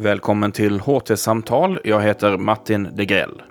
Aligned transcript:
Välkommen 0.00 0.52
till 0.52 0.80
HT-samtal. 0.80 1.78
Jag 1.84 2.02
heter 2.02 2.36
Martin 2.36 2.88
Degrell. 2.96 3.42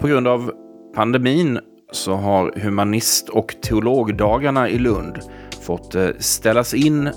På 0.00 0.06
grund 0.06 0.28
av 0.28 0.52
pandemin 0.94 1.58
så 1.92 2.14
har 2.14 2.60
humanist 2.60 3.28
och 3.28 3.54
teologdagarna 3.62 4.68
i 4.68 4.78
Lund 4.78 5.18
fått 5.62 5.94
eh, 5.94 6.08
ställas 6.18 6.74
in 6.74 7.10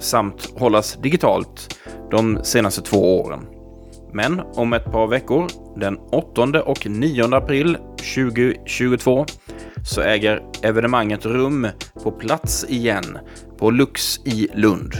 samt 0.00 0.52
hållas 0.58 0.98
digitalt 1.02 1.78
de 2.10 2.44
senaste 2.44 2.82
två 2.82 3.20
åren. 3.20 3.46
Men 4.12 4.40
om 4.40 4.72
ett 4.72 4.92
par 4.92 5.06
veckor, 5.06 5.46
den 5.76 5.96
8 5.96 6.62
och 6.62 6.86
9 6.86 7.34
april 7.34 7.76
2022, 8.14 9.26
så 9.84 10.00
äger 10.00 10.42
evenemanget 10.62 11.26
rum 11.26 11.66
på 12.02 12.10
plats 12.10 12.64
igen 12.68 13.18
på 13.58 13.70
Lux 13.70 14.18
i 14.26 14.48
Lund. 14.54 14.94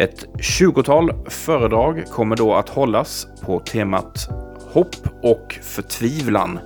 Ett 0.00 0.24
tjugotal 0.40 1.12
föredrag 1.26 2.04
kommer 2.06 2.36
då 2.36 2.54
att 2.54 2.68
hållas 2.68 3.26
på 3.42 3.60
temat 3.60 4.28
hopp 4.72 4.96
och 5.22 5.58
förtvivlan. 5.62 6.58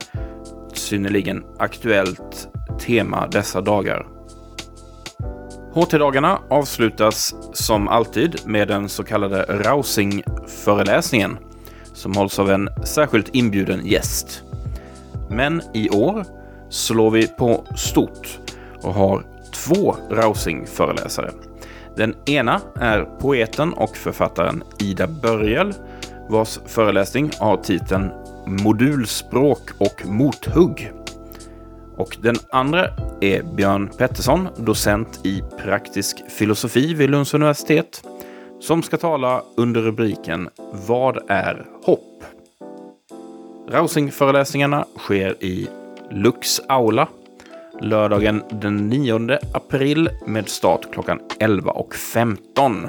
Ett 0.70 0.78
synnerligen 0.78 1.44
aktuellt 1.58 2.48
tema 2.80 3.26
dessa 3.26 3.60
dagar. 3.60 4.06
HT-dagarna 5.72 6.38
avslutas 6.50 7.34
som 7.52 7.88
alltid 7.88 8.36
med 8.46 8.68
den 8.68 8.88
så 8.88 9.04
kallade 9.04 9.42
Rausing-föreläsningen 9.42 11.38
som 11.92 12.14
hålls 12.14 12.38
av 12.38 12.50
en 12.50 12.68
särskilt 12.84 13.28
inbjuden 13.34 13.86
gäst. 13.86 14.42
Men 15.30 15.62
i 15.74 15.90
år 15.90 16.24
slår 16.70 17.10
vi 17.10 17.26
på 17.26 17.64
stort 17.76 18.38
och 18.82 18.94
har 18.94 19.24
två 19.52 19.96
Rausing-föreläsare. 20.10 21.30
Den 21.96 22.14
ena 22.26 22.60
är 22.80 23.04
poeten 23.04 23.72
och 23.72 23.96
författaren 23.96 24.62
Ida 24.78 25.06
Börjel 25.06 25.74
vars 26.28 26.58
föreläsning 26.66 27.30
har 27.38 27.56
titeln 27.56 28.10
Modulspråk 28.46 29.70
och 29.78 30.06
mothugg. 30.06 30.92
Och 31.96 32.16
den 32.22 32.36
andra 32.50 32.88
är 33.20 33.42
Björn 33.42 33.88
Pettersson, 33.98 34.48
docent 34.56 35.20
i 35.26 35.42
praktisk 35.62 36.30
filosofi 36.30 36.94
vid 36.94 37.10
Lunds 37.10 37.34
universitet, 37.34 38.02
som 38.60 38.82
ska 38.82 38.96
tala 38.96 39.42
under 39.56 39.80
rubriken 39.80 40.48
Vad 40.86 41.30
är 41.30 41.66
hopp? 41.84 42.24
Rausing-föreläsningarna 43.68 44.84
sker 44.98 45.44
i 45.44 45.68
Lux 46.10 46.60
Aula 46.68 47.08
lördagen 47.84 48.42
den 48.50 48.88
9 48.88 49.38
april 49.52 50.10
med 50.26 50.48
start 50.48 50.92
klockan 50.92 51.20
11.15. 51.40 52.88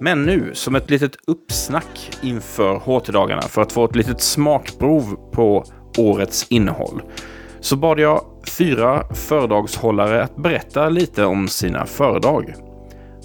Men 0.00 0.24
nu, 0.24 0.50
som 0.54 0.74
ett 0.74 0.90
litet 0.90 1.16
uppsnack 1.26 2.10
inför 2.22 2.74
HT-dagarna 2.74 3.42
för 3.42 3.62
att 3.62 3.72
få 3.72 3.84
ett 3.84 3.96
litet 3.96 4.20
smakprov 4.20 5.16
på 5.32 5.64
årets 5.98 6.46
innehåll, 6.48 7.02
så 7.60 7.76
bad 7.76 8.00
jag 8.00 8.24
fyra 8.58 9.14
föredragshållare 9.14 10.22
att 10.22 10.36
berätta 10.36 10.88
lite 10.88 11.24
om 11.24 11.48
sina 11.48 11.86
föredrag. 11.86 12.54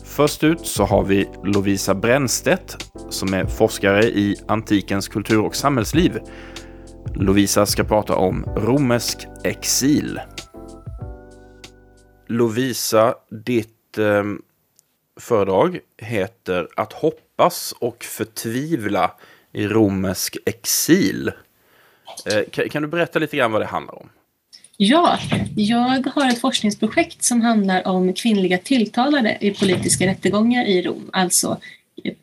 Först 0.03 0.43
ut 0.43 0.65
så 0.65 0.83
har 0.83 1.03
vi 1.03 1.29
Lovisa 1.43 1.95
Brännstedt 1.95 2.91
som 3.09 3.33
är 3.33 3.45
forskare 3.45 4.03
i 4.03 4.35
antikens 4.47 5.07
kultur 5.07 5.41
och 5.41 5.55
samhällsliv 5.55 6.19
Lovisa 7.15 7.65
ska 7.65 7.83
prata 7.83 8.15
om 8.15 8.43
romersk 8.43 9.27
exil. 9.43 10.19
Lovisa, 12.27 13.15
ditt 13.29 13.97
eh, 13.97 14.23
föredrag 15.19 15.79
heter 15.97 16.67
Att 16.75 16.93
hoppas 16.93 17.73
och 17.79 18.03
förtvivla 18.03 19.11
i 19.53 19.67
romersk 19.67 20.37
exil. 20.45 21.31
Eh, 22.25 22.43
kan, 22.51 22.69
kan, 22.69 22.81
du 22.81 22.87
berätta 22.87 23.19
lite 23.19 23.37
grann 23.37 23.51
vad 23.51 23.61
det 23.61 23.65
handlar 23.65 23.95
om? 23.95 24.09
Ja, 24.77 25.19
jag 25.55 26.07
har 26.15 26.29
ett 26.29 26.41
forskningsprojekt 26.41 27.23
som 27.23 27.41
handlar 27.41 27.87
om 27.87 28.13
kvinnliga 28.13 28.57
tilltalade 28.57 29.37
i 29.41 29.51
politiska 29.51 30.07
rättegångar 30.07 30.65
i 30.65 30.81
Rom. 30.81 31.09
Alltså 31.13 31.57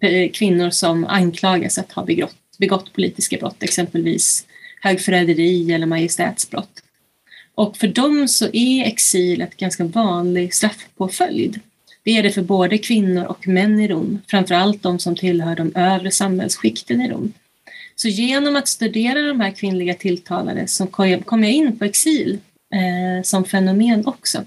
eh, 0.01 0.31
kvinnor 0.31 0.71
som 0.71 1.05
anklagas 1.05 1.79
att 1.79 1.93
ha 1.93 2.05
begått, 2.05 2.37
begått 2.59 2.93
politiska 2.93 3.37
brott, 3.37 3.63
exempelvis 3.63 4.47
högförräderi 4.85 5.73
eller 5.73 5.87
majestätsbrott. 5.87 6.83
Och 7.55 7.77
för 7.77 7.89
dem 7.89 8.29
så 8.29 8.49
är 8.53 8.85
exil 8.85 9.41
ett 9.41 9.57
ganska 9.57 9.85
vanlig 9.85 10.55
straffpåföljd. 10.55 11.61
Det 12.03 12.11
är 12.19 12.23
det 12.23 12.31
för 12.31 12.43
både 12.43 12.79
kvinnor 12.79 13.25
och 13.25 13.49
män 13.49 13.81
i 13.81 13.89
Rom, 13.89 14.23
framförallt 14.27 14.83
de 14.83 14.99
som 14.99 15.17
tillhör 15.17 15.57
de 15.57 15.73
övre 15.75 16.11
samhällsskikten 16.11 17.01
i 17.01 17.09
Rom. 17.09 17.33
Så 17.97 18.09
genom 18.09 18.57
att 18.57 18.69
studera 18.69 19.23
de 19.23 19.41
här 19.41 19.51
kvinnliga 19.51 19.95
tilltalade 19.95 20.67
så 20.67 20.87
kom 20.87 21.45
jag 21.45 21.53
in 21.53 21.79
på 21.79 21.85
exil 21.85 22.39
eh, 22.75 23.23
som 23.23 23.45
fenomen 23.45 24.07
också. 24.07 24.45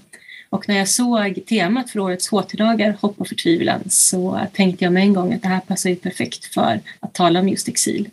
Och 0.50 0.68
när 0.68 0.78
jag 0.78 0.88
såg 0.88 1.46
temat 1.46 1.90
för 1.90 2.00
årets 2.00 2.28
HT-dagar, 2.28 2.96
hopp 3.00 3.20
och 3.20 3.28
förtvivlan, 3.28 3.80
så 3.90 4.40
tänkte 4.52 4.84
jag 4.84 4.92
med 4.92 5.02
en 5.02 5.14
gång 5.14 5.32
att 5.32 5.42
det 5.42 5.48
här 5.48 5.60
passar 5.60 5.90
ju 5.90 5.96
perfekt 5.96 6.44
för 6.44 6.80
att 7.00 7.14
tala 7.14 7.40
om 7.40 7.48
just 7.48 7.68
exil. 7.68 8.08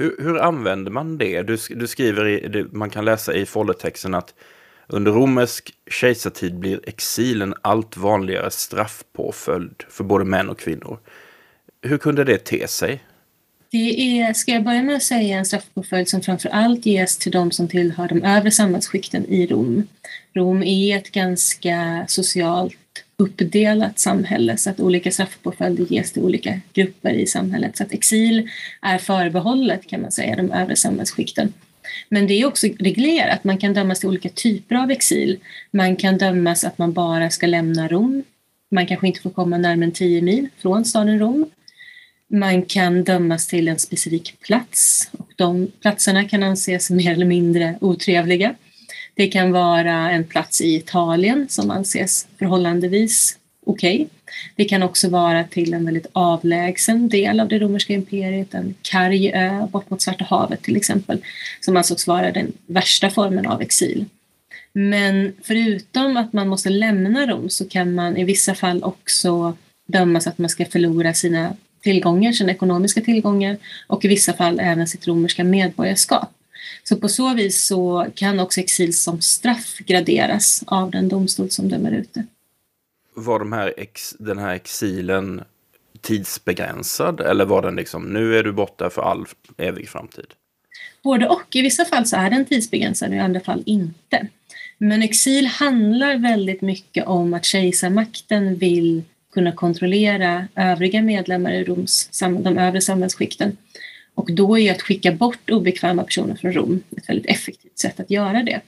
Hur, 0.00 0.16
hur 0.18 0.38
använder 0.38 0.90
man 0.90 1.18
det? 1.18 1.42
Du, 1.42 1.56
du 1.70 1.86
skriver 1.86 2.28
i, 2.28 2.66
man 2.72 2.90
kan 2.90 3.04
läsa 3.04 3.34
i 3.34 3.46
foldertexten 3.46 4.14
att 4.14 4.34
under 4.86 5.12
romersk 5.12 5.74
kejsartid 5.90 6.58
blir 6.58 6.80
exilen 6.88 7.54
allt 7.62 7.96
vanligare 7.96 8.50
straffpåföljd 8.50 9.82
för 9.88 10.04
både 10.04 10.24
män 10.24 10.48
och 10.48 10.58
kvinnor. 10.58 10.98
Hur 11.82 11.98
kunde 11.98 12.24
det 12.24 12.38
te 12.38 12.68
sig? 12.68 13.04
Det 13.70 14.20
är, 14.20 14.32
ska 14.32 14.52
jag 14.52 14.64
börja 14.64 14.82
med 14.82 14.96
att 14.96 15.02
säga, 15.02 15.38
en 15.38 15.44
straffpåföljd 15.44 16.08
som 16.08 16.20
framför 16.20 16.48
allt 16.48 16.86
ges 16.86 17.18
till 17.18 17.32
de 17.32 17.50
som 17.50 17.68
tillhör 17.68 18.08
de 18.08 18.22
övre 18.22 18.50
samhällsskikten 18.50 19.26
i 19.26 19.46
Rom. 19.46 19.86
Rom 20.34 20.62
är 20.62 20.96
ett 20.96 21.12
ganska 21.12 22.04
socialt 22.08 22.79
uppdelat 23.20 23.98
samhälle 23.98 24.56
så 24.56 24.70
att 24.70 24.80
olika 24.80 25.10
straffpåföljder 25.10 25.86
ges 25.92 26.12
till 26.12 26.22
olika 26.22 26.60
grupper 26.72 27.12
i 27.12 27.26
samhället. 27.26 27.76
Så 27.76 27.82
att 27.82 27.92
exil 27.92 28.48
är 28.82 28.98
förbehållet 28.98 29.86
kan 29.86 30.02
man 30.02 30.12
säga 30.12 30.36
de 30.36 30.52
övre 30.52 30.76
samhällsskikten. 30.76 31.52
Men 32.08 32.26
det 32.26 32.34
är 32.34 32.46
också 32.46 32.66
reglerat. 32.78 33.44
Man 33.44 33.58
kan 33.58 33.74
dömas 33.74 34.00
till 34.00 34.08
olika 34.08 34.28
typer 34.28 34.74
av 34.74 34.90
exil. 34.90 35.38
Man 35.70 35.96
kan 35.96 36.18
dömas 36.18 36.64
att 36.64 36.78
man 36.78 36.92
bara 36.92 37.30
ska 37.30 37.46
lämna 37.46 37.88
Rom. 37.88 38.22
Man 38.70 38.86
kanske 38.86 39.06
inte 39.06 39.20
får 39.20 39.30
komma 39.30 39.58
närmare 39.58 39.84
än 39.84 39.92
10 39.92 40.22
mil 40.22 40.48
från 40.58 40.84
staden 40.84 41.18
Rom. 41.18 41.50
Man 42.30 42.62
kan 42.62 43.04
dömas 43.04 43.46
till 43.46 43.68
en 43.68 43.78
specifik 43.78 44.40
plats 44.40 45.10
och 45.12 45.28
de 45.36 45.72
platserna 45.80 46.28
kan 46.28 46.42
anses 46.42 46.90
mer 46.90 47.12
eller 47.12 47.26
mindre 47.26 47.78
otrevliga. 47.80 48.54
Det 49.20 49.26
kan 49.26 49.52
vara 49.52 50.10
en 50.10 50.24
plats 50.24 50.60
i 50.60 50.74
Italien 50.74 51.46
som 51.48 51.70
anses 51.70 52.28
förhållandevis 52.38 53.38
okej. 53.66 53.94
Okay. 53.94 54.06
Det 54.56 54.64
kan 54.64 54.82
också 54.82 55.08
vara 55.08 55.44
till 55.44 55.74
en 55.74 55.84
väldigt 55.84 56.06
avlägsen 56.12 57.08
del 57.08 57.40
av 57.40 57.48
det 57.48 57.58
romerska 57.58 57.92
imperiet, 57.92 58.54
en 58.54 58.74
karg 58.82 59.32
ö 59.34 59.66
bort 59.66 59.90
mot 59.90 60.02
Svarta 60.02 60.24
havet 60.24 60.62
till 60.62 60.76
exempel, 60.76 61.24
som 61.60 61.76
ansågs 61.76 62.06
vara 62.06 62.32
den 62.32 62.52
värsta 62.66 63.10
formen 63.10 63.46
av 63.46 63.62
exil. 63.62 64.04
Men 64.72 65.32
förutom 65.42 66.16
att 66.16 66.32
man 66.32 66.48
måste 66.48 66.70
lämna 66.70 67.26
Rom 67.26 67.50
så 67.50 67.68
kan 67.68 67.94
man 67.94 68.16
i 68.16 68.24
vissa 68.24 68.54
fall 68.54 68.84
också 68.84 69.56
dömas 69.88 70.26
att 70.26 70.38
man 70.38 70.50
ska 70.50 70.64
förlora 70.64 71.14
sina 71.14 71.56
tillgångar, 71.82 72.32
sina 72.32 72.52
ekonomiska 72.52 73.00
tillgångar 73.00 73.56
och 73.86 74.04
i 74.04 74.08
vissa 74.08 74.32
fall 74.32 74.60
även 74.60 74.86
sitt 74.86 75.06
romerska 75.06 75.44
medborgarskap. 75.44 76.30
Så 76.90 76.96
på 76.96 77.08
så 77.08 77.34
vis 77.34 77.64
så 77.64 78.06
kan 78.14 78.40
också 78.40 78.60
exil 78.60 78.96
som 78.96 79.20
straff 79.20 79.78
graderas 79.78 80.64
av 80.66 80.90
den 80.90 81.08
domstol 81.08 81.50
som 81.50 81.68
dömer 81.68 81.92
ut 81.92 82.14
det. 82.14 82.24
Var 83.14 83.38
de 83.38 83.52
här 83.52 83.74
ex, 83.76 84.14
den 84.18 84.38
här 84.38 84.54
exilen 84.54 85.42
tidsbegränsad 86.00 87.20
eller 87.20 87.44
var 87.44 87.62
den 87.62 87.76
liksom 87.76 88.02
nu 88.02 88.38
är 88.38 88.42
du 88.42 88.52
borta 88.52 88.90
för 88.90 89.02
all 89.02 89.26
evig 89.56 89.88
framtid? 89.88 90.26
Både 91.02 91.28
och. 91.28 91.56
I 91.56 91.62
vissa 91.62 91.84
fall 91.84 92.06
så 92.06 92.16
är 92.16 92.30
den 92.30 92.44
tidsbegränsad 92.44 93.08
och 93.08 93.16
i 93.16 93.18
andra 93.18 93.40
fall 93.40 93.62
inte. 93.66 94.26
Men 94.78 95.02
exil 95.02 95.46
handlar 95.46 96.16
väldigt 96.16 96.60
mycket 96.60 97.06
om 97.06 97.34
att 97.34 97.44
kejsarmakten 97.44 98.56
vill 98.56 99.02
kunna 99.32 99.52
kontrollera 99.52 100.48
övriga 100.54 101.02
medlemmar 101.02 101.52
i 101.52 101.64
Roms, 101.64 102.20
de 102.20 102.58
övre 102.58 102.80
samhällsskikten. 102.80 103.56
Och 104.20 104.32
då 104.32 104.58
är 104.58 104.72
att 104.72 104.82
skicka 104.82 105.12
bort 105.12 105.50
obekväma 105.50 106.04
personer 106.04 106.34
från 106.34 106.52
Rom 106.52 106.82
ett 106.96 107.08
väldigt 107.08 107.26
effektivt 107.26 107.78
sätt 107.78 108.00
att 108.00 108.10
göra 108.10 108.42
det. 108.42 108.60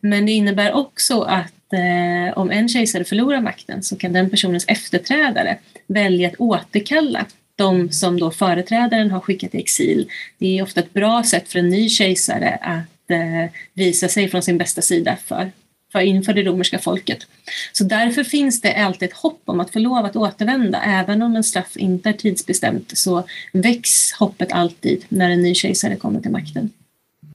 Men 0.00 0.26
det 0.26 0.32
innebär 0.32 0.72
också 0.72 1.20
att 1.20 1.72
eh, 1.72 2.38
om 2.38 2.50
en 2.50 2.68
kejsare 2.68 3.04
förlorar 3.04 3.40
makten 3.40 3.82
så 3.82 3.96
kan 3.96 4.12
den 4.12 4.30
personens 4.30 4.64
efterträdare 4.68 5.58
välja 5.86 6.28
att 6.28 6.34
återkalla 6.38 7.26
de 7.56 7.92
som 7.92 8.20
då 8.20 8.30
företrädaren 8.30 9.10
har 9.10 9.20
skickat 9.20 9.54
i 9.54 9.58
exil. 9.58 10.10
Det 10.38 10.58
är 10.58 10.62
ofta 10.62 10.80
ett 10.80 10.92
bra 10.92 11.22
sätt 11.22 11.48
för 11.48 11.58
en 11.58 11.68
ny 11.68 11.88
kejsare 11.88 12.58
att 12.62 13.10
eh, 13.10 13.52
visa 13.74 14.08
sig 14.08 14.28
från 14.28 14.42
sin 14.42 14.58
bästa 14.58 14.82
sida 14.82 15.16
för 15.24 15.50
för 15.92 16.00
inför 16.00 16.32
det 16.32 16.42
romerska 16.42 16.78
folket. 16.78 17.26
Så 17.72 17.84
därför 17.84 18.24
finns 18.24 18.60
det 18.60 18.74
alltid 18.74 19.08
ett 19.08 19.16
hopp 19.16 19.42
om 19.44 19.60
att 19.60 19.70
få 19.70 19.78
lov 19.78 20.04
att 20.04 20.16
återvända. 20.16 20.82
Även 20.82 21.22
om 21.22 21.36
en 21.36 21.44
straff 21.44 21.76
inte 21.76 22.08
är 22.08 22.12
tidsbestämt 22.12 22.98
så 22.98 23.24
väcks 23.52 24.12
hoppet 24.12 24.52
alltid 24.52 25.04
när 25.08 25.30
en 25.30 25.42
ny 25.42 25.54
kejsare 25.54 25.96
kommer 25.96 26.20
till 26.20 26.30
makten. 26.30 26.70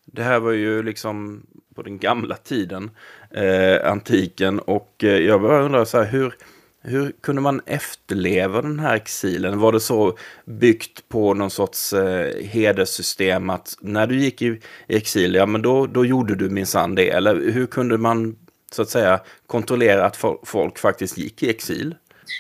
Det 0.05 0.23
här 0.23 0.39
var 0.39 0.51
ju 0.51 0.83
liksom 0.83 1.43
på 1.75 1.81
den 1.81 1.97
gamla 1.97 2.35
tiden, 2.35 2.89
eh, 3.31 3.91
antiken, 3.91 4.59
och 4.59 5.03
eh, 5.03 5.09
jag 5.09 5.41
bara 5.41 5.63
undrar 5.63 5.85
så 5.85 5.97
här, 5.97 6.11
hur, 6.11 6.35
hur 6.81 7.11
kunde 7.21 7.41
man 7.41 7.61
efterleva 7.65 8.61
den 8.61 8.79
här 8.79 8.95
exilen? 8.95 9.59
Var 9.59 9.71
det 9.71 9.79
så 9.79 10.17
byggt 10.45 11.09
på 11.09 11.33
någon 11.33 11.49
sorts 11.49 11.93
eh, 11.93 12.45
hederssystem 12.45 13.49
att 13.49 13.77
när 13.81 14.07
du 14.07 14.19
gick 14.19 14.41
i 14.41 14.59
exil, 14.87 15.35
ja 15.35 15.45
men 15.45 15.61
då, 15.61 15.87
då 15.87 16.05
gjorde 16.05 16.35
du 16.35 16.49
minsann 16.49 16.95
det? 16.95 17.09
Eller 17.09 17.51
hur 17.51 17.65
kunde 17.65 17.97
man 17.97 18.35
så 18.75 18.81
att 18.81 18.89
säga 18.89 19.19
kontrollera 19.47 20.05
att 20.05 20.17
folk 20.43 20.79
faktiskt 20.79 21.17
gick 21.17 21.43
i 21.43 21.49
exil? 21.49 21.95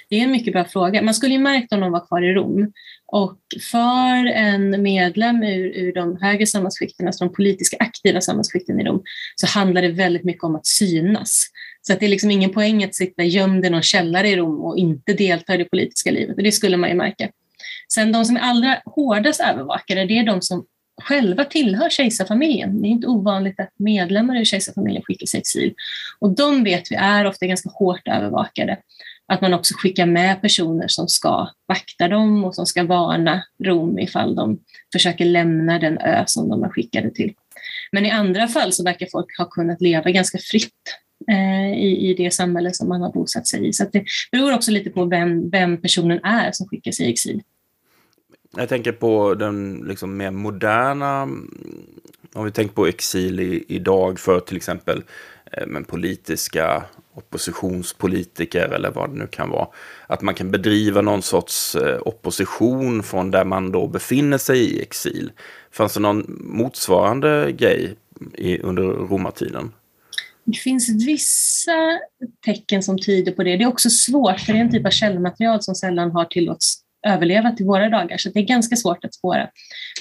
Det 0.09 0.15
är 0.15 0.23
en 0.23 0.31
mycket 0.31 0.53
bra 0.53 0.65
fråga. 0.65 1.01
Man 1.01 1.13
skulle 1.13 1.33
ju 1.33 1.39
märkt 1.39 1.73
om 1.73 1.79
de 1.79 1.91
var 1.91 2.07
kvar 2.07 2.21
i 2.21 2.33
Rom. 2.33 2.71
Och 3.07 3.37
för 3.71 4.25
en 4.25 4.83
medlem 4.83 5.43
ur, 5.43 5.77
ur 5.77 5.93
de 5.93 6.17
högre 6.21 6.45
samhällsskikten, 6.45 7.07
alltså 7.07 7.25
de 7.25 7.33
politiska 7.33 7.77
aktiva 7.79 8.21
samhällsskikten 8.21 8.81
i 8.81 8.83
Rom, 8.83 9.03
så 9.35 9.47
handlar 9.47 9.81
det 9.81 9.91
väldigt 9.91 10.23
mycket 10.23 10.43
om 10.43 10.55
att 10.55 10.65
synas. 10.65 11.45
Så 11.81 11.93
att 11.93 11.99
det 11.99 12.05
är 12.05 12.09
liksom 12.09 12.31
ingen 12.31 12.53
poäng 12.53 12.83
att 12.83 12.95
sitta 12.95 13.23
gömd 13.23 13.65
i 13.65 13.69
någon 13.69 13.81
källare 13.81 14.29
i 14.29 14.35
Rom 14.35 14.59
och 14.59 14.77
inte 14.77 15.13
delta 15.13 15.55
i 15.55 15.57
det 15.57 15.65
politiska 15.65 16.11
livet. 16.11 16.37
Och 16.37 16.43
det 16.43 16.51
skulle 16.51 16.77
man 16.77 16.89
ju 16.89 16.95
märka. 16.95 17.29
Sen 17.93 18.11
de 18.11 18.25
som 18.25 18.35
är 18.35 18.41
allra 18.41 18.81
hårdast 18.85 19.41
övervakade, 19.41 20.05
det 20.05 20.19
är 20.19 20.23
de 20.23 20.41
som 20.41 20.65
själva 21.03 21.45
tillhör 21.45 21.89
kejsarfamiljen. 21.89 22.81
Det 22.81 22.87
är 22.87 22.89
inte 22.89 23.07
ovanligt 23.07 23.59
att 23.59 23.69
medlemmar 23.79 24.41
i 24.41 24.45
kejsarfamiljen 24.45 25.03
skickas 25.03 25.35
i 25.35 25.37
exil. 25.37 25.73
Och 26.19 26.35
de 26.35 26.63
vet 26.63 26.91
vi 26.91 26.95
är 26.95 27.25
ofta 27.25 27.45
ganska 27.45 27.69
hårt 27.69 28.07
övervakade. 28.07 28.77
Att 29.27 29.41
man 29.41 29.53
också 29.53 29.73
skickar 29.77 30.05
med 30.05 30.41
personer 30.41 30.87
som 30.87 31.07
ska 31.07 31.49
vakta 31.67 32.07
dem 32.07 32.45
och 32.45 32.55
som 32.55 32.65
ska 32.65 32.83
varna 32.83 33.43
Rom 33.63 33.99
ifall 33.99 34.35
de 34.35 34.59
försöker 34.93 35.25
lämna 35.25 35.79
den 35.79 35.97
ö 35.97 36.23
som 36.27 36.49
de 36.49 36.63
är 36.63 36.69
skickade 36.69 37.11
till. 37.11 37.33
Men 37.91 38.05
i 38.05 38.11
andra 38.11 38.47
fall 38.47 38.73
så 38.73 38.83
verkar 38.83 39.07
folk 39.11 39.37
ha 39.37 39.45
kunnat 39.45 39.81
leva 39.81 40.11
ganska 40.11 40.37
fritt 40.37 40.71
eh, 41.31 41.73
i, 41.73 42.09
i 42.09 42.13
det 42.13 42.31
samhälle 42.31 42.73
som 42.73 42.89
man 42.89 43.01
har 43.01 43.11
bosatt 43.11 43.47
sig 43.47 43.67
i. 43.67 43.73
Så 43.73 43.85
det 43.91 44.03
beror 44.31 44.53
också 44.53 44.71
lite 44.71 44.89
på 44.89 45.05
vem, 45.05 45.49
vem 45.49 45.81
personen 45.81 46.23
är 46.23 46.51
som 46.51 46.67
skickas 46.67 46.99
i 46.99 47.09
exil. 47.09 47.41
Jag 48.57 48.69
tänker 48.69 48.91
på 48.91 49.33
den 49.33 49.83
liksom 49.87 50.17
mer 50.17 50.31
moderna, 50.31 51.21
om 52.33 52.45
vi 52.45 52.51
tänker 52.51 52.75
på 52.75 52.87
exil 52.87 53.39
i, 53.39 53.65
idag 53.67 54.19
för 54.19 54.39
till 54.39 54.57
exempel 54.57 55.03
eh, 55.51 55.67
men 55.67 55.83
politiska 55.83 56.83
oppositionspolitiker 57.13 58.69
eller 58.69 58.91
vad 58.91 59.09
det 59.09 59.15
nu 59.15 59.27
kan 59.27 59.49
vara. 59.49 59.67
Att 60.07 60.21
man 60.21 60.35
kan 60.35 60.51
bedriva 60.51 61.01
någon 61.01 61.21
sorts 61.21 61.75
eh, 61.75 61.99
opposition 62.05 63.03
från 63.03 63.31
där 63.31 63.45
man 63.45 63.71
då 63.71 63.87
befinner 63.87 64.37
sig 64.37 64.59
i 64.59 64.81
exil. 64.81 65.31
Fanns 65.71 65.93
det 65.93 65.99
någon 65.99 66.39
motsvarande 66.43 67.51
grej 67.51 67.95
i, 68.33 68.59
under 68.59 68.83
romartiden? 68.83 69.71
Det 70.43 70.57
finns 70.57 71.07
vissa 71.07 71.99
tecken 72.45 72.83
som 72.83 72.99
tyder 72.99 73.31
på 73.31 73.43
det. 73.43 73.57
Det 73.57 73.63
är 73.63 73.67
också 73.67 73.89
svårt, 73.89 74.39
för 74.39 74.53
det 74.53 74.59
är 74.59 74.63
en 74.63 74.71
typ 74.71 74.85
av 74.85 74.89
källmaterial 74.89 75.61
som 75.61 75.75
sällan 75.75 76.11
har 76.11 76.25
tillåts 76.25 76.84
överleva 77.05 77.51
till 77.51 77.65
våra 77.65 77.89
dagar, 77.89 78.17
så 78.17 78.29
det 78.29 78.39
är 78.39 78.43
ganska 78.43 78.75
svårt 78.75 79.05
att 79.05 79.13
spåra. 79.13 79.49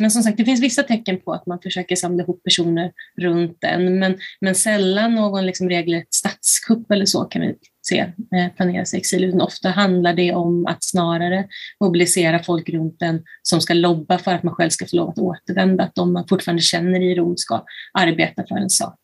Men 0.00 0.10
som 0.10 0.22
sagt, 0.22 0.36
det 0.36 0.44
finns 0.44 0.62
vissa 0.62 0.82
tecken 0.82 1.20
på 1.20 1.32
att 1.32 1.46
man 1.46 1.58
försöker 1.62 1.96
samla 1.96 2.22
ihop 2.22 2.42
personer 2.42 2.92
runt 3.20 3.58
den, 3.60 3.98
men, 3.98 4.18
men 4.40 4.54
sällan 4.54 5.14
någon 5.14 5.46
liksom 5.46 5.68
regelrätt 5.68 6.14
statskupp 6.14 6.90
eller 6.90 7.06
så 7.06 7.24
kan 7.24 7.42
vi 7.42 7.54
se 7.86 7.98
eh, 8.36 8.52
planeras 8.56 8.94
i 8.94 8.96
exil, 8.96 9.24
utan 9.24 9.40
ofta 9.40 9.68
handlar 9.68 10.14
det 10.14 10.34
om 10.34 10.66
att 10.66 10.84
snarare 10.84 11.46
mobilisera 11.80 12.42
folk 12.42 12.68
runt 12.68 12.98
den 12.98 13.22
som 13.42 13.60
ska 13.60 13.74
lobba 13.74 14.18
för 14.18 14.34
att 14.34 14.42
man 14.42 14.54
själv 14.54 14.70
ska 14.70 14.86
få 14.86 14.96
lov 14.96 15.08
att 15.08 15.18
återvända, 15.18 15.84
att 15.84 15.94
de 15.94 16.12
man 16.12 16.28
fortfarande 16.28 16.62
känner 16.62 17.02
i 17.02 17.14
Rom 17.14 17.36
ska 17.36 17.64
arbeta 17.98 18.44
för 18.48 18.56
en 18.56 18.70
sak 18.70 18.98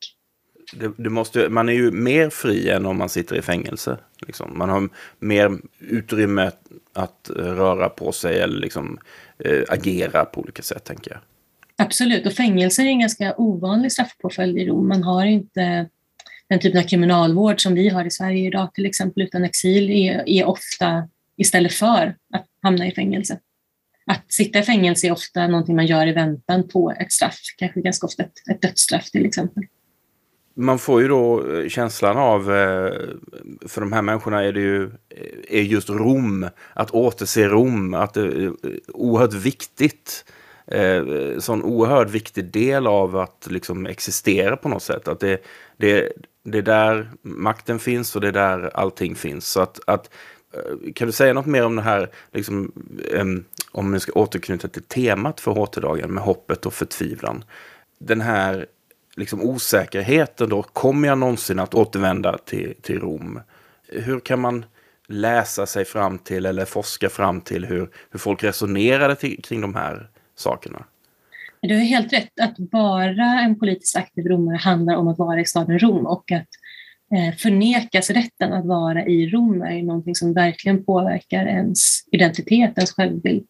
det, 0.72 0.92
det, 0.96 1.10
måste, 1.10 1.48
man 1.48 1.68
är 1.68 1.72
ju 1.72 1.90
mer 1.90 2.30
fri 2.30 2.70
än 2.70 2.86
om 2.86 2.98
man 2.98 3.08
sitter 3.08 3.36
i 3.36 3.42
fängelse. 3.42 3.98
Liksom. 4.26 4.58
Man 4.58 4.68
har 4.68 4.88
mer 5.18 5.58
utrymme 5.78 6.50
att 6.92 7.30
röra 7.36 7.88
på 7.88 8.12
sig 8.12 8.40
eller 8.40 8.60
liksom, 8.60 8.98
äh, 9.44 9.62
agera 9.68 10.24
på 10.24 10.40
olika 10.40 10.62
sätt, 10.62 10.84
tänker 10.84 11.10
jag. 11.10 11.20
Absolut, 11.76 12.26
och 12.26 12.32
fängelse 12.32 12.82
är 12.82 12.86
en 12.86 13.00
ganska 13.00 13.34
ovanlig 13.36 13.92
straffpåföljd 13.92 14.58
i 14.58 14.66
Rom. 14.66 14.88
Man 14.88 15.02
har 15.02 15.26
inte 15.26 15.88
den 16.48 16.60
typen 16.60 16.80
av 16.80 16.84
kriminalvård 16.84 17.62
som 17.62 17.74
vi 17.74 17.88
har 17.88 18.04
i 18.04 18.10
Sverige 18.10 18.46
idag 18.46 18.74
till 18.74 18.86
exempel, 18.86 19.22
utan 19.22 19.44
exil 19.44 19.90
är, 19.90 20.28
är 20.28 20.44
ofta 20.44 21.08
istället 21.36 21.72
för 21.72 22.16
att 22.34 22.46
hamna 22.62 22.86
i 22.86 22.94
fängelse. 22.94 23.38
Att 24.06 24.32
sitta 24.32 24.58
i 24.58 24.62
fängelse 24.62 25.06
är 25.06 25.12
ofta 25.12 25.46
någonting 25.46 25.76
man 25.76 25.86
gör 25.86 26.06
i 26.06 26.12
väntan 26.12 26.68
på 26.68 26.92
ett 26.98 27.12
straff, 27.12 27.40
kanske 27.56 27.80
ganska 27.80 28.06
ofta 28.06 28.22
ett, 28.22 28.32
ett 28.50 28.62
dödsstraff 28.62 29.10
till 29.10 29.26
exempel 29.26 29.64
man 30.54 30.78
får 30.78 31.02
ju 31.02 31.08
då 31.08 31.52
eh, 31.52 31.68
känslan 31.68 32.16
av, 32.16 32.40
eh, 32.40 32.92
för 33.66 33.80
de 33.80 33.92
här 33.92 34.02
människorna 34.02 34.44
är 34.44 34.52
det 34.52 34.60
ju 34.60 34.84
eh, 34.84 35.58
är 35.58 35.62
just 35.62 35.90
Rom, 35.90 36.48
att 36.74 36.90
återse 36.90 37.48
Rom, 37.48 37.94
att 37.94 38.14
det 38.14 38.20
är 38.20 38.52
oerhört 38.88 39.34
viktigt. 39.34 40.24
Sån 41.38 41.62
oerhört 41.62 42.10
viktig 42.10 42.44
del 42.44 42.86
av 42.86 43.16
att 43.16 43.46
liksom 43.50 43.86
existera 43.86 44.56
på 44.56 44.68
något 44.68 44.82
sätt. 44.82 45.08
Att 45.08 45.20
det, 45.20 45.44
det, 45.76 46.12
det 46.44 46.58
är 46.58 46.62
där 46.62 47.10
makten 47.22 47.78
finns 47.78 48.16
och 48.16 48.20
det 48.20 48.28
är 48.28 48.32
där 48.32 48.70
allting 48.74 49.14
finns. 49.14 49.48
Så 49.48 49.60
att, 49.60 49.80
att 49.86 50.10
kan 50.94 51.06
du 51.06 51.12
säga 51.12 51.32
något 51.32 51.46
mer 51.46 51.66
om 51.66 51.76
det 51.76 51.82
här, 51.82 52.10
liksom, 52.32 52.72
om 53.72 53.92
vi 53.92 54.00
ska 54.00 54.12
återknyta 54.12 54.68
till 54.68 54.82
temat 54.82 55.40
för 55.40 55.52
HT-dagen 55.52 56.14
med 56.14 56.22
hoppet 56.22 56.66
och 56.66 56.74
förtvivlan. 56.74 57.44
Den 57.98 58.20
här 58.20 58.66
liksom 59.20 59.42
osäkerheten 59.42 60.48
då, 60.48 60.62
kommer 60.62 61.08
jag 61.08 61.18
någonsin 61.18 61.58
att 61.58 61.74
återvända 61.74 62.38
till, 62.38 62.74
till 62.82 63.00
Rom? 63.00 63.40
Hur 63.88 64.20
kan 64.20 64.40
man 64.40 64.64
läsa 65.08 65.66
sig 65.66 65.84
fram 65.84 66.18
till 66.18 66.46
eller 66.46 66.64
forska 66.64 67.08
fram 67.08 67.40
till 67.40 67.64
hur, 67.64 67.90
hur 68.10 68.18
folk 68.18 68.44
resonerade 68.44 69.16
till, 69.16 69.42
kring 69.42 69.60
de 69.60 69.74
här 69.74 70.10
sakerna? 70.36 70.84
Du 71.62 71.74
har 71.74 71.80
helt 71.80 72.12
rätt 72.12 72.40
att 72.40 72.54
vara 72.58 73.40
en 73.40 73.58
politiskt 73.58 73.96
aktiv 73.96 74.26
romare 74.26 74.56
handlar 74.56 74.96
om 74.96 75.08
att 75.08 75.18
vara 75.18 75.40
i 75.40 75.44
staden 75.44 75.78
Rom 75.78 76.06
och 76.06 76.32
att 76.32 76.48
eh, 77.14 77.34
förnekas 77.36 78.10
rätten 78.10 78.52
att 78.52 78.66
vara 78.66 79.06
i 79.06 79.30
Rom 79.30 79.62
är 79.62 79.82
någonting 79.82 80.14
som 80.14 80.34
verkligen 80.34 80.84
påverkar 80.84 81.46
ens 81.46 82.08
identitet, 82.12 82.72
ens 82.76 82.92
självbild. 82.92 83.46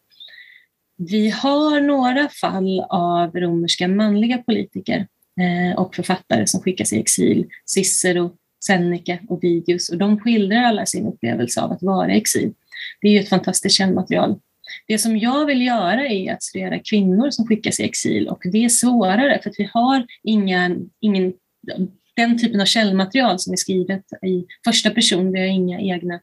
Vi 0.96 1.30
har 1.30 1.80
några 1.80 2.28
fall 2.28 2.80
av 2.88 3.36
romerska 3.36 3.88
manliga 3.88 4.38
politiker 4.38 5.06
Eh, 5.40 5.78
och 5.78 5.94
författare 5.94 6.46
som 6.46 6.60
skickas 6.60 6.92
i 6.92 7.00
exil, 7.00 7.46
Cicero, 7.66 8.36
Seneca 8.64 9.18
och 9.28 9.44
Vidius, 9.44 9.88
och 9.88 9.98
de 9.98 10.20
skildrar 10.20 10.62
alla 10.62 10.86
sin 10.86 11.06
upplevelse 11.06 11.60
av 11.60 11.72
att 11.72 11.82
vara 11.82 12.14
i 12.14 12.18
exil. 12.18 12.52
Det 13.00 13.08
är 13.08 13.12
ju 13.12 13.18
ett 13.18 13.28
fantastiskt 13.28 13.76
källmaterial. 13.76 14.38
Det 14.86 14.98
som 14.98 15.18
jag 15.18 15.46
vill 15.46 15.62
göra 15.66 16.06
är 16.06 16.32
att 16.32 16.42
studera 16.42 16.78
kvinnor 16.78 17.30
som 17.30 17.46
skickas 17.46 17.80
i 17.80 17.84
exil 17.84 18.28
och 18.28 18.42
det 18.44 18.64
är 18.64 18.68
svårare 18.68 19.40
för 19.42 19.50
att 19.50 19.56
vi 19.58 19.70
har 19.72 20.06
inga, 20.22 20.76
ingen, 21.00 21.32
den 22.16 22.38
typen 22.38 22.60
av 22.60 22.64
källmaterial 22.64 23.38
som 23.38 23.52
är 23.52 23.56
skrivet 23.56 24.04
i 24.26 24.46
första 24.64 24.90
person. 24.90 25.32
Vi 25.32 25.40
har 25.40 25.46
inga 25.46 25.80
egna 25.80 26.20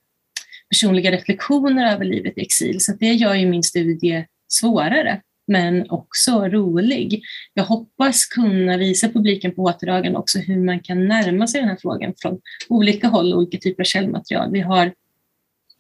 personliga 0.70 1.12
reflektioner 1.12 1.94
över 1.94 2.06
livet 2.06 2.38
i 2.38 2.42
exil, 2.42 2.82
så 2.82 2.94
det 2.94 3.14
gör 3.14 3.36
ju 3.36 3.48
min 3.50 3.64
studie 3.64 4.26
svårare 4.48 5.22
men 5.48 5.90
också 5.90 6.48
rolig. 6.48 7.24
Jag 7.54 7.64
hoppas 7.64 8.26
kunna 8.26 8.78
visa 8.78 9.10
publiken 9.10 9.56
på 9.56 9.64
återdagen 9.64 10.16
också 10.16 10.40
hur 10.40 10.66
man 10.66 10.80
kan 10.80 11.08
närma 11.08 11.48
sig 11.48 11.62
den 11.62 11.70
här 11.70 11.78
frågan 11.82 12.14
från 12.18 12.40
olika 12.70 13.08
håll 13.08 13.34
och 13.34 13.40
olika 13.40 13.58
typer 13.58 13.84
av 13.84 13.86
källmaterial. 13.86 14.52
Vi 14.52 14.60
har 14.60 14.94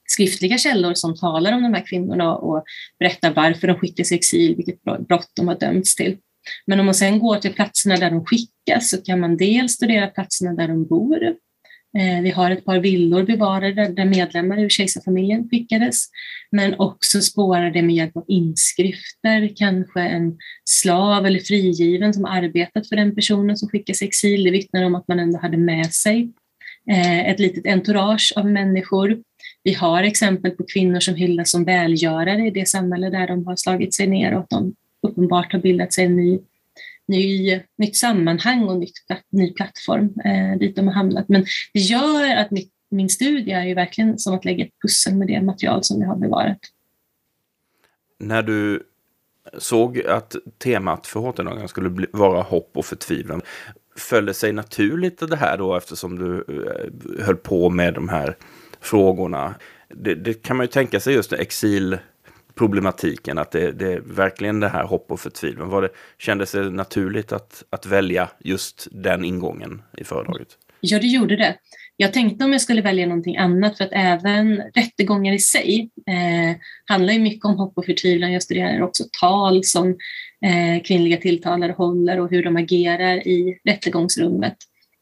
skriftliga 0.06 0.58
källor 0.58 0.94
som 0.94 1.16
talar 1.16 1.54
om 1.54 1.64
de 1.64 1.74
här 1.74 1.86
kvinnorna 1.86 2.36
och 2.36 2.64
berättar 3.00 3.34
varför 3.34 3.68
de 3.68 3.78
skickas 3.78 4.12
i 4.12 4.16
exil, 4.16 4.56
vilket 4.56 4.84
brott 4.84 5.32
de 5.36 5.48
har 5.48 5.56
dömts 5.56 5.96
till. 5.96 6.18
Men 6.66 6.80
om 6.80 6.86
man 6.86 6.96
sen 6.96 7.20
går 7.20 7.36
till 7.36 7.54
platserna 7.54 7.96
där 7.96 8.12
de 8.12 8.26
skickas 8.26 8.90
så 8.90 9.02
kan 9.02 9.20
man 9.20 9.38
dels 9.38 9.72
studera 9.72 10.08
platserna 10.08 10.54
där 10.54 10.68
de 10.68 10.86
bor, 10.86 11.36
Eh, 11.98 12.22
vi 12.22 12.30
har 12.30 12.51
ett 12.51 12.66
par 12.66 12.80
villor 12.80 13.24
bevarade 13.24 13.88
där 13.88 14.06
medlemmar 14.06 14.60
ur 14.60 14.70
kejsarfamiljen 14.70 15.50
skickades, 15.50 16.06
men 16.51 16.80
också 16.80 17.22
spårade 17.22 17.82
med 17.82 17.96
hjälp 17.96 18.18
av 18.18 18.25
inskrifter, 18.27 19.56
kanske 19.56 20.01
en 20.01 20.38
slav 20.66 21.25
eller 21.25 21.39
frigiven 21.39 22.13
som 22.13 22.25
arbetat 22.25 22.89
för 22.89 22.96
den 22.96 23.16
personen 23.16 23.58
som 23.58 23.70
skickas 23.70 24.01
i 24.01 24.06
exil. 24.06 24.44
Det 24.44 24.51
vittnar 24.51 24.84
om 24.84 24.96
att 24.96 25.08
man 25.08 25.20
ändå 25.20 25.39
hade 25.39 25.58
med 25.58 25.94
sig 25.94 26.30
eh, 26.92 27.30
ett 27.30 27.39
litet 27.39 27.66
entourage 27.66 28.34
av 28.36 28.46
människor. 28.51 29.18
Vi 29.63 29.74
har 29.74 30.04
exempel 30.04 30.51
på 30.51 30.63
kvinnor 30.74 31.00
som 31.00 31.16
hyllas 31.16 31.51
som 31.51 31.63
välgörare 31.63 32.48
i 32.48 32.51
det 32.51 32.68
samhälle 32.68 33.10
där 33.10 33.27
de 33.27 33.46
har 33.46 33.56
slagit 33.56 33.94
sig 33.94 34.08
ner 34.08 34.34
och 34.34 34.39
att 34.39 34.50
de 34.50 34.75
uppenbart 35.08 35.54
har 35.54 35.60
bildat 35.60 35.94
sig 35.94 36.06
en 36.06 36.16
ny 36.16 36.39
ny, 37.08 37.62
nytt 37.78 37.96
sammanhang 37.96 38.64
och 38.64 38.78
nytt, 38.78 38.94
ny 39.30 39.54
plattform 39.54 40.14
eh, 40.26 40.60
dit 40.60 40.76
de 40.76 40.88
har 40.88 40.94
hamnat. 40.94 41.30
Men 41.30 41.46
det 41.74 41.80
gör 41.80 42.36
att 42.36 42.52
mitt, 42.52 42.72
min 42.90 43.10
studie 43.10 43.52
är 43.52 43.66
ju 43.66 43.74
verkligen 43.74 44.20
som 44.20 44.36
att 44.36 44.46
lägga 44.46 44.66
ett 44.66 44.82
pussel 44.82 45.16
med 45.16 45.28
det 45.28 45.42
material 45.42 45.84
som 45.84 46.00
vi 46.00 46.06
har 46.06 46.16
bevarat. 46.16 46.60
När 48.20 48.42
du 48.42 48.84
såg 49.58 50.02
att 50.02 50.36
temat 50.58 51.08
för 51.08 51.30
ht 51.30 51.70
skulle 51.70 51.90
bli, 51.90 52.08
vara 52.12 52.42
hopp 52.42 52.72
och 52.74 52.86
förtvivlan, 52.86 53.42
föll 53.96 54.26
det 54.26 54.34
sig 54.34 54.54
naturligt 54.54 55.30
det 55.30 55.36
här 55.36 55.58
då 55.58 55.76
eftersom 55.76 56.20
du 56.20 56.36
eh, 56.38 57.26
höll 57.26 57.38
på 57.38 57.70
med 57.70 57.94
de 57.94 58.10
här 58.10 58.38
frågorna? 58.82 59.56
Det, 59.90 60.16
det 60.16 60.34
kan 60.44 60.58
man 60.58 60.64
ju 60.64 60.68
tänka 60.68 61.00
sig 61.00 61.14
just 61.14 61.34
exil 61.34 61.98
problematiken, 62.58 63.38
att 63.38 63.52
det, 63.52 63.72
det 63.72 63.94
är 63.94 64.00
verkligen 64.00 64.60
det 64.60 64.70
här 64.70 64.84
hopp 64.84 65.12
och 65.12 65.20
förtvivlan. 65.20 65.70
Var 65.70 65.82
det, 65.82 65.90
kändes 66.18 66.52
det 66.52 66.70
naturligt 66.70 67.32
att, 67.32 67.64
att 67.70 67.86
välja 67.86 68.30
just 68.40 68.88
den 68.92 69.26
ingången 69.26 69.82
i 69.98 70.04
föredraget? 70.04 70.48
Ja, 70.82 71.00
det 71.00 71.08
gjorde 71.08 71.36
det. 71.36 71.56
Jag 72.00 72.14
tänkte 72.14 72.46
om 72.46 72.52
jag 72.52 72.62
skulle 72.62 72.82
välja 72.82 73.06
någonting 73.06 73.38
annat 73.38 73.78
för 73.78 73.84
att 73.84 73.92
även 73.94 74.62
rättegångar 74.76 75.34
i 75.34 75.40
sig 75.40 75.90
eh, 76.08 76.58
handlar 76.86 77.14
ju 77.14 77.20
mycket 77.20 77.46
om 77.46 77.58
hopp 77.58 77.78
och 77.78 77.86
förtvivlan. 77.86 78.34
Jag 78.34 78.44
studerar 78.44 78.82
också 78.82 79.04
tal 79.20 79.64
som 79.64 79.88
eh, 80.46 80.84
kvinnliga 80.84 81.18
tilltalare 81.18 81.72
håller 81.72 82.20
och 82.20 82.30
hur 82.30 82.44
de 82.44 82.58
agerar 82.58 83.28
i 83.28 83.60
rättegångsrummet 83.66 84.58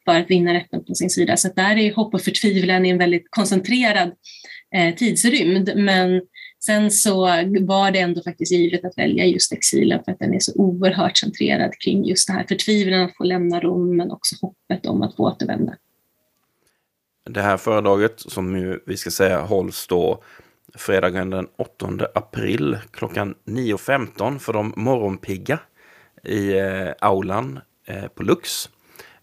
för 0.06 0.20
att 0.20 0.30
vinna 0.30 0.54
rätten 0.54 0.86
på 0.86 0.96
sin 0.96 1.10
sida. 1.10 1.38
Så 1.38 1.50
där 1.56 1.78
är 1.78 1.94
hopp 1.94 2.14
och 2.14 2.22
förtvivlan 2.22 2.86
i 2.86 2.90
en 2.90 2.98
väldigt 2.98 3.28
koncentrerad 3.30 4.12
eh, 4.76 4.96
tidsrymd. 4.96 5.72
Men 5.76 6.22
Sen 6.66 6.92
så 6.92 7.22
var 7.62 7.92
det 7.92 8.00
ändå 8.00 8.22
faktiskt 8.22 8.52
givet 8.52 8.86
att 8.86 8.98
välja 8.98 9.26
just 9.26 9.54
exilen 9.54 10.04
för 10.06 10.12
att 10.12 10.20
den 10.20 10.34
är 10.34 10.40
så 10.40 10.54
oerhört 10.56 11.18
centrerad 11.18 11.72
kring 11.80 12.06
just 12.06 12.28
det 12.28 12.34
här 12.34 12.44
förtvivlan 12.48 13.02
att 13.02 13.16
få 13.18 13.24
lämna 13.24 13.60
Rom 13.60 13.98
men 13.98 14.12
också 14.12 14.36
hoppet 14.42 14.86
om 14.86 15.02
att 15.02 15.16
få 15.16 15.24
återvända. 15.24 15.76
Det 17.30 17.42
här 17.42 17.58
föredraget 17.58 18.20
som 18.20 18.58
ju, 18.58 18.80
vi 18.86 18.98
ska 18.98 19.10
säga 19.10 19.42
hålls 19.42 19.88
då 19.88 20.24
fredagen 20.76 21.30
den 21.30 21.48
8 21.58 21.88
april 22.14 22.78
klockan 22.92 23.36
9.15 23.46 24.40
för 24.40 24.54
de 24.54 24.74
morgonpigga 24.76 25.60
i 26.24 26.58
eh, 26.58 26.90
aulan 27.00 27.60
eh, 27.86 28.08
på 28.08 28.24
Lux. 28.24 28.70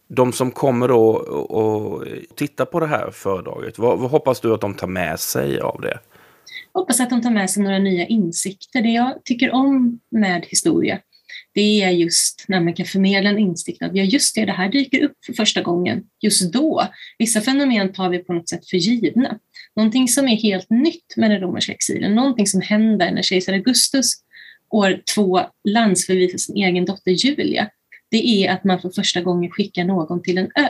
De 0.09 0.33
som 0.33 0.51
kommer 0.51 0.89
då 0.89 1.11
och 1.15 2.05
tittar 2.35 2.65
på 2.65 2.81
det 2.81 2.87
här 2.87 3.11
föredraget, 3.11 3.79
vad, 3.79 3.99
vad 3.99 4.11
hoppas 4.11 4.41
du 4.41 4.55
att 4.55 4.61
de 4.61 4.75
tar 4.75 4.87
med 4.87 5.21
sig 5.21 5.61
av 5.61 5.81
det? 5.81 5.99
Hoppas 6.75 7.01
att 7.01 7.11
de 7.11 7.23
tar 7.23 7.31
med 7.31 7.51
sig 7.51 7.63
några 7.63 7.79
nya 7.79 8.07
insikter. 8.07 8.83
Det 8.83 8.89
jag 8.89 9.25
tycker 9.25 9.51
om 9.51 10.01
med 10.11 10.47
historia, 10.49 11.01
det 11.55 11.83
är 11.83 11.91
just 11.91 12.45
när 12.49 12.61
man 12.61 12.75
kan 12.75 12.87
förmedla 12.87 13.31
en 13.31 13.39
insikt 13.39 13.83
att 13.83 13.97
ja 13.97 14.05
just 14.05 14.35
det, 14.35 14.45
det 14.45 14.53
här 14.53 14.69
dyker 14.69 15.03
upp 15.03 15.25
för 15.27 15.33
första 15.33 15.63
gången 15.63 16.03
just 16.21 16.53
då. 16.53 16.87
Vissa 17.19 17.41
fenomen 17.41 17.93
tar 17.93 18.09
vi 18.09 18.19
på 18.19 18.33
något 18.33 18.49
sätt 18.49 18.69
för 18.69 18.77
givna. 18.77 19.39
Någonting 19.77 20.09
som 20.09 20.29
är 20.29 20.37
helt 20.37 20.71
nytt 20.71 21.17
med 21.17 21.31
den 21.31 21.41
romerska 21.41 21.73
exilen, 21.73 22.15
någonting 22.15 22.47
som 22.47 22.61
händer 22.61 23.13
när 23.13 23.23
kejsar 23.23 23.53
Augustus 23.53 24.13
år 24.71 25.03
två 25.15 25.41
landsförvisar 25.69 26.39
sin 26.39 26.57
egen 26.57 26.85
dotter 26.85 27.11
Julia, 27.11 27.69
det 28.11 28.45
är 28.45 28.53
att 28.53 28.65
man 28.65 28.81
för 28.81 28.91
första 28.91 29.21
gången 29.21 29.51
skickar 29.51 29.85
någon 29.85 30.23
till 30.23 30.39
en 30.39 30.51
ö. 30.55 30.69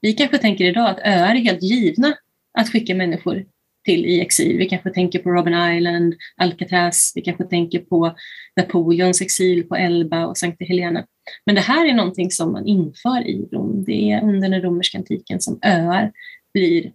Vi 0.00 0.12
kanske 0.12 0.38
tänker 0.38 0.64
idag 0.64 0.90
att 0.90 0.98
öar 0.98 1.34
är 1.34 1.40
helt 1.40 1.62
givna 1.62 2.14
att 2.58 2.72
skicka 2.72 2.94
människor 2.94 3.44
till 3.84 4.06
i 4.06 4.20
exil. 4.20 4.58
Vi 4.58 4.68
kanske 4.68 4.90
tänker 4.90 5.18
på 5.18 5.30
Robben 5.30 5.76
Island, 5.76 6.14
Alcatraz, 6.36 7.12
vi 7.14 7.20
kanske 7.20 7.44
tänker 7.44 7.78
på 7.78 8.16
Napoleons 8.56 9.20
exil 9.20 9.64
på 9.68 9.76
Elba 9.76 10.26
och 10.26 10.38
Sankta 10.38 10.64
Helena. 10.64 11.04
Men 11.46 11.54
det 11.54 11.60
här 11.60 11.86
är 11.86 11.94
någonting 11.94 12.30
som 12.30 12.52
man 12.52 12.66
inför 12.66 13.26
i 13.26 13.48
Rom. 13.52 13.84
Det 13.84 14.10
är 14.10 14.22
under 14.22 14.48
den 14.48 14.62
romerska 14.62 14.98
antiken 14.98 15.40
som 15.40 15.58
öar 15.62 16.12
blir 16.54 16.92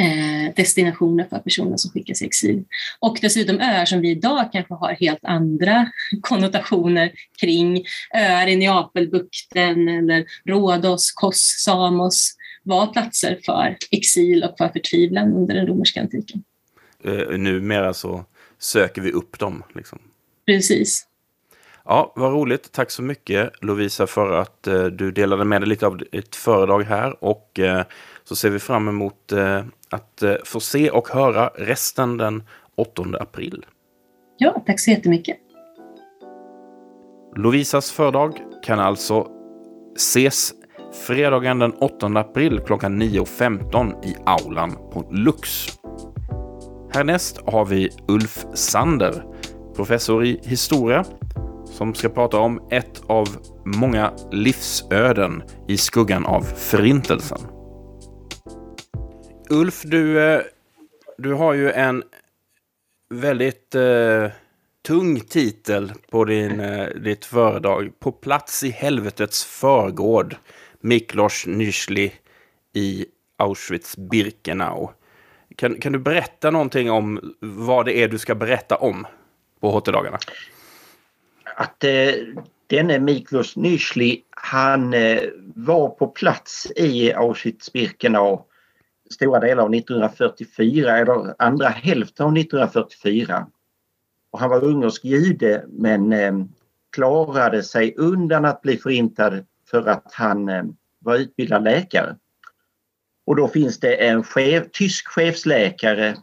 eh, 0.00 0.54
destinationer 0.56 1.26
för 1.30 1.38
personer 1.38 1.76
som 1.76 1.90
skickas 1.90 2.22
i 2.22 2.26
exil. 2.26 2.64
Och 3.00 3.18
dessutom 3.20 3.60
öar 3.60 3.84
som 3.84 4.00
vi 4.00 4.10
idag 4.10 4.52
kanske 4.52 4.74
har 4.74 4.92
helt 4.92 5.24
andra 5.24 5.86
konnotationer 6.20 7.12
kring. 7.40 7.84
Öar 8.14 8.46
i 8.46 8.56
Neapelbukten 8.56 9.88
eller 9.88 10.24
Rhodos, 10.44 11.12
Kos, 11.12 11.62
Samos 11.64 12.34
var 12.64 12.86
platser 12.86 13.40
för 13.44 13.76
exil 13.90 14.44
och 14.44 14.58
för 14.58 14.68
förtvivlan 14.68 15.32
under 15.32 15.54
den 15.54 15.66
romerska 15.66 16.00
antiken. 16.00 16.44
Uh, 17.06 17.38
numera 17.38 17.94
så 17.94 18.24
söker 18.58 19.02
vi 19.02 19.12
upp 19.12 19.38
dem. 19.38 19.62
Liksom. 19.74 19.98
Precis. 20.46 21.06
Ja, 21.84 22.12
vad 22.16 22.32
roligt. 22.32 22.72
Tack 22.72 22.90
så 22.90 23.02
mycket 23.02 23.50
Lovisa 23.60 24.06
för 24.06 24.32
att 24.32 24.68
uh, 24.68 24.84
du 24.86 25.10
delade 25.10 25.44
med 25.44 25.60
dig 25.60 25.68
lite 25.68 25.86
av 25.86 25.98
ditt 25.98 26.36
föredrag 26.36 26.82
här. 26.82 27.24
Och 27.24 27.58
uh, 27.58 27.82
så 28.24 28.36
ser 28.36 28.50
vi 28.50 28.58
fram 28.58 28.88
emot 28.88 29.32
att 29.90 30.22
få 30.44 30.60
se 30.60 30.90
och 30.90 31.08
höra 31.08 31.48
resten 31.54 32.16
den 32.16 32.42
8 32.74 33.02
april. 33.20 33.66
Ja, 34.36 34.62
tack 34.66 34.80
så 34.80 34.90
jättemycket. 34.90 35.38
Lovisas 37.36 37.92
föredrag 37.92 38.38
kan 38.62 38.78
alltså 38.78 39.28
ses 39.96 40.52
fredagen 40.94 41.58
den 41.58 41.72
8 41.72 42.06
april 42.06 42.60
klockan 42.66 43.02
9.15 43.02 44.04
i 44.04 44.16
aulan 44.26 44.72
på 44.92 45.08
Lux. 45.10 45.66
Härnäst 46.94 47.40
har 47.46 47.64
vi 47.64 47.90
Ulf 48.08 48.44
Sander, 48.54 49.24
professor 49.76 50.24
i 50.24 50.40
historia, 50.42 51.04
som 51.64 51.94
ska 51.94 52.08
prata 52.08 52.38
om 52.38 52.68
ett 52.70 53.02
av 53.06 53.28
många 53.64 54.12
livsöden 54.32 55.42
i 55.68 55.76
skuggan 55.76 56.26
av 56.26 56.42
Förintelsen. 56.42 57.38
Ulf, 59.50 59.82
du, 59.84 60.20
eh, 60.20 60.40
du 61.18 61.32
har 61.32 61.54
ju 61.54 61.70
en 61.70 62.02
väldigt 63.10 63.74
eh, 63.74 64.30
tung 64.86 65.20
titel 65.20 65.92
på 66.10 66.24
din, 66.24 66.60
eh, 66.60 66.86
ditt 66.86 67.24
föredrag. 67.24 67.92
På 68.00 68.12
plats 68.12 68.64
i 68.64 68.70
helvetets 68.70 69.44
förgård. 69.44 70.36
Miklos 70.84 71.46
Nysli 71.46 72.12
i 72.72 73.06
Auschwitz-Birkenau. 73.36 74.90
Kan, 75.56 75.80
kan 75.80 75.92
du 75.92 75.98
berätta 75.98 76.50
någonting 76.50 76.90
om 76.90 77.34
vad 77.40 77.86
det 77.86 77.98
är 77.98 78.08
du 78.08 78.18
ska 78.18 78.34
berätta 78.34 78.76
om 78.76 79.06
på 79.60 79.70
HT-dagarna? 79.70 80.18
Att 81.56 81.84
eh, 81.84 82.10
denne 82.66 82.98
Miklos 82.98 83.56
Nysli, 83.56 84.22
han 84.30 84.94
eh, 84.94 85.22
var 85.54 85.88
på 85.88 86.06
plats 86.06 86.72
i 86.76 87.12
Auschwitz-Birkenau 87.12 88.44
stora 89.10 89.40
delar 89.40 89.62
av 89.62 89.74
1944 89.74 90.98
eller 90.98 91.34
andra 91.38 91.68
hälften 91.68 92.26
av 92.26 92.36
1944. 92.36 93.46
Och 94.30 94.40
han 94.40 94.50
var 94.50 94.64
ungersk 94.64 95.04
jude 95.04 95.64
men 95.68 96.12
eh, 96.12 96.32
klarade 96.92 97.62
sig 97.62 97.94
undan 97.96 98.44
att 98.44 98.62
bli 98.62 98.76
förintad 98.76 99.46
för 99.74 99.88
att 99.88 100.12
han 100.12 100.48
eh, 100.48 100.64
var 100.98 101.16
utbildad 101.16 101.64
läkare. 101.64 102.16
Och 103.26 103.36
då 103.36 103.48
finns 103.48 103.80
det 103.80 103.94
en 103.94 104.22
chef, 104.22 104.64
tysk 104.72 105.08
chefsläkare 105.08 106.16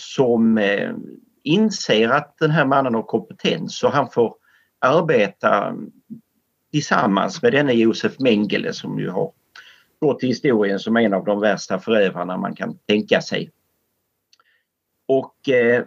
som 0.00 0.58
eh, 0.58 0.94
inser 1.42 2.08
att 2.08 2.38
den 2.38 2.50
här 2.50 2.64
mannen 2.64 2.94
har 2.94 3.02
kompetens 3.02 3.82
och 3.82 3.92
han 3.92 4.10
får 4.10 4.34
arbeta 4.78 5.76
tillsammans 6.72 7.42
med 7.42 7.52
denne 7.52 7.72
Josef 7.72 8.18
Mengele 8.18 8.72
som 8.72 8.98
ju 8.98 9.08
har 9.08 9.32
gått 10.00 10.18
till 10.18 10.28
historien 10.28 10.78
som 10.78 10.96
en 10.96 11.14
av 11.14 11.24
de 11.24 11.40
värsta 11.40 11.78
förövarna 11.78 12.36
man 12.36 12.54
kan 12.54 12.78
tänka 12.78 13.20
sig. 13.20 13.50
Och 15.06 15.48
eh, 15.48 15.84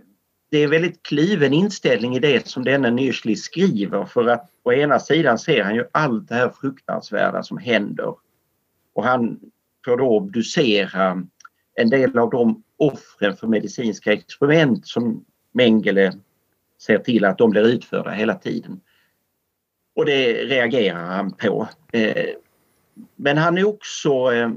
det 0.54 0.64
är 0.64 0.68
väldigt 0.68 1.04
kliven 1.04 1.54
inställning 1.54 2.16
i 2.16 2.20
det 2.20 2.48
som 2.48 2.64
denne 2.64 2.92
Nyschli 2.92 3.36
skriver 3.36 4.06
för 4.06 4.28
att 4.28 4.50
å 4.64 4.74
ena 4.74 5.00
sidan 5.00 5.40
ser 5.40 5.64
han 5.64 5.76
ju 5.76 5.86
allt 5.92 6.30
det 6.30 6.36
här 6.36 6.50
fruktansvärda 6.50 7.44
som 7.44 7.58
händer 7.58 8.16
och 8.94 9.04
han 9.04 9.40
får 9.86 9.98
då 9.98 10.18
obducera 10.18 11.24
en 11.76 11.90
del 11.90 12.18
av 12.18 12.30
de 12.30 12.64
offren 12.78 13.36
för 13.36 13.48
medicinska 13.48 14.14
experiment 14.14 14.88
som 14.88 15.26
Mengele 15.52 16.14
ser 16.82 16.98
till 16.98 17.26
att 17.26 17.38
de 17.38 17.50
blir 17.50 17.68
utförda 17.68 18.12
hela 18.12 18.36
tiden. 18.36 18.82
Och 19.96 20.06
det 20.06 20.34
reagerar 20.34 21.06
han 21.06 21.32
på. 21.32 21.68
Eh, 21.94 22.26
men 23.16 23.38
han 23.38 23.58
är 23.58 23.68
också, 23.68 24.32
eh, 24.32 24.50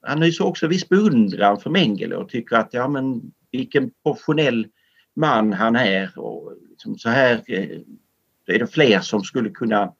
han 0.00 0.22
hyser 0.22 0.46
också 0.46 0.66
viss 0.66 0.88
beundran 0.88 1.60
för 1.60 1.70
Mengele 1.70 2.16
och 2.16 2.28
tycker 2.28 2.56
att 2.56 2.74
ja 2.74 2.88
men 2.88 3.32
vilken 3.50 3.90
professionell 4.02 4.66
man 5.16 5.52
han 5.52 5.76
är 5.76 6.18
och 6.18 6.52
liksom 6.70 6.98
så 6.98 7.08
här 7.08 7.42
eh, 7.46 7.78
är 8.46 8.58
det 8.58 8.66
fler 8.66 9.00
som 9.00 9.24
skulle 9.24 9.50
kunna 9.50 9.92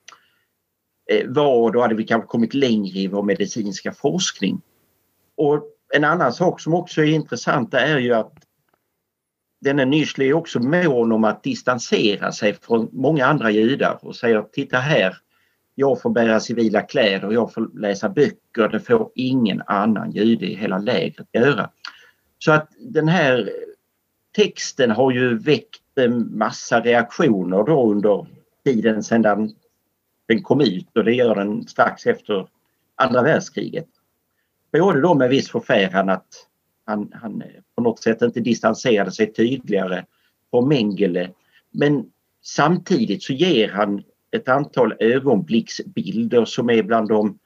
eh, 1.11 1.27
vara, 1.27 1.71
då 1.71 1.81
hade 1.81 1.95
vi 1.95 2.03
kanske 2.03 2.27
kommit 2.27 2.53
längre 2.53 2.99
i 2.99 3.07
vår 3.07 3.23
medicinska 3.23 3.91
forskning. 3.91 4.61
Och 5.35 5.63
en 5.93 6.03
annan 6.03 6.33
sak 6.33 6.61
som 6.61 6.73
också 6.73 7.01
är 7.01 7.05
intressant 7.05 7.73
är 7.73 7.97
ju 7.97 8.13
att 8.13 8.33
denne 9.61 9.85
Nyschle 9.85 10.25
är 10.25 10.33
också 10.33 10.59
mån 10.59 11.11
om 11.11 11.23
att 11.23 11.43
distansera 11.43 12.31
sig 12.31 12.53
från 12.53 12.89
många 12.91 13.25
andra 13.25 13.51
judar 13.51 13.99
och 14.01 14.15
säger 14.15 14.41
titta 14.41 14.77
här, 14.77 15.17
jag 15.75 16.01
får 16.01 16.09
bära 16.09 16.39
civila 16.39 16.81
kläder, 16.81 17.31
jag 17.31 17.53
får 17.53 17.79
läsa 17.79 18.09
böcker, 18.09 18.67
det 18.67 18.79
får 18.79 19.11
ingen 19.15 19.61
annan 19.67 20.11
jude 20.11 20.45
i 20.45 20.55
hela 20.55 20.77
lägret 20.77 21.27
göra. 21.33 21.69
Så 22.39 22.51
att 22.51 22.69
den 22.79 23.07
här 23.07 23.49
texten 24.35 24.91
har 24.91 25.11
ju 25.11 25.37
väckt 25.37 25.81
en 25.95 26.37
massa 26.37 26.81
reaktioner 26.81 27.63
då 27.63 27.91
under 27.91 28.27
tiden 28.65 29.03
sedan 29.03 29.53
den 30.27 30.43
kom 30.43 30.61
ut 30.61 30.97
och 30.97 31.03
det 31.03 31.13
gör 31.13 31.35
den 31.35 31.67
strax 31.67 32.05
efter 32.05 32.47
andra 32.95 33.21
världskriget. 33.21 33.87
Både 34.71 35.01
då 35.01 35.13
med 35.13 35.29
viss 35.29 35.49
förfäran 35.49 36.09
att 36.09 36.27
han, 36.85 37.11
han 37.13 37.43
på 37.75 37.81
något 37.81 38.03
sätt 38.03 38.21
inte 38.21 38.39
distanserade 38.39 39.11
sig 39.11 39.33
tydligare 39.33 40.05
från 40.49 40.67
Mengele 40.67 41.31
men 41.71 42.11
samtidigt 42.41 43.23
så 43.23 43.33
ger 43.33 43.69
han 43.69 44.03
ett 44.31 44.47
antal 44.47 44.93
ögonblicksbilder 44.99 46.45
som 46.45 46.69
är 46.69 46.83
bland 46.83 47.09
de 47.09 47.39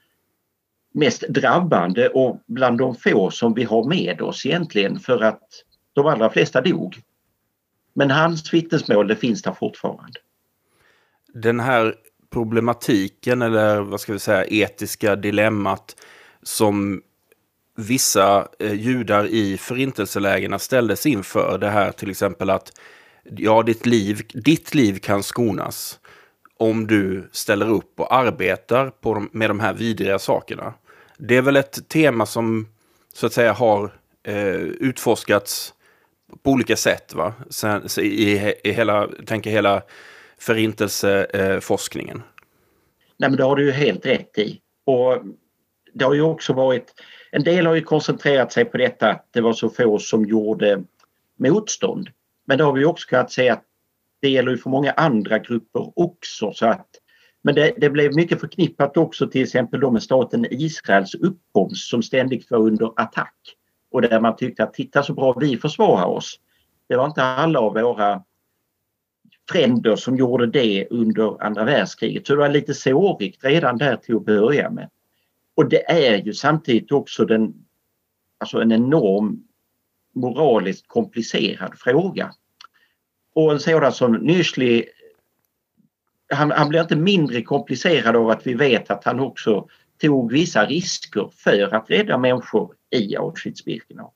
mest 0.94 1.22
drabbande 1.28 2.10
och 2.10 2.42
bland 2.46 2.78
de 2.78 2.96
få 2.96 3.32
som 3.32 3.54
vi 3.54 3.64
har 3.64 3.84
med 3.84 4.22
oss 4.22 4.46
egentligen 4.46 5.00
för 5.00 5.24
att 5.24 5.44
de 6.04 6.08
allra 6.08 6.30
flesta 6.30 6.62
dog. 6.62 7.02
Men 7.94 8.12
hans 8.12 8.54
vittnesmål 8.54 9.08
det 9.08 9.16
finns 9.16 9.42
där 9.42 9.54
fortfarande. 9.54 10.20
Den 11.34 11.60
här 11.60 11.96
problematiken 12.30 13.42
eller 13.42 13.82
vad 13.82 14.02
ska 14.02 14.14
vi 14.14 14.20
säga 14.20 14.46
etiska 14.46 15.16
dilemmat 15.16 15.96
som 16.44 17.02
vissa 17.76 18.48
eh, 18.60 18.74
judar 18.74 19.26
i 19.26 19.58
förintelselägena 19.58 20.60
ställdes 20.60 21.06
inför. 21.06 21.58
Det 21.58 21.70
här 21.70 21.92
till 21.92 22.10
exempel 22.10 22.50
att 22.50 22.72
ja, 23.24 23.64
ditt 23.64 23.86
liv, 23.86 24.22
ditt 24.34 24.76
liv 24.76 25.00
kan 25.00 25.24
skonas 25.24 26.00
om 26.58 26.88
du 26.88 27.30
ställer 27.32 27.70
upp 27.70 28.00
och 28.00 28.14
arbetar 28.14 28.90
på 28.90 29.14
de, 29.14 29.30
med 29.32 29.50
de 29.50 29.60
här 29.60 29.74
vidriga 29.74 30.20
sakerna. 30.20 30.74
Det 31.18 31.38
är 31.38 31.42
väl 31.42 31.56
ett 31.56 31.90
tema 31.90 32.26
som 32.26 32.68
så 33.14 33.26
att 33.26 33.34
säga 33.34 33.54
har 33.54 33.92
eh, 34.24 34.56
utforskats 34.56 35.74
på 36.44 36.52
olika 36.52 36.76
sätt 36.76 37.14
va? 37.14 37.34
Sen, 37.50 37.88
i, 38.00 38.54
i 38.64 38.72
hela, 38.72 39.10
tänker 39.26 39.50
hela 39.50 39.82
förintelseforskningen. 40.38 42.18
Eh, 42.18 42.24
Nej 43.18 43.30
men 43.30 43.38
det 43.38 43.44
har 43.44 43.56
du 43.56 43.66
ju 43.66 43.72
helt 43.72 44.06
rätt 44.06 44.38
i. 44.38 44.60
Och 44.86 45.18
det 45.94 46.06
har 46.06 46.14
ju 46.14 46.22
också 46.22 46.54
varit, 46.54 46.94
en 47.32 47.44
del 47.44 47.66
har 47.66 47.76
ju 47.76 47.82
koncentrerat 47.82 48.52
sig 48.52 48.66
på 48.66 48.78
detta 48.78 49.10
att 49.10 49.28
det 49.32 49.42
var 49.42 49.54
så 49.54 49.70
få 49.70 50.00
som 50.00 50.26
gjorde 50.26 50.84
motstånd. 51.40 52.10
Men 52.46 52.58
det 52.58 52.64
har 52.64 52.74
vi 52.74 52.86
också 52.86 53.08
kunnat 53.08 53.32
se 53.32 53.50
att 53.50 53.64
det 54.22 54.30
gäller 54.30 54.52
ju 54.52 54.58
för 54.58 54.70
många 54.70 54.92
andra 54.92 55.40
grupper 55.40 56.00
också. 56.00 56.52
Så 56.54 56.66
att, 56.66 56.88
men 57.42 57.56
det, 57.56 57.74
det 57.78 57.90
blev 57.90 58.16
mycket 58.16 58.40
förknippat 58.40 58.98
också 58.98 59.28
till 59.28 59.44
exempel 59.44 59.80
då 59.80 59.92
med 59.92 60.04
staten 60.04 60.46
Israels 60.50 61.16
uppkomst 61.16 61.90
som 61.90 62.04
ständigt 62.04 62.52
var 62.52 62.60
under 62.60 62.92
attack. 62.96 63.36
Och 63.92 64.02
där 64.02 64.20
man 64.20 64.36
tyckte 64.36 64.64
att 64.64 64.74
titta 64.74 65.04
så 65.04 65.14
bra 65.14 65.34
vi 65.34 65.58
försvarar 65.58 66.06
oss. 66.06 66.40
Det 66.88 66.96
var 66.96 67.06
inte 67.06 67.24
alla 67.24 67.60
av 67.60 67.74
våra 67.74 68.24
fränder 69.52 69.96
som 69.96 70.18
gjorde 70.18 70.48
det 70.48 70.88
under 70.90 71.44
andra 71.44 71.64
världskriget. 71.64 72.28
Så 72.28 72.34
det 72.34 72.40
var 72.40 72.50
lite 72.50 72.74
sårigt 72.74 73.44
redan 73.44 73.78
där 73.78 73.96
till 73.96 74.16
att 74.16 74.26
börja 74.26 74.70
med. 74.70 74.90
Och 75.56 75.70
det 75.70 75.92
är 75.92 76.18
ju 76.18 76.34
samtidigt 76.34 76.92
också 76.92 77.26
den, 77.26 77.54
alltså 78.38 78.62
en 78.62 78.72
enorm 78.72 79.44
moraliskt 80.14 80.88
komplicerad 80.88 81.78
fråga. 81.78 82.32
Och 83.34 83.52
en 83.52 83.60
sådan 83.60 83.92
som 83.92 84.18
Nüschli, 84.18 84.86
han, 86.34 86.52
han 86.52 86.70
blir 86.70 86.82
inte 86.82 86.96
mindre 86.96 87.42
komplicerad 87.42 88.16
av 88.16 88.30
att 88.30 88.48
vi 88.48 88.54
vet 88.54 88.92
att 88.92 89.04
han 89.04 89.20
också 89.20 89.68
tog 90.02 90.32
vissa 90.32 90.66
risker 90.66 91.30
för 91.36 91.76
att 91.76 91.90
rädda 91.90 92.18
människor 92.18 92.76
i 92.90 93.16
Auschwitz-Birkenau. 93.18 94.12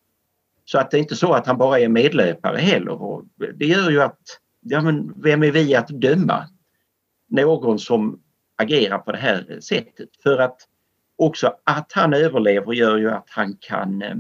Så 0.66 0.80
att 0.80 0.92
det 0.92 0.98
är 0.98 1.00
inte 1.00 1.16
så 1.16 1.34
att 1.34 1.48
han 1.48 1.58
bara 1.58 1.80
är 1.80 1.90
medlöpare 1.90 2.58
heller. 2.58 3.02
Och 3.02 3.24
det 3.56 3.66
gör 3.66 3.90
ju 3.90 4.02
att, 4.02 4.20
ja 4.62 4.82
men 4.82 5.14
vem 5.22 5.44
är 5.44 5.52
vi 5.52 5.76
att 5.76 5.88
döma 5.88 6.50
någon 7.30 7.80
som 7.80 8.20
agerar 8.56 8.98
på 8.98 9.12
det 9.12 9.18
här 9.18 9.60
sättet? 9.62 10.10
För 10.24 10.38
att 10.38 10.58
också 11.16 11.56
att 11.64 11.92
han 11.92 12.14
överlever 12.14 12.74
gör 12.74 12.98
ju 12.98 13.12
att 13.12 13.30
han 13.30 13.58
kan 13.60 14.02
eh, 14.02 14.16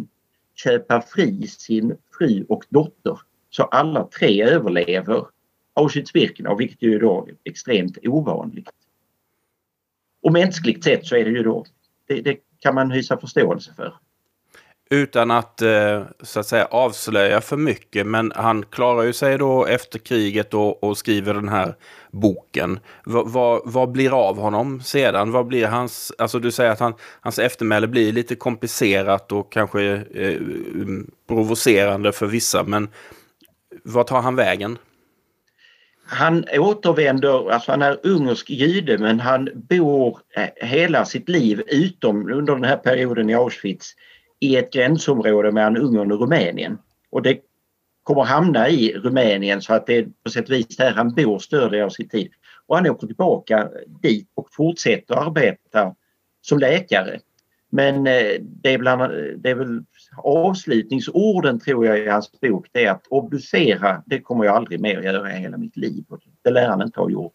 köpa 0.55 1.01
fri 1.01 1.47
sin 1.47 1.97
fru 2.17 2.45
och 2.49 2.65
dotter. 2.69 3.19
Så 3.49 3.63
alla 3.63 4.07
tre 4.19 4.43
överlever 4.43 5.25
Auschwitz-Birkenau, 5.73 6.57
vilket 6.57 6.81
ju 6.81 6.99
då 6.99 7.27
är 7.27 7.35
extremt 7.43 7.97
ovanligt. 8.03 8.69
Och 10.23 10.33
mänskligt 10.33 10.83
sett 10.83 11.05
så 11.05 11.15
är 11.15 11.25
det 11.25 11.31
ju 11.31 11.43
då, 11.43 11.65
det, 12.07 12.21
det 12.21 12.37
kan 12.59 12.75
man 12.75 12.91
hysa 12.91 13.17
förståelse 13.17 13.73
för. 13.75 13.93
Utan 14.89 15.31
att 15.31 15.61
eh, 15.61 16.03
så 16.21 16.39
att 16.39 16.45
säga 16.45 16.65
avslöja 16.65 17.41
för 17.41 17.57
mycket, 17.57 18.07
men 18.07 18.31
han 18.35 18.63
klarar 18.63 19.03
ju 19.03 19.13
sig 19.13 19.37
då 19.37 19.65
efter 19.65 19.99
kriget 19.99 20.53
och, 20.53 20.83
och 20.83 20.97
skriver 20.97 21.33
den 21.33 21.49
här 21.49 21.75
boken. 22.11 22.79
V 23.05 23.21
vad, 23.25 23.61
vad 23.65 23.91
blir 23.91 24.27
av 24.27 24.37
honom 24.37 24.81
sedan? 24.81 25.31
Vad 25.31 25.47
blir 25.47 25.67
hans, 25.67 26.11
alltså 26.17 26.39
du 26.39 26.51
säger 26.51 26.71
att 26.71 26.79
han, 26.79 26.93
hans 27.21 27.39
eftermäle 27.39 27.87
blir 27.87 28.11
lite 28.11 28.35
komplicerat 28.35 29.31
och 29.31 29.51
kanske 29.51 29.81
eh, 30.13 30.35
mm, 30.35 31.11
provocerande 31.27 32.11
för 32.11 32.27
vissa, 32.27 32.63
men 32.63 32.89
vad 33.83 34.07
tar 34.07 34.21
han 34.21 34.35
vägen? 34.35 34.77
Han 36.05 36.45
återvänder, 36.53 37.51
alltså 37.51 37.71
han 37.71 37.81
är 37.81 37.99
ungersk 38.03 38.49
jude 38.49 38.97
men 38.97 39.19
han 39.19 39.49
bor 39.53 40.19
eh, 40.35 40.67
hela 40.67 41.05
sitt 41.05 41.29
liv 41.29 41.61
utom 41.67 42.31
under 42.31 42.53
den 42.53 42.63
här 42.63 42.77
perioden 42.77 43.29
i 43.29 43.33
Auschwitz 43.33 43.93
i 44.39 44.55
ett 44.55 44.73
gränsområde 44.73 45.51
mellan 45.51 45.77
Ungern 45.77 46.11
och 46.11 46.19
Rumänien. 46.19 46.77
Och 47.09 47.21
det 47.21 47.39
kommer 48.03 48.23
hamna 48.23 48.69
i 48.69 48.93
Rumänien 48.93 49.61
så 49.61 49.73
att 49.73 49.87
det 49.87 49.97
är 49.97 50.07
på 50.23 50.31
sätt 50.31 50.45
och 50.45 50.51
vis 50.51 50.77
där 50.77 50.91
han 50.91 51.13
bor 51.13 51.39
större 51.39 51.69
delen 51.69 51.85
av 51.85 51.89
sin 51.89 52.09
tid. 52.09 52.31
Och 52.67 52.75
han 52.75 52.89
åker 52.89 53.07
tillbaka 53.07 53.69
dit 54.01 54.27
och 54.35 54.47
fortsätter 54.51 55.15
arbeta 55.15 55.95
som 56.41 56.59
läkare. 56.59 57.19
Men 57.69 58.07
eh, 58.07 58.39
det 58.41 58.73
är, 58.73 58.77
bland, 58.77 59.01
det 59.37 59.49
är 59.49 59.55
väl 59.55 59.83
avslutningsorden 60.17 61.59
tror 61.59 61.85
jag 61.85 61.99
i 61.99 62.09
hans 62.09 62.31
bok 62.41 62.67
det 62.71 62.85
är 62.85 62.91
att 62.91 63.07
obducera 63.09 64.03
det 64.05 64.21
kommer 64.21 64.45
jag 64.45 64.55
aldrig 64.55 64.79
mer 64.79 65.01
göra 65.01 65.33
i 65.33 65.39
hela 65.39 65.57
mitt 65.57 65.77
liv. 65.77 66.03
Det 66.41 66.51
lär 66.51 66.67
han 66.67 66.81
inte 66.81 66.99
ha 66.99 67.09
gjort. 67.09 67.33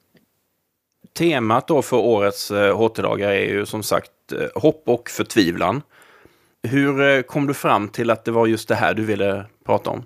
Temat 1.12 1.68
då 1.68 1.82
för 1.82 1.96
årets 1.96 2.50
HT-dagar 2.50 3.30
är 3.30 3.48
ju 3.50 3.66
som 3.66 3.82
sagt 3.82 4.32
eh, 4.32 4.62
hopp 4.62 4.82
och 4.86 5.10
förtvivlan. 5.10 5.82
Hur 6.62 7.00
eh, 7.00 7.22
kom 7.22 7.46
du 7.46 7.54
fram 7.54 7.88
till 7.88 8.10
att 8.10 8.24
det 8.24 8.30
var 8.30 8.46
just 8.46 8.68
det 8.68 8.74
här 8.74 8.94
du 8.94 9.04
ville 9.04 9.46
prata 9.64 9.90
om? 9.90 10.04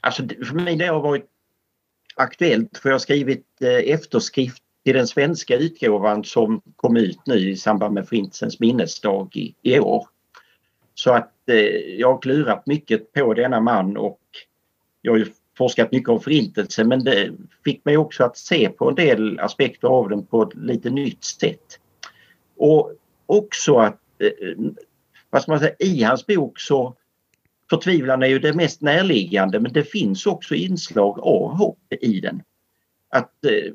Alltså 0.00 0.22
för 0.22 0.54
mig 0.54 0.76
det 0.76 0.86
har 0.86 1.00
varit 1.00 1.26
aktuellt 2.16 2.78
för 2.78 2.88
jag 2.88 2.94
har 2.94 2.98
skrivit 2.98 3.46
eh, 3.60 3.94
efterskrift 3.94 4.62
till 4.84 4.94
den 4.94 5.06
svenska 5.06 5.56
utgåvan 5.56 6.24
som 6.24 6.62
kom 6.76 6.96
ut 6.96 7.18
nu 7.26 7.50
i 7.50 7.56
samband 7.56 7.94
med 7.94 8.08
Förintelsens 8.08 8.60
minnesdag 8.60 9.36
i, 9.36 9.54
i 9.62 9.78
år. 9.78 10.06
Så 10.98 11.10
att 11.10 11.48
eh, 11.48 11.56
jag 11.98 12.12
har 12.12 12.22
klurat 12.22 12.66
mycket 12.66 13.12
på 13.12 13.34
denna 13.34 13.60
man 13.60 13.96
och 13.96 14.20
jag 15.02 15.12
har 15.12 15.18
ju 15.18 15.26
forskat 15.58 15.92
mycket 15.92 16.08
om 16.08 16.20
Förintelsen 16.20 16.88
men 16.88 17.04
det 17.04 17.32
fick 17.64 17.84
mig 17.84 17.96
också 17.96 18.24
att 18.24 18.38
se 18.38 18.68
på 18.68 18.88
en 18.88 18.94
del 18.94 19.40
aspekter 19.40 19.88
av 19.88 20.08
den 20.08 20.26
på 20.26 20.42
ett 20.42 20.54
lite 20.54 20.90
nytt 20.90 21.24
sätt. 21.24 21.80
Och 22.56 22.92
också 23.26 23.76
att 23.76 24.00
Eh, 24.18 24.56
vad 25.30 25.42
ska 25.42 25.52
man 25.52 25.60
säga, 25.60 25.74
i 25.78 26.02
hans 26.02 26.26
bok 26.26 26.60
så 26.60 26.94
förtvivlan 27.70 28.22
är 28.22 28.26
ju 28.26 28.38
det 28.38 28.52
mest 28.52 28.80
närliggande 28.80 29.60
men 29.60 29.72
det 29.72 29.84
finns 29.84 30.26
också 30.26 30.54
inslag 30.54 31.18
av 31.20 31.56
hopp 31.56 31.92
i 32.00 32.20
den. 32.20 32.42
Att 33.08 33.44
eh, 33.44 33.72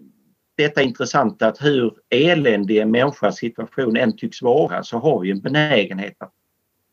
detta 0.56 0.82
intressanta 0.82 1.48
att 1.48 1.66
hur 1.66 1.94
eländig 2.10 2.78
en 2.78 2.92
människas 2.92 3.38
situation 3.38 3.98
än 3.98 4.18
tycks 4.18 4.42
vara 4.42 4.84
så 4.84 4.98
har 4.98 5.20
vi 5.20 5.32
en 5.32 5.42
benägenhet 5.42 6.16
att 6.18 6.34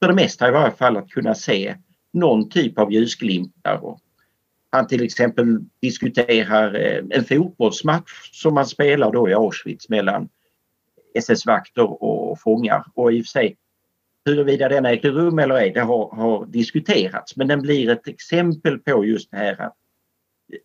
för 0.01 0.09
det 0.09 0.15
mesta 0.15 0.49
i 0.49 0.51
varje 0.51 0.73
fall 0.73 0.97
att 0.97 1.11
kunna 1.11 1.35
se 1.35 1.77
någon 2.13 2.49
typ 2.49 2.79
av 2.79 2.93
ljusglimtar. 2.93 3.97
Han 4.71 4.87
till 4.87 5.03
exempel 5.03 5.59
diskuterar 5.81 6.75
eh, 6.75 7.05
en 7.11 7.25
fotbollsmatch 7.25 8.31
som 8.33 8.55
man 8.55 8.67
spelar 8.67 9.13
då 9.13 9.29
i 9.29 9.35
Auschwitz 9.35 9.89
mellan 9.89 10.29
SS-vakter 11.15 12.03
och 12.03 12.41
fångar. 12.41 12.85
Och 12.95 13.13
i 13.13 13.21
och 13.21 13.25
för 13.25 13.31
sig 13.31 13.57
huruvida 14.25 14.69
den 14.69 14.87
ägde 14.87 15.11
rum 15.11 15.39
eller 15.39 15.55
ej, 15.55 15.71
det 15.71 15.81
har, 15.81 16.17
har, 16.17 16.47
diskuterats. 16.47 17.37
Men 17.37 17.49
den 17.49 17.63
blir 17.63 17.91
ett 17.91 18.09
exempel 18.09 18.79
på 18.79 19.05
just 19.05 19.31
det 19.31 19.37
här 19.37 19.61
att 19.61 19.77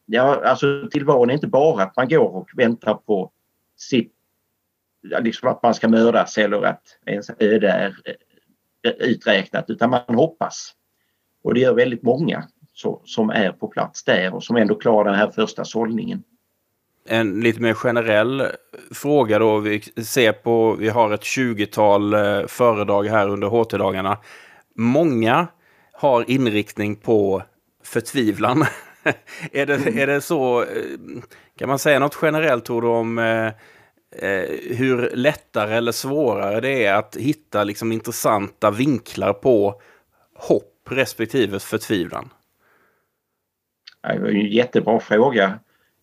ja, 0.06 0.42
alltså 0.46 0.88
tillvaron 0.92 1.30
är 1.30 1.34
inte 1.34 1.48
bara 1.48 1.84
att 1.84 1.96
man 1.96 2.08
går 2.08 2.36
och 2.36 2.50
väntar 2.56 2.94
på 2.94 3.32
sitt, 3.78 4.14
liksom 5.20 5.50
att 5.50 5.64
man 5.64 5.74
ska 5.74 5.88
mördas 5.88 6.38
eller 6.38 6.62
att 6.62 6.98
ens 7.06 7.30
öde 7.40 7.70
är 7.70 7.96
eh, 8.06 8.14
Eh, 8.86 8.92
uträknat 9.00 9.70
utan 9.70 9.90
man 9.90 10.16
hoppas. 10.16 10.72
Och 11.44 11.54
det 11.54 11.60
gör 11.60 11.74
väldigt 11.74 12.04
många 12.04 12.44
så, 12.74 13.02
som 13.06 13.30
är 13.30 13.52
på 13.52 13.68
plats 13.68 14.04
där 14.04 14.34
och 14.34 14.44
som 14.44 14.56
ändå 14.56 14.76
klarar 14.76 15.06
den 15.06 15.20
här 15.20 15.32
första 15.32 15.66
sållningen. 15.66 16.24
en 17.08 17.40
lite 17.42 17.62
mer 17.62 17.74
generell 17.74 18.44
fråga 18.92 19.40
då. 19.40 19.58
Vi 19.58 19.82
ser 19.82 20.32
på, 20.32 20.76
vi 20.76 20.90
har 20.90 21.14
ett 21.14 21.22
20-tal 21.22 22.14
eh, 22.14 22.48
föredrag 22.48 23.04
här 23.04 23.30
under 23.30 23.48
HT-dagarna. 23.48 24.18
Många 24.76 25.48
har 25.94 26.30
inriktning 26.30 26.96
på 26.96 27.44
förtvivlan. 27.84 28.66
är, 29.52 29.66
det, 29.66 30.02
är 30.02 30.08
det 30.08 30.22
så, 30.22 30.62
eh, 30.62 30.68
kan 31.58 31.70
man 31.70 31.80
säga 31.80 32.00
något 32.00 32.20
generellt 32.22 32.66
tror 32.66 32.82
du, 32.82 32.88
om 32.88 33.18
eh, 34.12 34.76
hur 34.78 35.16
lättare 35.16 35.76
eller 35.76 35.92
svårare 35.92 36.62
det 36.62 36.86
är 36.86 36.94
att 36.94 37.16
hitta 37.16 37.64
liksom, 37.64 37.92
intressanta 37.92 38.72
vinklar 38.72 39.34
på 39.34 39.82
hopp 40.34 40.88
respektive 40.90 41.60
förtvivlan? 41.60 42.30
Det 44.02 44.20
var 44.20 44.28
en 44.28 44.46
jättebra 44.46 45.00
fråga. 45.00 45.60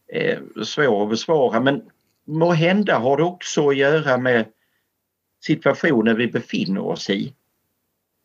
Eh, 0.09 0.39
svår 0.65 1.03
att 1.03 1.11
besvara 1.11 1.61
men 1.61 1.83
må 2.25 2.53
hända 2.53 2.99
har 2.99 3.17
det 3.17 3.23
också 3.23 3.69
att 3.69 3.77
göra 3.77 4.19
med 4.19 4.47
situationen 5.45 6.17
vi 6.17 6.27
befinner 6.27 6.81
oss 6.81 7.11
i. 7.11 7.35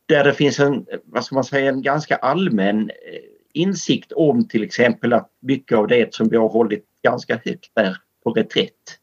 Där 0.06 0.24
det 0.24 0.34
finns 0.34 0.60
en, 0.60 0.86
vad 1.04 1.26
ska 1.26 1.36
man 1.36 1.44
säga, 1.44 1.70
en 1.70 1.82
ganska 1.82 2.16
allmän 2.16 2.90
eh, 2.90 3.22
insikt 3.54 4.12
om 4.12 4.48
till 4.48 4.64
exempel 4.64 5.14
att 5.14 5.30
mycket 5.40 5.78
av 5.78 5.88
det 5.88 6.14
som 6.14 6.30
vi 6.30 6.38
har 6.38 6.50
hållit 6.50 6.86
ganska 7.04 7.40
högt 7.46 7.72
är 7.76 7.98
på 8.24 8.32
reträtt. 8.32 9.00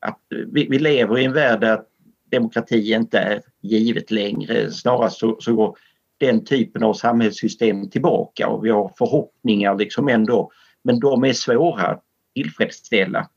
Att 0.00 0.18
vi, 0.28 0.66
vi 0.70 0.78
lever 0.78 1.18
i 1.18 1.24
en 1.24 1.32
värld 1.32 1.60
där 1.60 1.82
demokrati 2.30 2.92
inte 2.92 3.18
är 3.18 3.42
givet 3.60 4.10
längre. 4.10 4.70
Snarare 4.70 5.10
så, 5.10 5.36
så 5.40 5.54
går 5.54 5.78
den 6.18 6.44
typen 6.44 6.82
av 6.82 6.94
samhällssystem 6.94 7.90
tillbaka 7.90 8.48
och 8.48 8.64
vi 8.64 8.70
har 8.70 8.92
förhoppningar 8.98 9.74
liksom 9.74 10.08
ändå 10.08 10.50
men 10.82 11.00
de 11.00 11.24
är 11.24 11.32
svåra 11.32 11.86
att 11.86 12.04
tillfredsställa. 12.34 13.28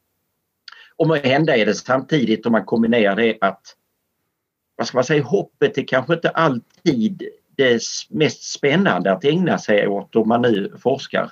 Och 0.96 1.08
må 1.08 1.16
hända 1.16 1.58
är 1.58 1.66
det 1.66 1.76
samtidigt 1.76 2.46
om 2.46 2.52
man 2.52 2.66
kombinerar 2.66 3.16
det 3.16 3.38
att 3.42 3.76
vad 4.76 4.88
ska 4.88 4.98
man 4.98 5.04
säga, 5.04 5.24
hoppet 5.24 5.78
är 5.78 5.88
kanske 5.88 6.14
inte 6.14 6.30
alltid 6.30 7.24
det 7.56 7.82
mest 8.10 8.44
spännande 8.44 9.12
att 9.12 9.26
ägna 9.26 9.58
sig 9.58 9.88
åt 9.88 10.16
om 10.16 10.28
man 10.28 10.42
nu 10.42 10.74
forskar. 10.80 11.32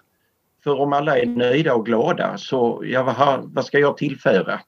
För 0.63 0.79
om 0.79 0.93
alla 0.93 1.17
är 1.17 1.25
nöjda 1.25 1.73
och 1.73 1.85
glada 1.85 2.37
så 2.37 2.83
ja, 2.85 3.03
vad, 3.03 3.53
vad 3.53 3.65
ska 3.65 3.79
jag 3.79 3.97
tillföra? 3.97 4.61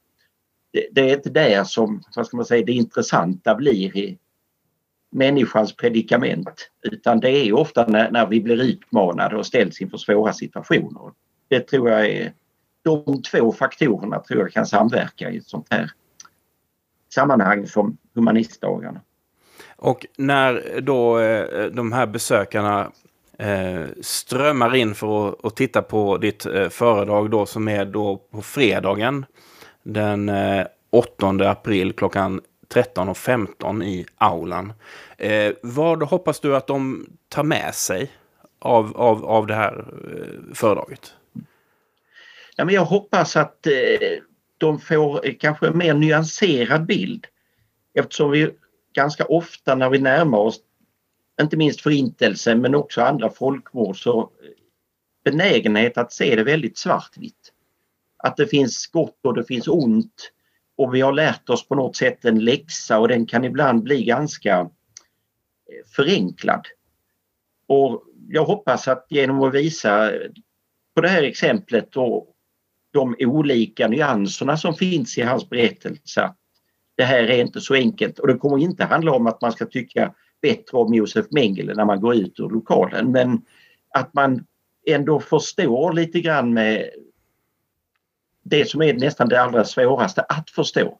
Det, 0.73 0.87
det, 0.91 1.09
är 1.11 1.15
inte 1.15 1.29
där 1.29 1.63
som 1.63 2.03
vad 2.15 2.27
ska 2.27 2.37
man 2.37 2.45
säga, 2.45 2.65
det 2.65 2.71
intressanta 2.71 3.55
blir 3.55 3.97
i 3.97 4.17
människans 5.11 5.75
predikament 5.75 6.69
utan 6.81 7.19
det 7.19 7.29
är 7.29 7.53
ofta 7.53 7.87
när, 7.87 8.11
när 8.11 8.27
vi 8.27 8.41
blir 8.41 8.61
utmanade 8.61 9.37
och 9.37 9.45
ställs 9.45 9.81
inför 9.81 9.97
svåra 9.97 10.33
situationer. 10.33 11.11
Det 11.47 11.59
tror 11.59 11.89
jag 11.89 12.05
är 12.05 12.33
de 12.83 13.21
två 13.21 13.51
faktorerna 13.51 14.19
tror 14.19 14.41
jag 14.41 14.51
kan 14.51 14.65
samverka 14.65 15.31
i 15.31 15.37
ett 15.37 15.47
sånt 15.47 15.67
här 15.69 15.91
sammanhang 17.13 17.67
som 17.67 17.97
humanistdagarna. 18.15 19.01
Och 19.75 20.05
när 20.17 20.81
då 20.81 21.19
eh, 21.19 21.65
de 21.65 21.91
här 21.91 22.07
besökarna 22.07 22.91
eh, 23.39 23.85
strömmar 24.01 24.75
in 24.75 24.95
för 24.95 25.35
att, 25.43 25.55
titta 25.55 25.81
på 25.81 26.17
ditt 26.17 26.45
eh, 26.45 26.69
föredrag 26.69 27.29
då 27.29 27.45
som 27.45 27.67
är 27.67 27.85
då 27.85 28.17
på 28.31 28.41
fredagen 28.41 29.25
den 29.83 30.29
eh, 30.29 30.67
8 30.89 31.49
april 31.49 31.93
klockan 31.93 32.41
13.15 32.73 33.83
i 33.83 34.05
aulan. 34.15 34.73
Eh, 35.17 35.53
vad 35.61 36.03
hoppas 36.03 36.39
du 36.39 36.55
att 36.55 36.67
de 36.67 37.07
tar 37.29 37.43
med 37.43 37.75
sig 37.75 38.11
av, 38.59 38.97
av, 38.97 39.25
av 39.25 39.47
det 39.47 39.55
här 39.55 39.85
eh, 39.87 40.55
föredraget? 40.55 41.13
Ja, 42.55 42.65
men 42.65 42.75
jag 42.75 42.85
hoppas 42.85 43.35
att 43.35 43.67
de 44.57 44.79
får 44.79 45.39
kanske 45.39 45.67
en 45.67 45.77
mer 45.77 45.93
nyanserad 45.93 46.85
bild 46.85 47.27
eftersom 47.93 48.31
vi 48.31 48.49
ganska 48.93 49.25
ofta 49.25 49.75
när 49.75 49.89
vi 49.89 49.99
närmar 49.99 50.37
oss 50.37 50.59
inte 51.41 51.57
minst 51.57 51.81
förintelsen 51.81 52.61
men 52.61 52.75
också 52.75 53.01
andra 53.01 53.29
folkmord 53.29 54.03
så 54.03 54.29
benägenhet 55.23 55.97
att 55.97 56.13
se 56.13 56.35
det 56.35 56.43
väldigt 56.43 56.77
svartvitt. 56.77 57.52
Att 58.23 58.37
det 58.37 58.47
finns 58.47 58.87
gott 58.87 59.19
och 59.23 59.33
det 59.33 59.43
finns 59.43 59.67
ont 59.67 60.31
och 60.77 60.95
vi 60.95 61.01
har 61.01 61.13
lärt 61.13 61.49
oss 61.49 61.67
på 61.67 61.75
något 61.75 61.95
sätt 61.95 62.25
en 62.25 62.39
läxa 62.39 62.99
och 62.99 63.07
den 63.07 63.25
kan 63.25 63.43
ibland 63.43 63.83
bli 63.83 64.03
ganska 64.03 64.59
eh, 64.59 64.67
förenklad. 65.95 66.67
Och 67.67 68.03
jag 68.29 68.45
hoppas 68.45 68.87
att 68.87 69.05
genom 69.09 69.43
att 69.43 69.53
visa 69.53 70.11
på 70.95 71.01
det 71.01 71.09
här 71.09 71.23
exemplet 71.23 71.97
och 71.97 72.29
de 72.91 73.15
olika 73.19 73.87
nyanserna 73.87 74.57
som 74.57 74.73
finns 74.73 75.17
i 75.17 75.21
hans 75.21 75.49
berättelse 75.49 76.21
att 76.21 76.37
det 76.95 77.03
här 77.03 77.23
är 77.23 77.41
inte 77.41 77.61
så 77.61 77.73
enkelt 77.73 78.19
och 78.19 78.27
det 78.27 78.37
kommer 78.37 78.57
inte 78.57 78.83
handla 78.83 79.11
om 79.11 79.27
att 79.27 79.41
man 79.41 79.51
ska 79.51 79.65
tycka 79.65 80.13
bättre 80.41 80.77
om 80.77 80.93
Josef 80.93 81.25
Mengele 81.31 81.73
när 81.73 81.85
man 81.85 82.01
går 82.01 82.15
ut 82.15 82.39
ur 82.39 82.49
lokalen 82.49 83.11
men 83.11 83.41
att 83.89 84.13
man 84.13 84.45
ändå 84.87 85.19
förstår 85.19 85.93
lite 85.93 86.21
grann 86.21 86.53
med 86.53 86.89
det 88.43 88.69
som 88.69 88.81
är 88.81 88.93
nästan 88.93 89.29
det 89.29 89.41
allra 89.41 89.65
svåraste 89.65 90.21
att 90.21 90.49
förstå. 90.49 90.99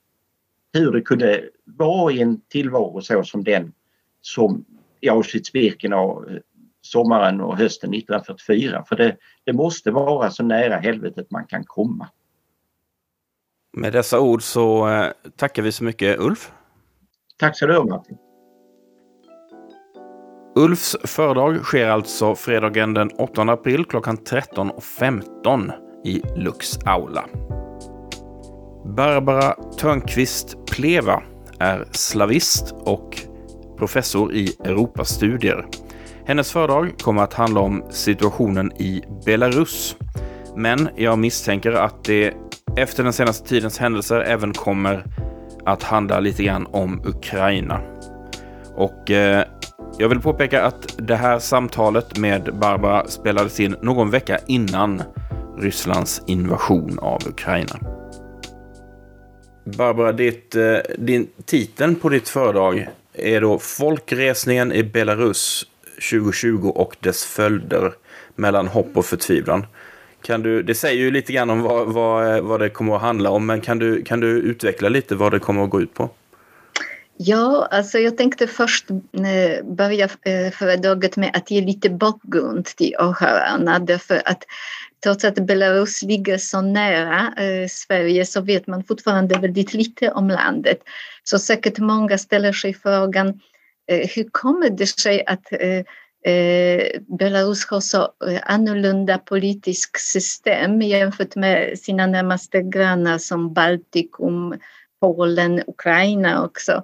Hur 0.74 0.92
det 0.92 1.02
kunde 1.02 1.50
vara 1.66 2.12
i 2.12 2.22
en 2.22 2.42
tillvaro 2.42 3.02
så 3.02 3.24
som 3.24 3.44
den 3.44 3.74
som 4.22 4.66
i 5.02 5.10
Auschwitz-Birkenau 5.10 6.40
sommaren 6.82 7.42
och 7.42 7.58
hösten 7.58 7.94
1944 7.94 8.86
för 8.90 8.96
det, 8.96 9.18
det 9.44 9.54
måste 9.54 9.92
vara 9.92 10.32
så 10.32 10.44
nära 10.44 10.78
helvetet 10.78 11.32
man 11.32 11.46
kan 11.46 11.64
komma. 11.64 12.10
Med 13.78 13.94
dessa 13.94 14.20
ord 14.20 14.44
så 14.44 14.90
eh, 14.90 15.12
tackar 15.36 15.64
vi 15.64 15.72
så 15.72 15.84
mycket 15.84 16.20
Ulf. 16.20 16.52
Tack 17.38 17.58
så 17.58 17.66
du 17.68 17.76
ha 17.78 17.86
Martin. 17.86 18.18
Ulfs 20.56 20.96
föredrag 21.04 21.64
sker 21.64 21.88
alltså 21.88 22.36
fredagen 22.36 22.94
den 22.94 23.12
8 23.18 23.42
april 23.42 23.86
klockan 23.86 24.18
13.15 24.18 25.83
i 26.04 26.22
Lux 26.36 26.80
aula. 26.86 27.26
Barbara 28.86 29.56
Törnqvist 29.80 30.66
Pleva 30.72 31.24
är 31.60 31.86
slavist 31.92 32.76
och 32.80 33.20
professor 33.78 34.34
i 34.34 34.56
Europastudier. 34.64 35.66
Hennes 36.26 36.52
föredrag 36.52 37.00
kommer 37.00 37.24
att 37.24 37.34
handla 37.34 37.60
om 37.60 37.84
situationen 37.90 38.72
i 38.72 39.04
Belarus. 39.26 39.96
Men 40.56 40.90
jag 40.96 41.20
misstänker 41.20 41.72
att 41.72 42.04
det 42.04 42.34
efter 42.78 43.04
den 43.04 43.14
senaste 43.14 43.48
tidens 43.48 43.80
händelser 43.80 44.22
även 44.22 44.54
kommer 44.54 45.06
att 45.66 45.84
handla 45.84 46.20
lite 46.20 46.44
grann 46.44 46.68
om 46.72 47.02
Ukraina. 47.06 47.82
Och 48.76 49.12
eh, 49.12 49.44
jag 49.98 50.10
vill 50.10 50.20
påpeka 50.20 50.64
att 50.64 50.96
det 50.98 51.16
här 51.16 51.40
samtalet 51.40 52.18
med 52.18 52.56
Barbara 52.62 53.08
spelades 53.08 53.60
in 53.60 53.76
någon 53.82 54.10
vecka 54.10 54.40
innan 54.48 55.02
Rysslands 55.58 56.22
invasion 56.28 57.00
av 57.00 57.28
Ukraina. 57.28 57.80
Barbara, 59.66 60.12
ditt, 60.12 60.56
eh, 60.56 60.78
din 60.98 61.28
titeln 61.46 61.96
på 61.96 62.10
ditt 62.10 62.30
föredrag 62.30 62.88
är 63.14 63.42
då 63.42 63.60
Folkresningen 63.60 64.72
i 64.72 64.84
Belarus 64.84 65.68
2020 66.12 66.68
och 66.76 66.96
dess 67.00 67.26
följder 67.26 67.94
mellan 68.36 68.68
hopp 68.68 68.98
och 68.98 69.06
förtvivlan. 69.06 69.66
Kan 70.22 70.42
du, 70.42 70.64
det 70.64 70.76
säger 70.76 71.00
ju 71.00 71.12
lite 71.12 71.34
grann 71.34 71.50
om 71.50 71.62
vad, 71.62 71.94
vad, 71.94 72.44
vad 72.44 72.60
det 72.60 72.70
kommer 72.70 72.96
att 72.96 73.02
handla 73.02 73.30
om, 73.30 73.46
men 73.46 73.62
kan 73.62 73.80
du, 73.80 74.04
kan 74.04 74.20
du 74.20 74.28
utveckla 74.28 74.90
lite 74.90 75.16
vad 75.16 75.32
det 75.32 75.40
kommer 75.40 75.64
att 75.64 75.70
gå 75.70 75.82
ut 75.82 75.94
på? 75.94 76.10
Ja, 77.18 77.68
alltså 77.72 78.00
jag 78.00 78.18
tänkte 78.18 78.48
först 78.48 78.90
eh, 78.92 79.66
börja 79.66 80.06
eh, 80.06 80.52
föredraget 80.52 81.18
med 81.18 81.32
att 81.34 81.52
ge 81.52 81.62
lite 81.62 81.90
bakgrund 81.90 82.66
till 82.66 82.96
åhörarna 83.00 83.80
därför 83.80 84.22
att 84.26 84.44
trots 85.04 85.26
att 85.26 85.36
Belarus 85.36 86.02
ligger 86.02 86.38
så 86.38 86.62
nära 86.62 87.34
eh, 87.38 87.68
Sverige 87.68 88.26
så 88.26 88.42
vet 88.42 88.68
man 88.68 88.84
fortfarande 88.84 89.40
väldigt 89.40 89.74
lite 89.74 90.12
om 90.12 90.28
landet. 90.28 90.78
Så 91.24 91.40
säkert 91.40 91.78
många 91.78 92.18
ställer 92.18 92.54
sig 92.54 92.74
frågan 92.74 93.28
eh, 93.92 94.10
hur 94.16 94.30
kommer 94.32 94.70
det 94.70 94.88
sig 94.88 95.26
att 95.26 95.52
eh, 95.52 95.84
Eh, 96.26 97.02
Belarus 97.18 97.66
har 97.66 97.80
så 97.80 98.02
eh, 98.28 98.42
annorlunda 98.44 99.18
politiskt 99.18 100.00
system 100.00 100.82
jämfört 100.82 101.36
med 101.36 101.80
sina 101.80 102.08
närmaste 102.08 102.62
grannar 102.62 103.18
som 103.18 103.54
Baltikum, 103.54 104.56
Polen, 105.02 105.64
Ukraina 105.68 106.46
också. 106.46 106.84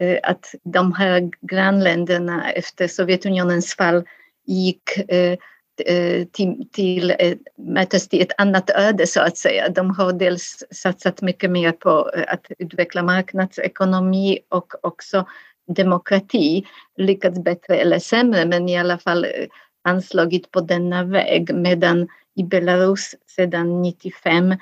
Eh, 0.00 0.18
att 0.22 0.54
de 0.64 0.92
här 0.92 1.30
grannländerna 1.40 2.52
efter 2.52 2.88
Sovjetunionens 2.88 3.74
fall 3.74 4.04
gick 4.46 4.98
eh, 5.08 5.38
Eh, 5.80 6.24
till, 6.24 6.68
till, 6.72 7.14
möttes 7.58 8.08
till 8.08 8.22
ett 8.22 8.40
annat 8.40 8.70
öde 8.70 9.06
så 9.06 9.20
att 9.20 9.38
säga. 9.38 9.68
De 9.68 9.90
har 9.90 10.12
dels 10.12 10.64
satsat 10.70 11.22
mycket 11.22 11.50
mer 11.50 11.72
på 11.72 12.10
eh, 12.16 12.24
att 12.28 12.46
utveckla 12.58 13.02
marknadsekonomi 13.02 14.38
och 14.48 14.72
också 14.82 15.26
demokrati 15.66 16.66
lyckats 16.96 17.38
bättre 17.38 17.76
eller 17.76 17.98
sämre 17.98 18.44
men 18.46 18.68
i 18.68 18.78
alla 18.78 18.98
fall 18.98 19.24
eh, 19.24 19.30
anslagit 19.84 20.50
på 20.50 20.60
denna 20.60 21.04
väg 21.04 21.54
medan 21.54 22.08
i 22.36 22.44
Belarus 22.44 23.14
sedan 23.36 23.82
95 23.82 24.52
eh, 24.52 24.58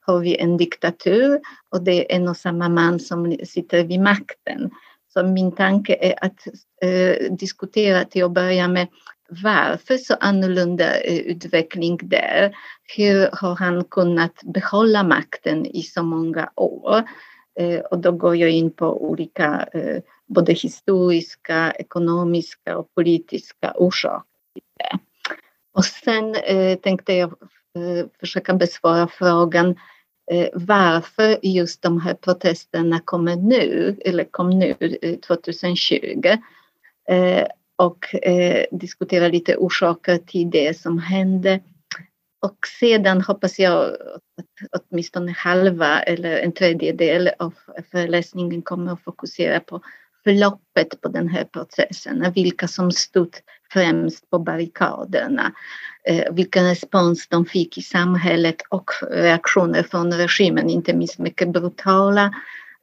har 0.00 0.18
vi 0.18 0.36
en 0.36 0.56
diktatur 0.56 1.40
och 1.68 1.82
det 1.82 1.92
är 1.92 2.16
en 2.16 2.28
och 2.28 2.36
samma 2.36 2.68
man 2.68 3.00
som 3.00 3.36
sitter 3.44 3.84
vid 3.84 4.00
makten. 4.00 4.70
Så 5.14 5.22
min 5.22 5.52
tanke 5.52 5.96
är 6.00 6.24
att 6.24 6.46
eh, 6.82 7.32
diskutera 7.32 8.04
till 8.04 8.24
att 8.24 8.32
börja 8.32 8.68
med 8.68 8.88
varför 9.28 9.96
så 9.96 10.14
annorlunda 10.20 11.00
eh, 11.00 11.18
utveckling 11.18 11.98
där? 12.02 12.56
Hur 12.96 13.28
har 13.32 13.56
han 13.56 13.84
kunnat 13.84 14.42
behålla 14.42 15.02
makten 15.02 15.66
i 15.66 15.82
så 15.82 16.02
många 16.02 16.50
år? 16.56 17.02
Eh, 17.60 17.80
och 17.80 17.98
då 17.98 18.12
går 18.12 18.36
jag 18.36 18.50
in 18.50 18.70
på 18.70 19.04
olika 19.10 19.68
eh, 19.72 20.02
både 20.26 20.52
historiska, 20.52 21.72
ekonomiska 21.72 22.78
och 22.78 22.94
politiska 22.94 23.72
orsaker. 23.74 24.24
Och 25.74 25.84
sen 25.84 26.34
eh, 26.34 26.78
tänkte 26.78 27.14
jag 27.14 27.30
eh, 27.76 28.06
försöka 28.20 28.54
besvara 28.54 29.08
frågan 29.08 29.76
Eh, 30.30 30.48
varför 30.54 31.38
just 31.42 31.82
de 31.82 32.00
här 32.00 32.14
protesterna 32.14 33.00
kommer 33.00 33.36
nu, 33.36 33.96
eller 34.04 34.24
kom 34.24 34.50
nu 34.50 34.74
eh, 35.02 35.18
2020 35.18 36.38
eh, 37.08 37.46
och 37.76 38.14
eh, 38.14 38.64
diskutera 38.70 39.28
lite 39.28 39.56
orsaker 39.56 40.18
till 40.18 40.50
det 40.50 40.78
som 40.78 40.98
hände. 40.98 41.60
Och 42.42 42.56
sedan 42.80 43.20
hoppas 43.20 43.58
jag 43.58 43.84
att 44.72 44.84
åtminstone 44.90 45.32
halva 45.32 46.02
eller 46.02 46.36
en 46.36 46.52
tredjedel 46.52 47.30
av 47.38 47.54
föreläsningen 47.90 48.62
kommer 48.62 48.92
att 48.92 49.02
fokusera 49.02 49.60
på 49.60 49.80
förloppet 50.24 51.00
på 51.00 51.08
den 51.08 51.28
här 51.28 51.44
processen, 51.44 52.32
vilka 52.34 52.68
som 52.68 52.92
stod 52.92 53.36
främst 53.74 54.30
på 54.30 54.38
barrikaderna, 54.38 55.52
eh, 56.08 56.34
vilken 56.34 56.64
respons 56.64 57.28
de 57.28 57.46
fick 57.46 57.78
i 57.78 57.82
samhället 57.82 58.62
och 58.68 58.90
reaktioner 59.10 59.82
från 59.82 60.12
regimen, 60.12 60.70
inte 60.70 60.94
minst 60.94 61.18
mycket 61.18 61.52
brutala 61.52 62.34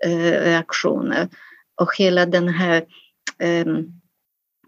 eh, 0.05 0.41
reaktioner. 0.43 1.29
Och 1.81 1.97
hela 1.97 2.25
den 2.25 2.49
här 2.49 2.83
eh, 3.39 3.65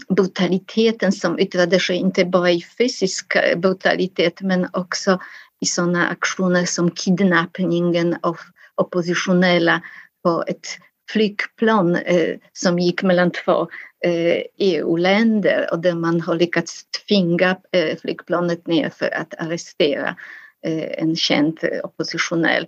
brutaliteten 0.10 1.12
som 1.12 1.40
yttrade 1.40 1.80
sig 1.80 1.96
inte 1.96 2.26
bara 2.26 2.52
i 2.52 2.62
fysisk 2.78 3.36
eh, 3.36 3.60
brutalitet 3.60 4.42
men 4.42 4.68
också 4.74 5.20
i 5.62 5.66
sådana 5.66 6.08
aktioner 6.08 6.66
som 6.66 6.92
kidnappningen 6.92 8.18
av 8.22 8.38
oppositionella 8.76 9.82
på 10.24 10.44
ett 10.48 10.68
flygplan 11.12 11.96
eh, 11.96 12.36
som 12.54 12.80
gick 12.80 13.04
mellan 13.04 13.32
två 13.32 13.68
Eh, 14.06 14.12
e 14.12 14.48
EU-länder 14.58 15.68
och 15.72 15.80
där 15.80 15.96
man 15.96 16.22
har 16.22 16.36
lyckats 16.36 16.86
tvinga 17.08 17.58
eh, 17.72 17.98
flygplanet 17.98 18.68
ner 18.68 18.90
för 18.90 19.14
att 19.14 19.34
arrestera 19.38 20.16
eh, 20.66 21.04
en 21.04 21.16
känd 21.16 21.60
oppositionell. 21.84 22.68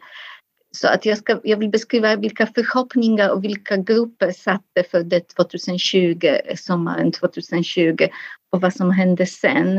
Så 0.72 0.88
att 0.88 1.06
jag, 1.06 1.18
ska, 1.18 1.40
jag 1.44 1.58
vill 1.58 1.70
beskriva 1.70 2.16
vilka 2.16 2.48
förhoppningar 2.48 3.30
och 3.30 3.44
vilka 3.44 3.78
grupper 3.78 4.32
satte 4.32 4.84
för 4.92 5.04
det 5.04 5.28
2020, 5.28 6.38
sommaren 6.56 7.12
2020 7.12 8.08
och 8.50 8.62
vad 8.62 8.74
som 8.74 8.92
hände 8.92 9.26
sen. 9.26 9.78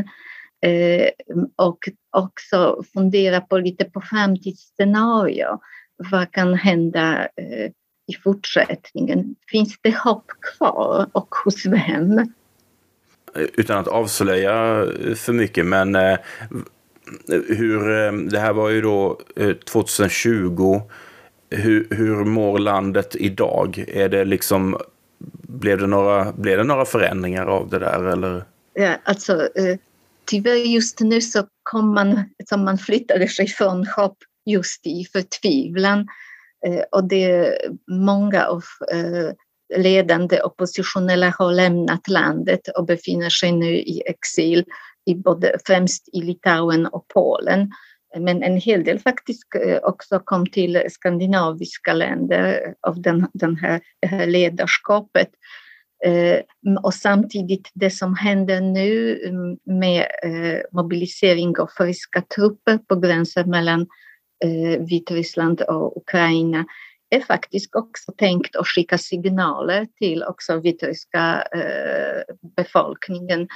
Eh, 0.66 1.08
och 1.56 1.78
också 2.16 2.82
fundera 2.92 3.40
på 3.40 3.58
lite 3.58 3.84
på 3.84 4.00
framtidsscenario. 4.00 5.60
Vad 5.96 6.32
kan 6.32 6.54
hända 6.54 7.22
eh, 7.22 7.70
i 8.06 8.14
fortsättningen? 8.14 9.34
Finns 9.50 9.78
det 9.82 9.96
hopp 9.96 10.26
kvar 10.40 11.06
och 11.12 11.34
hos 11.44 11.66
vem? 11.66 12.32
Utan 13.34 13.78
att 13.78 13.88
avslöja 13.88 14.86
för 15.16 15.32
mycket, 15.32 15.66
men 15.66 15.94
eh, 15.94 16.18
hur, 17.48 18.06
eh, 18.06 18.12
det 18.12 18.38
här 18.38 18.52
var 18.52 18.70
ju 18.70 18.80
då 18.80 19.20
2020. 19.70 20.74
Eh, 21.50 21.58
hur, 21.58 21.86
hur 21.90 22.24
mår 22.24 22.58
landet 22.58 23.16
idag? 23.16 23.84
Är 23.88 24.08
det 24.08 24.24
liksom, 24.24 24.78
blev, 25.42 25.78
det 25.78 25.86
några, 25.86 26.32
blev 26.32 26.58
det 26.58 26.64
några 26.64 26.84
förändringar 26.84 27.46
av 27.46 27.68
det 27.68 27.78
där? 27.78 28.04
Eller? 28.04 28.44
Ja, 28.74 28.96
alltså, 29.04 29.48
tyvärr 30.24 30.54
just 30.54 31.00
nu 31.00 31.20
så 31.20 31.46
kom 31.62 31.94
man, 31.94 32.24
som 32.48 32.64
man 32.64 32.78
flyttade 32.78 33.28
sig 33.28 33.46
från 33.46 33.86
hopp 33.86 34.18
just 34.46 34.86
i 34.86 35.04
förtvivlan. 35.12 36.06
Eh, 36.66 36.82
och 36.92 37.08
det 37.08 37.58
många 37.90 38.46
av 38.46 38.64
eh, 38.92 39.32
ledande 39.82 40.42
oppositionella 40.42 41.34
har 41.38 41.52
lämnat 41.52 42.08
landet 42.08 42.60
och 42.78 42.86
befinner 42.86 43.30
sig 43.30 43.52
nu 43.52 43.76
i 43.76 44.02
exil 44.06 44.64
i 45.06 45.14
både, 45.14 45.58
främst 45.66 46.08
i 46.12 46.22
Litauen 46.22 46.86
och 46.86 47.08
Polen. 47.14 47.70
Men 48.18 48.42
en 48.42 48.56
hel 48.56 48.84
del 48.84 48.98
faktiskt 48.98 49.42
eh, 49.64 49.78
också 49.82 50.20
kom 50.24 50.46
till 50.46 50.82
skandinaviska 50.88 51.92
länder 51.92 52.74
av 52.86 53.02
den, 53.02 53.26
den 53.32 53.56
här, 53.56 53.80
det 54.00 54.06
här 54.06 54.26
ledarskapet. 54.26 55.28
Eh, 56.04 56.40
och 56.82 56.94
samtidigt 56.94 57.70
det 57.74 57.90
som 57.90 58.14
händer 58.14 58.60
nu 58.60 59.20
mm, 59.24 59.56
med 59.80 60.06
eh, 60.22 60.60
mobilisering 60.72 61.58
av 61.58 61.68
ryska 61.78 62.22
trupper 62.36 62.78
på 62.78 62.96
gränsen 62.96 63.50
mellan 63.50 63.86
Eh, 64.44 64.80
Vitryssland 64.80 65.60
och 65.60 65.96
Ukraina 65.96 66.66
är 67.10 67.20
faktiskt 67.20 67.74
också 67.74 68.12
tänkt 68.12 68.56
att 68.56 68.66
skicka 68.66 68.98
signaler 68.98 69.86
till 69.98 70.22
också 70.22 70.60
vitryska 70.60 71.42
eh, 71.54 72.34
befolkningen 72.56 73.48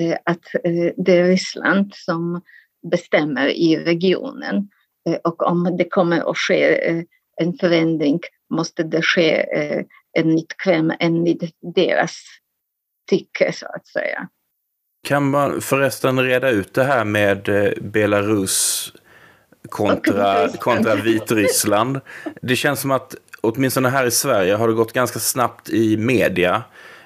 Eh, 0.00 0.16
att 0.24 0.54
eh, 0.64 0.92
det 0.96 1.16
är 1.16 1.24
Ryssland 1.24 1.94
som 1.94 2.42
bestämmer 2.90 3.48
i 3.48 3.76
regionen. 3.76 4.68
Eh, 5.08 5.14
och 5.24 5.42
om 5.42 5.76
det 5.78 5.88
kommer 5.88 6.30
att 6.30 6.38
ske 6.38 6.88
eh, 6.88 7.02
en 7.40 7.52
förändring 7.52 8.20
måste 8.50 8.82
det 8.82 9.02
ske 9.02 9.46
enligt 10.18 10.54
Kreml, 10.64 10.94
enligt 11.00 11.42
deras 11.74 12.16
tycke 13.10 13.52
så 13.52 13.66
att 13.66 13.86
säga. 13.86 14.28
Kan 15.08 15.30
man 15.30 15.60
förresten 15.60 16.20
reda 16.20 16.50
ut 16.50 16.74
det 16.74 16.84
här 16.84 17.04
med 17.04 17.42
Belarus 17.80 18.92
kontra, 19.70 20.48
kontra 20.48 20.94
Vitryssland? 20.94 22.00
Det 22.42 22.56
känns 22.56 22.80
som 22.80 22.90
att 22.90 23.14
åtminstone 23.40 23.88
här 23.88 24.06
i 24.06 24.10
Sverige 24.10 24.54
har 24.54 24.68
det 24.68 24.74
gått 24.74 24.92
ganska 24.92 25.18
snabbt 25.18 25.68
i 25.68 25.96
media. 25.96 26.62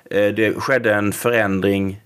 Det 0.08 0.60
skedde 0.60 0.94
en 0.94 1.12
förändring 1.12 2.02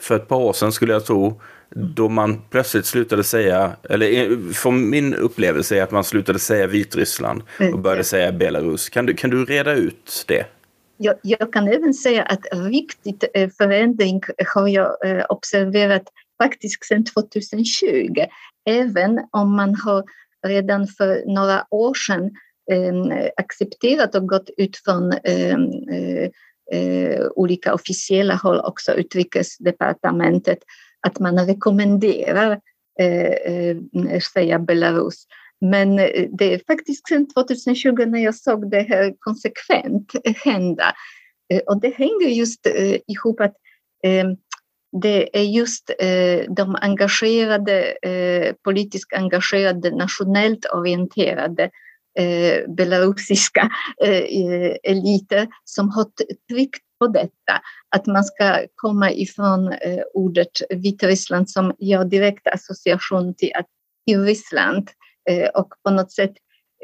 för 0.00 0.16
ett 0.16 0.28
par 0.28 0.36
år 0.36 0.52
sedan 0.52 0.72
skulle 0.72 0.92
jag 0.92 1.06
tro, 1.06 1.40
då 1.70 2.08
man 2.08 2.42
plötsligt 2.50 2.86
slutade 2.86 3.24
säga, 3.24 3.72
eller 3.90 4.52
från 4.52 4.90
min 4.90 5.14
upplevelse 5.14 5.78
är 5.78 5.82
att 5.82 5.90
man 5.90 6.04
slutade 6.04 6.38
säga 6.38 6.66
Vitryssland 6.66 7.42
och 7.72 7.78
började 7.78 8.04
säga 8.04 8.32
Belarus. 8.32 8.88
Kan 8.88 9.06
du, 9.06 9.14
kan 9.14 9.30
du 9.30 9.44
reda 9.44 9.72
ut 9.72 10.24
det? 10.26 10.46
Jag, 10.96 11.14
jag 11.22 11.52
kan 11.52 11.68
även 11.68 11.94
säga 11.94 12.22
att 12.22 12.46
riktigt 12.52 13.24
eh, 13.34 13.50
förändring 13.58 14.22
har 14.54 14.68
jag 14.68 15.06
eh, 15.06 15.24
observerat 15.28 16.02
faktiskt 16.42 16.84
sedan 16.84 17.04
2020. 17.04 18.14
Även 18.68 19.20
om 19.30 19.56
man 19.56 19.74
har 19.74 20.04
redan 20.46 20.86
för 20.86 21.22
några 21.26 21.66
år 21.70 21.94
sedan 21.94 22.30
eh, 22.72 23.28
accepterat 23.36 24.14
och 24.14 24.28
gått 24.28 24.50
ut 24.56 24.76
från 24.76 25.12
ehm, 25.12 25.70
eh, 25.90 26.30
eh, 26.72 27.26
olika 27.36 27.74
officiella 27.74 28.34
håll, 28.34 28.60
också 28.60 28.92
utrikesdepartementet, 28.92 30.58
att 31.06 31.18
man 31.18 31.46
rekommenderar 31.46 32.60
eh, 33.00 33.30
eh 33.30 34.20
säga 34.34 34.58
Belarus. 34.58 35.26
Men 35.60 35.98
eh, 35.98 36.28
det 36.38 36.54
är 36.54 36.60
faktiskt 36.66 37.08
sedan 37.08 37.28
2020 37.28 38.04
när 38.06 38.24
jag 38.24 38.34
såg 38.34 38.70
det 38.70 38.82
här 38.82 39.14
konsekvent 39.18 40.12
hända. 40.44 40.94
Eh, 41.52 41.60
och 41.66 41.80
det 41.80 41.94
hänger 41.94 42.28
just 42.28 42.66
ihop 43.06 43.40
att 43.40 43.54
ehm, 44.04 44.36
det 45.02 45.38
är 45.38 45.42
just 45.42 45.90
eh, 45.98 46.52
de 46.56 46.76
engagerade, 46.80 47.92
eh, 48.02 48.54
politiskt 48.64 49.12
engagerade, 49.12 49.90
nationellt 49.90 50.66
orienterade 50.74 51.70
eh, 52.18 52.70
belarusiska 52.76 53.70
eh, 54.04 54.10
eh 54.10 54.76
eliter 54.82 55.48
som 55.64 55.90
har 55.90 56.06
tryckt 56.50 56.82
på 56.98 57.06
detta, 57.06 57.60
att 57.96 58.06
man 58.06 58.24
ska 58.24 58.66
komma 58.74 59.12
ifrån 59.12 59.72
eh, 59.72 60.02
ordet 60.14 60.52
Vitryssland 60.70 61.50
som 61.50 61.74
gör 61.78 62.04
direkt 62.04 62.46
association 62.46 63.34
till, 63.34 63.50
att, 63.54 63.66
till 64.06 64.24
Ryssland 64.24 64.90
eh, 65.30 65.48
och 65.48 65.68
på 65.84 65.90
något 65.90 66.12
sätt 66.12 66.32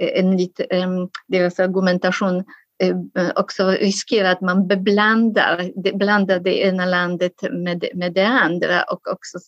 eh, 0.01 0.11
enligt 0.15 0.61
eh, 0.71 0.91
deras 1.29 1.61
argumentation 1.61 2.37
eh, 2.39 2.45
Eh, 2.83 3.31
också 3.37 3.71
riskerar 3.71 4.33
att 4.33 4.41
man 4.41 4.67
beblandar, 4.67 5.73
blandar 5.99 6.41
det 6.41 6.63
ena 6.63 6.85
landet 6.85 7.33
med, 7.53 7.85
med 7.95 8.13
det 8.13 8.27
andra 8.27 8.83
och 8.83 9.09
också 9.13 9.39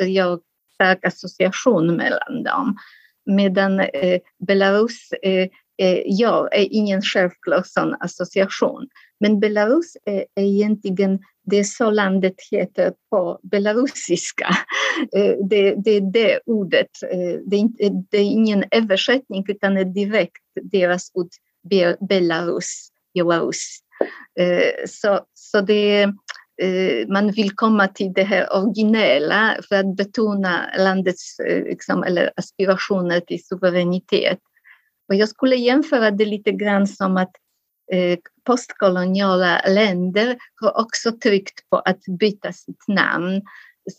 eh, 0.00 0.10
gör 0.12 0.40
stark 0.74 1.04
association 1.04 1.96
mellan 1.96 2.42
dem 2.42 2.76
medan 3.26 3.80
eh, 3.80 4.20
Belarus 4.46 5.12
eh, 5.22 5.48
eh 5.78 6.02
ja, 6.04 6.48
är 6.52 6.68
ingen 6.70 7.02
självklar 7.02 7.62
sån 7.66 7.94
association. 8.00 8.88
Men 9.20 9.40
Belarus 9.40 9.96
är 10.04 10.24
egentligen 10.36 11.18
det 11.46 11.64
så 11.64 11.90
landet 11.90 12.34
heter 12.50 12.92
på 13.10 13.40
belarusiska. 13.42 14.48
Det, 15.50 15.74
det 15.84 15.90
är 15.90 16.12
det 16.12 16.40
ordet. 16.46 16.90
Det 17.46 17.56
är, 17.56 17.60
inte, 17.60 17.90
det 18.10 18.18
är 18.18 18.22
ingen 18.22 18.64
översättning 18.70 19.44
utan 19.48 19.76
är 19.76 19.84
direkt 19.84 20.42
deras 20.62 21.10
ord 21.14 21.28
Belarus, 22.08 22.88
Belarus. 23.14 23.78
Eh, 24.40 24.86
så, 24.88 25.20
så 25.34 25.60
det, 25.60 26.02
eh, 26.62 27.08
man 27.08 27.30
vill 27.30 27.50
komma 27.54 27.88
till 27.88 28.12
det 28.12 28.22
här 28.22 28.56
originella 28.56 29.56
för 29.68 29.76
att 29.76 29.96
betona 29.96 30.70
landets 30.78 31.38
eh, 31.38 31.64
liksom, 31.64 32.02
eller 32.02 32.32
aspirationer 32.36 33.20
till 33.20 33.44
suveränitet. 33.44 34.38
Och 35.08 35.14
jag 35.14 35.28
skulle 35.28 35.56
jämföra 35.56 36.10
det 36.10 36.24
lite 36.24 36.52
grann 36.52 36.86
som 36.86 37.16
att 37.16 37.32
postkoloniala 38.46 39.62
länder 39.68 40.36
har 40.60 40.80
också 40.80 41.12
tryckt 41.12 41.70
på 41.70 41.78
att 41.78 42.00
byta 42.18 42.52
sitt 42.52 42.88
namn 42.88 43.42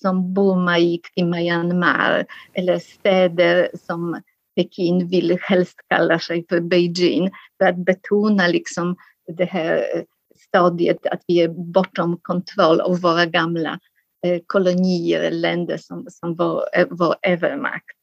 som 0.02 0.34
Burma 0.34 0.78
gick 0.78 1.14
till 1.14 1.26
Myanmar 1.26 2.26
eller 2.54 2.80
städer 2.80 3.70
som 3.88 4.22
Peking 4.56 5.08
vill 5.08 5.38
helst 5.42 5.76
kalla 5.90 6.20
sig 6.20 6.46
för 6.50 6.60
Beijing 6.60 7.32
för 7.58 7.66
att 7.66 7.86
betona 7.86 8.48
liksom 8.48 8.96
det 9.38 9.46
här 9.46 9.78
eh, 9.78 10.04
stadiet 10.48 11.06
att 11.06 11.22
vi 11.28 11.42
är 11.42 11.48
bortom 11.48 12.20
kontroll 12.22 12.82
av 12.82 13.02
våra 13.02 13.26
gamla 13.26 13.80
eh, 14.26 14.42
kolonier, 14.48 15.32
länder 15.32 15.78
som, 15.78 16.08
som 16.10 16.36
var 16.36 16.66
eh, 16.74 16.88
vår 16.90 17.16
övermakt. 17.22 17.96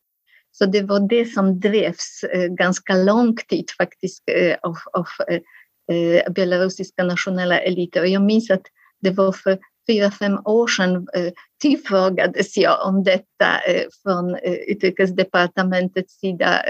Så 0.50 0.66
det 0.66 0.82
var 0.82 1.08
det 1.08 1.24
som 1.24 1.60
drevs 1.60 2.24
ganska 2.58 2.94
lång 2.96 3.36
tid 3.36 3.70
faktiskt 3.78 4.22
av, 4.62 4.76
av 4.92 5.06
belarusiska 6.32 7.04
nationella 7.04 7.60
eliter. 7.60 8.00
Och 8.00 8.08
jag 8.08 8.22
minns 8.22 8.50
att 8.50 8.62
det 9.00 9.10
var 9.10 9.32
för 9.32 9.58
fyra, 9.92 10.10
fem 10.10 10.38
år 10.44 10.66
sedan 10.66 11.08
eh, 11.14 11.32
tillfrågades 11.60 12.56
jag 12.56 12.86
om 12.86 13.04
detta 13.04 13.60
eh, 13.68 13.86
från 14.02 14.34
eh, 14.34 14.52
utrikesdepartementets 14.52 16.18
sida 16.18 16.62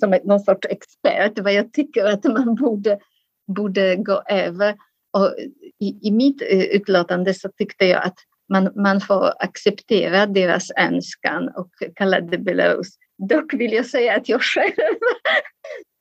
som 0.00 0.18
någon 0.24 0.40
sorts 0.40 0.68
expert, 0.70 1.38
vad 1.38 1.52
jag 1.52 1.72
tycker 1.72 2.04
att 2.04 2.24
man 2.24 2.54
borde, 2.54 2.98
borde 3.46 3.96
gå 3.96 4.22
över. 4.28 4.74
Och 5.12 5.34
i, 5.80 6.08
i 6.08 6.10
mitt 6.10 6.42
utlåtande 6.72 7.34
så 7.34 7.48
tyckte 7.48 7.84
jag 7.84 8.04
att 8.04 8.16
man, 8.48 8.72
man 8.76 9.00
får 9.00 9.32
acceptera 9.38 10.26
deras 10.26 10.70
önskan 10.78 11.48
och 11.56 11.70
kalla 11.96 12.20
det 12.20 12.38
Belarus. 12.38 12.88
Dock 13.28 13.54
vill 13.54 13.72
jag 13.72 13.86
säga 13.86 14.16
att 14.16 14.28
jag 14.28 14.42
själv 14.42 14.74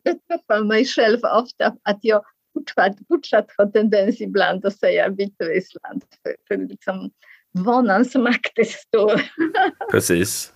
träffar 0.28 0.64
mig 0.64 0.86
själv 0.86 1.20
ofta 1.24 1.76
att 1.84 2.00
jag 2.02 2.24
fortsatt, 2.54 2.98
fortsatt 3.08 3.48
har 3.58 3.66
tendens 3.66 4.22
ibland 4.22 4.66
att 4.66 4.80
säga 4.80 5.10
Vitryssland. 5.10 6.04
För, 6.24 6.36
för 6.48 6.58
liksom, 6.58 7.12
vanans 7.52 8.16
makt 8.16 8.60
är 8.60 8.64
stor. 8.64 9.22
Precis. 9.92 10.54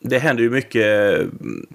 Det 0.00 0.18
händer 0.18 0.42
ju 0.42 0.50
mycket 0.50 1.20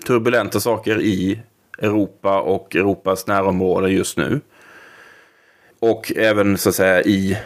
turbulenta 0.06 0.60
saker 0.60 1.02
i 1.02 1.42
Europa 1.78 2.42
och 2.42 2.76
Europas 2.76 3.28
närområde 3.28 3.90
just 3.90 4.18
nu. 4.18 4.42
Och 5.80 6.12
även 6.16 6.58
så 6.58 6.70
att 6.70 6.76
säga 6.76 7.02
i 7.02 7.38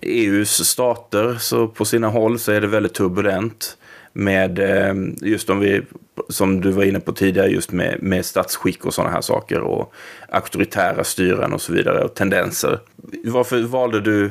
EUs 0.00 0.68
stater 0.68 1.34
så 1.34 1.68
på 1.68 1.84
sina 1.84 2.08
håll 2.08 2.38
så 2.38 2.52
är 2.52 2.60
det 2.60 2.66
väldigt 2.66 2.94
turbulent 2.94 3.78
med 4.12 4.58
eh, 4.58 4.94
just 5.20 5.50
om 5.50 5.60
vi, 5.60 5.82
som 6.28 6.60
du 6.60 6.70
var 6.70 6.84
inne 6.84 7.00
på 7.00 7.12
tidigare, 7.12 7.48
just 7.48 7.72
med, 7.72 8.02
med 8.02 8.24
statsskick 8.24 8.84
och 8.84 8.94
sådana 8.94 9.12
här 9.12 9.20
saker 9.20 9.60
och 9.60 9.94
auktoritära 10.28 11.04
styren 11.04 11.52
och 11.52 11.60
så 11.60 11.72
vidare 11.72 12.04
och 12.04 12.14
tendenser. 12.14 12.80
Varför 13.24 13.62
valde 13.62 14.00
du 14.00 14.30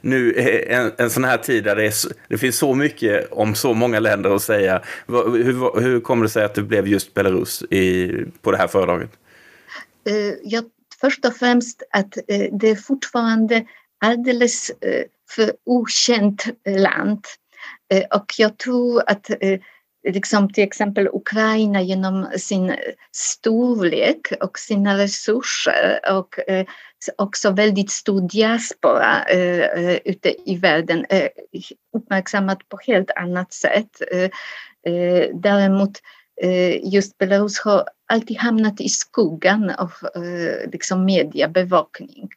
nu 0.00 0.32
eh, 0.32 0.78
en, 0.78 0.92
en 0.98 1.10
sån 1.10 1.24
här 1.24 1.38
tid 1.38 1.64
där 1.64 1.76
det, 1.76 1.86
är, 1.86 1.94
det 2.28 2.38
finns 2.38 2.58
så 2.58 2.74
mycket 2.74 3.32
om 3.32 3.54
så 3.54 3.74
många 3.74 4.00
länder 4.00 4.30
att 4.30 4.42
säga. 4.42 4.82
Hur, 5.06 5.80
hur 5.80 6.00
kommer 6.00 6.22
det 6.22 6.28
sig 6.28 6.44
att 6.44 6.54
det 6.54 6.62
blev 6.62 6.88
just 6.88 7.14
Belarus 7.14 7.62
i, 7.62 8.12
på 8.42 8.50
det 8.50 8.56
här 8.56 8.66
föredraget? 8.66 9.10
Eh, 10.06 10.14
uh, 10.14 10.34
ja, 10.42 10.62
först 11.00 11.24
och 11.24 11.36
främst 11.36 11.82
att 11.90 12.16
uh, 12.16 12.58
det 12.58 12.70
är 12.70 12.76
fortfarande 12.76 13.64
alldeles 13.98 14.70
uh, 14.70 15.02
för 15.30 15.52
okänt 15.64 16.46
land 16.66 17.24
Eh, 17.94 18.04
och 18.10 18.34
jag 18.38 18.58
tror 18.58 19.02
att 19.06 19.30
eh, 19.30 19.60
liksom 20.08 20.52
till 20.52 20.64
exempel 20.64 21.08
Ukraina 21.12 21.82
genom 21.82 22.28
sin 22.36 22.70
eh, 22.70 22.76
storlek 23.12 24.32
och 24.40 24.58
sina 24.58 24.98
resurser 24.98 26.00
och 26.12 26.38
också 27.18 27.50
väldigt 27.50 27.90
stor 27.90 28.28
diaspora 28.28 29.24
ute 30.04 30.50
i 30.50 30.56
världen 30.56 31.06
uppmärksammat 31.96 32.68
på 32.68 32.78
helt 32.86 33.10
annat 33.10 33.52
sätt. 33.52 34.02
Däremot 35.32 35.90
just 36.82 37.18
Belarus 37.18 37.60
har 37.60 37.84
alltid 38.12 38.36
hamnat 38.36 38.80
i 38.80 38.88
skuggan 38.88 39.70
av 39.70 39.92
liksom 40.72 41.04
mediebevakning. 41.04 42.28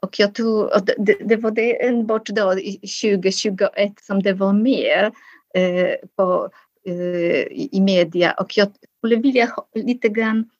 Och 0.00 0.20
jag 0.20 0.34
tror 0.34 0.72
att 0.72 0.86
det, 0.86 1.16
det 1.24 1.36
var 1.36 1.50
det 1.50 1.86
enbart 1.86 2.26
då 2.26 2.52
2021 2.52 3.70
som 4.00 4.22
det 4.22 4.32
var 4.32 4.52
mer 4.52 5.12
eh, 5.54 5.94
på, 6.16 6.50
eh, 6.86 7.42
i 7.50 7.80
media 7.80 8.32
och 8.32 8.56
jag 8.56 8.68
skulle 8.98 9.16
vilja 9.16 9.50
lite 9.74 10.08
grann 10.08 10.50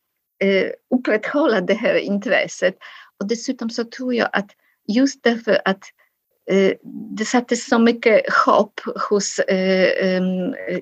eh, 0.45 0.71
upprätthålla 0.95 1.61
det 1.61 1.75
här 1.75 1.95
intresset. 1.95 2.75
Och 3.21 3.29
dessutom 3.29 3.71
så 3.71 3.85
tror 3.85 4.15
jag 4.15 4.29
att 4.33 4.51
just 4.89 5.23
därför 5.23 5.61
att 5.65 5.85
eh, 6.51 6.73
det 7.17 7.25
sattes 7.25 7.69
så 7.69 7.79
mycket 7.79 8.33
hopp 8.47 8.81
hos 9.11 9.39
eh, 9.39 10.23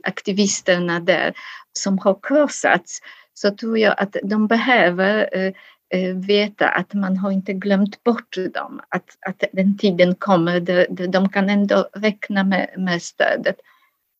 aktivisterna 0.03 1.01
där 1.01 1.35
som 1.73 1.99
har 1.99 2.19
krossats 2.23 3.01
så 3.35 3.51
tror 3.51 3.79
jag 3.79 3.95
att 3.99 4.16
de 4.23 4.47
behöver 4.47 5.37
Eh, 5.37 5.53
Eh, 5.88 6.14
veta 6.14 6.68
att 6.68 6.94
man 6.94 7.16
har 7.16 7.31
inte 7.31 7.53
glömt 7.53 8.05
bort 8.05 8.37
dem, 8.55 8.81
att, 8.88 9.05
att 9.27 9.44
den 9.53 9.79
tiden 9.79 10.14
kommer 10.14 10.61
de, 10.61 11.07
de 11.07 11.29
kan 11.29 11.51
ändå 11.51 11.88
räkna 11.92 12.44
med, 12.44 12.70
med 12.77 13.03
stödet. 13.03 13.57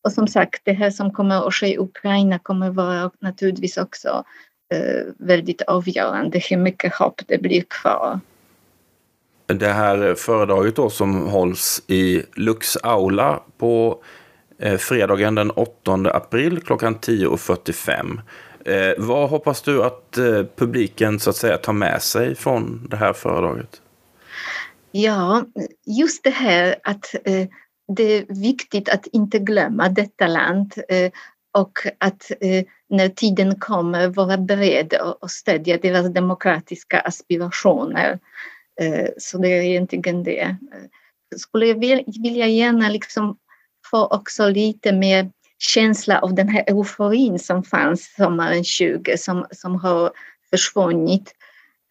Och 0.03 0.11
som 0.11 0.27
sagt, 0.27 0.61
det 0.63 0.73
här 0.73 0.91
som 0.91 1.11
kommer 1.11 1.47
att 1.47 1.53
ske 1.53 1.67
i 1.67 1.77
Ukraina 1.77 2.39
kommer 2.39 2.69
vara 2.69 3.11
naturligtvis 3.19 3.77
också 3.77 4.23
eh, 4.73 5.13
väldigt 5.17 5.61
avgörande 5.61 6.39
hur 6.49 6.57
mycket 6.57 6.95
hopp 6.95 7.21
det 7.27 7.37
blir 7.37 7.61
kvar. 7.61 8.19
Det 9.45 9.73
här 9.73 10.15
föredraget 10.15 10.75
då 10.75 10.89
som 10.89 11.27
hålls 11.27 11.83
i 11.87 12.23
Lux 12.35 12.77
Aula 12.77 13.39
på 13.57 14.03
eh, 14.59 14.77
fredagen 14.77 15.35
den 15.35 15.51
8 15.51 15.93
april 16.13 16.59
klockan 16.61 16.95
10.45. 16.95 18.19
Eh, 18.67 18.93
vad 18.97 19.29
hoppas 19.29 19.61
du 19.61 19.83
att 19.83 20.17
eh, 20.17 20.43
publiken 20.55 21.19
så 21.19 21.29
att 21.29 21.35
säga 21.35 21.57
tar 21.57 21.73
med 21.73 22.01
sig 22.01 22.35
från 22.35 22.87
det 22.89 22.97
här 22.97 23.13
föredraget? 23.13 23.81
Ja, 24.91 25.45
just 25.85 26.23
det 26.23 26.29
här 26.29 26.75
att 26.83 27.15
eh, 27.25 27.47
det 27.95 28.03
är 28.03 28.25
viktigt 28.41 28.89
att 28.89 29.07
inte 29.07 29.39
glömma 29.39 29.89
detta 29.89 30.27
land 30.27 30.73
eh, 30.89 31.11
och 31.57 31.71
att 31.97 32.31
eh, 32.41 32.65
när 32.89 33.09
tiden 33.09 33.59
kommer 33.59 34.07
vara 34.07 34.37
beredd 34.37 34.93
att 35.21 35.31
stödja 35.31 35.77
deras 35.77 36.13
demokratiska 36.13 36.99
aspirationer. 36.99 38.19
Eh, 38.81 39.07
så 39.17 39.37
det 39.37 39.47
är 39.49 39.61
egentligen 39.61 40.23
det. 40.23 40.41
Eh, 40.41 40.55
skulle 41.37 41.65
jag 41.65 41.79
vilja 42.23 42.47
gärna 42.47 42.89
liksom 42.89 43.37
få 43.91 44.05
också 44.05 44.49
lite 44.49 44.91
mer 44.91 45.31
känsla 45.57 46.19
av 46.19 46.35
den 46.35 46.49
här 46.49 46.63
euforin 46.67 47.39
som 47.39 47.63
fanns 47.63 48.13
sommaren 48.17 48.63
20 48.63 49.17
som, 49.17 49.45
som 49.51 49.75
har 49.75 50.11
försvunnit. 50.49 51.33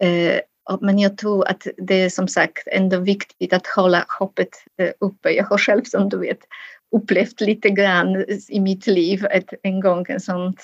Eh, 0.02 0.40
men 0.80 0.98
jag 0.98 1.18
tror 1.18 1.48
att 1.48 1.66
det 1.76 1.94
är 1.94 2.10
som 2.10 2.28
sagt 2.28 2.68
ändå 2.72 2.98
viktigt 2.98 3.52
att 3.52 3.66
hålla 3.66 4.04
hoppet 4.18 4.48
eh, 4.78 4.90
uppe. 5.00 5.30
Jag 5.30 5.44
har 5.44 5.58
själv 5.58 5.84
som 5.84 6.08
du 6.08 6.18
vet 6.18 6.40
upplevt 6.96 7.40
lite 7.40 7.70
grann 7.70 8.24
i 8.48 8.60
mitt 8.60 8.86
liv 8.86 9.26
ett, 9.30 9.52
en 9.62 9.80
gång 9.80 10.06
en 10.08 10.20
sån 10.20 10.54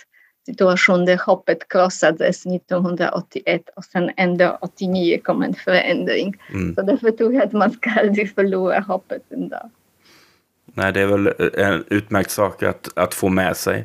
situation 0.46 1.04
där 1.04 1.20
hoppet 1.26 1.68
krossades 1.68 2.46
1981 2.46 3.62
och 3.76 3.84
sen 3.84 4.10
ändå 4.16 4.58
89 4.60 5.20
kom 5.22 5.42
en 5.42 5.54
förändring. 5.54 6.34
Mm. 6.52 6.74
Så 6.74 6.82
därför 6.82 7.10
tror 7.10 7.34
jag 7.34 7.42
att 7.42 7.52
man 7.52 7.70
ska 7.70 7.90
aldrig 7.90 8.34
förlora 8.34 8.80
hoppet 8.80 9.22
en 9.28 9.48
dag. 9.48 9.70
Nej, 10.74 10.92
det 10.92 11.00
är 11.00 11.06
väl 11.06 11.32
en 11.54 11.84
utmärkt 11.88 12.30
sak 12.30 12.62
att, 12.62 12.88
att 12.96 13.14
få 13.14 13.28
med 13.28 13.56
sig. 13.56 13.84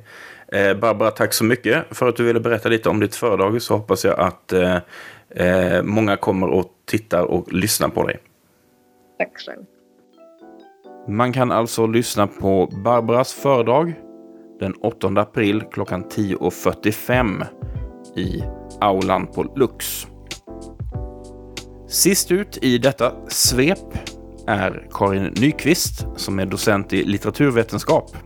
Eh, 0.52 0.78
Barbara, 0.78 1.12
tack 1.12 1.34
så 1.34 1.44
mycket 1.44 1.86
för 1.92 2.10
att 2.10 2.16
du 2.16 2.24
ville 2.24 2.40
berätta 2.40 2.70
lite 2.70 2.90
om 2.90 3.00
ditt 3.00 3.16
föredrag. 3.16 3.62
Så 3.62 3.76
hoppas 3.76 4.06
jag 4.06 4.20
att 4.20 4.54
eh, 4.54 4.78
eh 5.30 5.84
många 5.84 6.18
kommer 6.18 6.48
och 6.48 6.66
tittar 6.86 7.24
och 7.24 7.54
lyssnar 7.54 7.90
på 7.90 8.08
dig. 8.08 8.20
Tack 9.18 9.32
själv. 9.46 9.64
Man 11.08 11.34
kan 11.34 11.52
alltså 11.52 11.88
lyssna 11.88 12.28
på 12.28 12.70
Barbaras 12.84 13.34
föredrag 13.34 13.94
den 14.60 14.74
8 14.74 15.08
april 15.08 15.64
klockan 15.72 16.06
10.45 16.06 17.46
i 18.16 18.44
aulan 18.80 19.28
på 19.28 19.44
Lux. 19.56 20.08
Sist 21.88 22.32
ut 22.32 22.58
i 22.62 22.78
detta 22.78 23.14
svep 23.28 24.17
är 24.48 24.88
Karin 24.94 25.24
Nyqvist 25.24 26.06
som 26.16 26.40
är 26.40 26.46
docent 26.46 26.94
i 26.94 27.04
litteraturvetenskap. 27.04 28.18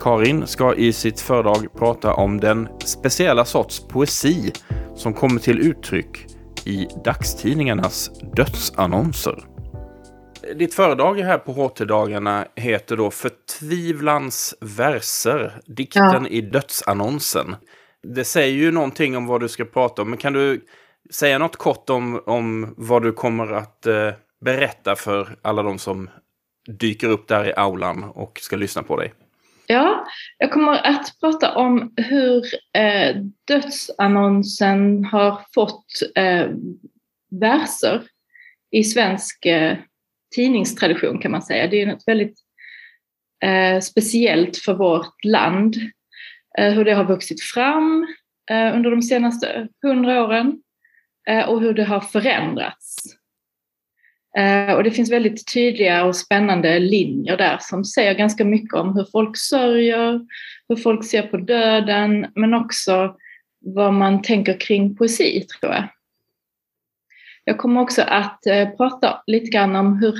Karin 0.00 0.46
ska 0.46 0.74
i 0.74 0.92
sitt 0.92 1.20
föredrag 1.20 1.74
prata 1.78 2.14
om 2.14 2.40
den 2.40 2.68
speciella 2.84 3.44
sorts 3.44 3.88
poesi 3.88 4.52
som 4.94 5.14
kommer 5.14 5.40
till 5.40 5.58
uttryck 5.60 6.26
i 6.64 6.88
dagstidningarnas 7.04 8.10
dödsannonser. 8.36 9.44
Ditt 10.54 10.74
föredrag 10.74 11.20
här 11.20 11.38
på 11.38 11.52
HT-dagarna 11.52 12.46
heter 12.56 12.96
då 12.96 13.10
Förtvivlans 13.10 14.54
verser, 14.60 15.60
dikten 15.66 16.02
ja. 16.24 16.26
i 16.28 16.40
dödsannonsen. 16.40 17.56
Det 18.02 18.24
säger 18.24 18.54
ju 18.54 18.70
någonting 18.70 19.16
om 19.16 19.26
vad 19.26 19.40
du 19.40 19.48
ska 19.48 19.64
prata 19.64 20.02
om, 20.02 20.10
men 20.10 20.18
kan 20.18 20.32
du 20.32 20.64
säga 21.10 21.38
något 21.38 21.56
kort 21.56 21.90
om, 21.90 22.22
om 22.26 22.74
vad 22.76 23.02
du 23.02 23.12
kommer 23.12 23.52
att 23.52 23.86
eh, 23.86 24.10
berätta 24.40 24.96
för 24.96 25.36
alla 25.42 25.62
de 25.62 25.78
som 25.78 26.10
dyker 26.66 27.08
upp 27.08 27.28
där 27.28 27.48
i 27.48 27.52
aulan 27.52 28.04
och 28.04 28.38
ska 28.40 28.56
lyssna 28.56 28.82
på 28.82 28.96
dig? 28.96 29.12
Ja, 29.66 30.06
jag 30.38 30.52
kommer 30.52 30.86
att 30.86 31.20
prata 31.20 31.54
om 31.54 31.92
hur 31.96 32.44
eh, 32.78 33.16
dödsannonsen 33.46 35.04
har 35.04 35.40
fått 35.54 35.86
eh, 36.16 36.46
verser 37.40 38.02
i 38.70 38.84
svensk 38.84 39.46
eh, 39.46 39.76
tidningstradition 40.34 41.18
kan 41.18 41.30
man 41.30 41.42
säga. 41.42 41.66
Det 41.66 41.82
är 41.82 41.86
något 41.86 42.08
väldigt 42.08 42.38
eh, 43.44 43.80
speciellt 43.80 44.56
för 44.56 44.74
vårt 44.74 45.24
land. 45.24 45.76
Eh, 46.58 46.72
hur 46.72 46.84
det 46.84 46.94
har 46.94 47.04
vuxit 47.04 47.42
fram 47.42 48.06
eh, 48.50 48.76
under 48.76 48.90
de 48.90 49.02
senaste 49.02 49.68
hundra 49.82 50.24
åren 50.24 50.62
eh, 51.28 51.48
och 51.48 51.60
hur 51.60 51.74
det 51.74 51.84
har 51.84 52.00
förändrats. 52.00 52.96
Eh, 54.36 54.74
och 54.74 54.84
det 54.84 54.90
finns 54.90 55.10
väldigt 55.10 55.52
tydliga 55.52 56.04
och 56.04 56.16
spännande 56.16 56.78
linjer 56.78 57.36
där 57.36 57.58
som 57.60 57.84
säger 57.84 58.14
ganska 58.14 58.44
mycket 58.44 58.74
om 58.74 58.96
hur 58.96 59.06
folk 59.12 59.36
sörjer, 59.36 60.20
hur 60.68 60.76
folk 60.76 61.04
ser 61.04 61.22
på 61.22 61.36
döden, 61.36 62.26
men 62.34 62.54
också 62.54 63.16
vad 63.60 63.94
man 63.94 64.22
tänker 64.22 64.60
kring 64.60 64.96
poesi, 64.96 65.46
tror 65.60 65.72
jag. 65.72 65.88
Jag 67.44 67.58
kommer 67.58 67.80
också 67.80 68.02
att 68.02 68.46
eh, 68.46 68.68
prata 68.68 69.22
lite 69.26 69.50
grann 69.50 69.76
om 69.76 69.98
hur, 69.98 70.14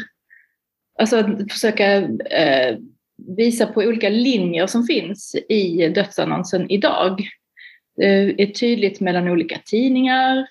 alltså 0.99 1.17
att 1.17 1.53
försöka 1.53 1.93
eh, 1.97 2.77
visa 3.37 3.67
på 3.67 3.81
olika 3.81 4.09
linjer 4.09 4.67
som 4.67 4.85
finns 4.85 5.35
i 5.49 5.89
dödsannonsen 5.89 6.71
idag. 6.71 7.29
Det 7.97 8.43
är 8.43 8.47
tydligt 8.47 9.01
mellan 9.01 9.29
olika 9.29 9.59
tidningar 9.65 10.47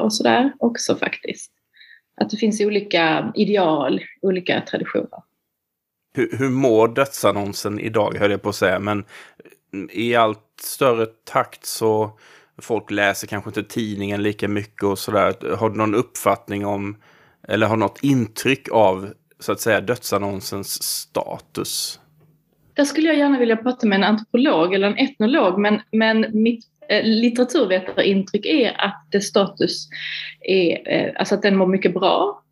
och 0.00 0.14
sådär 0.14 0.52
också 0.58 0.96
faktiskt. 0.96 1.61
Att 2.20 2.30
det 2.30 2.36
finns 2.36 2.60
olika 2.60 3.32
ideal, 3.34 4.00
olika 4.22 4.60
traditioner. 4.60 5.22
Hur, 6.14 6.38
hur 6.38 6.50
mår 6.50 6.88
dödsannonsen 6.88 7.80
idag, 7.80 8.16
höll 8.18 8.30
jag 8.30 8.42
på 8.42 8.48
att 8.48 8.54
säga. 8.54 8.78
Men 8.78 9.04
i 9.90 10.14
allt 10.14 10.60
större 10.60 11.06
takt 11.06 11.66
så 11.66 12.18
folk 12.58 12.90
läser 12.90 13.26
kanske 13.26 13.50
inte 13.50 13.62
tidningen 13.62 14.22
lika 14.22 14.48
mycket 14.48 14.82
och 14.82 14.98
sådär. 14.98 15.56
Har 15.56 15.70
du 15.70 15.76
någon 15.76 15.94
uppfattning 15.94 16.66
om, 16.66 16.96
eller 17.48 17.66
har 17.66 17.76
något 17.76 17.98
intryck 18.02 18.68
av, 18.72 19.14
så 19.38 19.52
att 19.52 19.60
säga, 19.60 19.80
dödsannonsens 19.80 20.82
status? 20.82 22.00
Där 22.74 22.84
skulle 22.84 23.06
jag 23.06 23.16
gärna 23.16 23.38
vilja 23.38 23.56
prata 23.56 23.86
med 23.86 23.96
en 23.96 24.04
antropolog 24.04 24.74
eller 24.74 24.86
en 24.86 24.98
etnolog, 24.98 25.58
men, 25.58 25.80
men 25.90 26.26
mitt 26.42 26.64
Eh, 26.92 27.04
litteraturvetarintryck 27.04 28.46
är 28.46 28.80
att 28.80 29.06
dess 29.12 29.26
status 29.26 29.88
är, 30.40 30.92
eh, 30.92 31.12
alltså 31.16 31.34
att 31.34 31.42
den 31.42 31.56
mår 31.56 31.66
mycket 31.66 31.94
bra. 31.94 32.42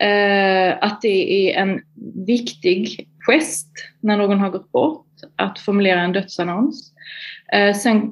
Eh, 0.00 0.74
att 0.80 1.02
det 1.02 1.50
är 1.50 1.62
en 1.62 1.80
viktig 2.26 3.08
gest 3.26 3.68
när 4.00 4.16
någon 4.16 4.40
har 4.40 4.50
gått 4.50 4.72
bort 4.72 5.06
att 5.36 5.58
formulera 5.58 6.00
en 6.00 6.12
dödsannons. 6.12 6.92
Sen 7.82 8.10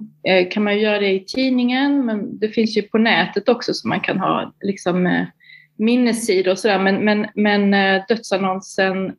kan 0.51 0.65
man 0.65 0.79
göra 0.79 0.99
det 0.99 1.13
i 1.13 1.25
tidningen, 1.25 2.07
men 2.07 2.39
det 2.39 2.49
finns 2.49 2.77
ju 2.77 2.83
på 2.83 2.99
nätet 2.99 3.49
också 3.49 3.75
så 3.75 3.89
man 3.89 4.01
kan 4.01 4.21
ha 4.21 4.55
liksom 4.61 5.27
minnessidor 5.77 6.53
och 6.53 6.59
sådär. 6.59 6.79
Men, 6.79 7.05
men, 7.05 7.27
men 7.35 7.71
dödsannonsen 8.09 9.13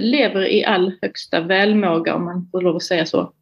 lever 0.00 0.52
i 0.52 0.64
all 0.64 0.92
högsta 1.02 1.40
välmåga 1.40 2.14
om 2.14 2.24
man 2.24 2.48
får 2.52 2.60
lov 2.60 2.76
att 2.76 2.82
säga 2.82 3.06
så. 3.06 3.32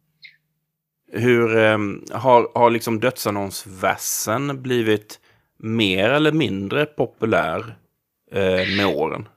Hur 1.11 1.57
eh, 1.57 1.77
har, 2.11 2.59
har 2.59 2.69
liksom 2.69 2.99
dödsannonsversen 2.99 4.61
blivit 4.61 5.19
mer 5.57 6.09
eller 6.09 6.31
mindre 6.31 6.85
populär 6.85 7.75
eh, 8.31 8.77
med 8.77 8.85
åren? 8.95 9.27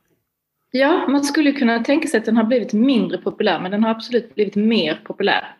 Ja, 0.70 1.06
man 1.08 1.24
skulle 1.24 1.52
kunna 1.52 1.84
tänka 1.84 2.08
sig 2.08 2.18
att 2.18 2.24
den 2.24 2.36
har 2.36 2.44
blivit 2.44 2.72
mindre 2.72 3.18
populär, 3.18 3.60
men 3.60 3.70
den 3.70 3.84
har 3.84 3.90
absolut 3.90 4.34
blivit 4.34 4.56
mer 4.56 5.00
populär. 5.04 5.56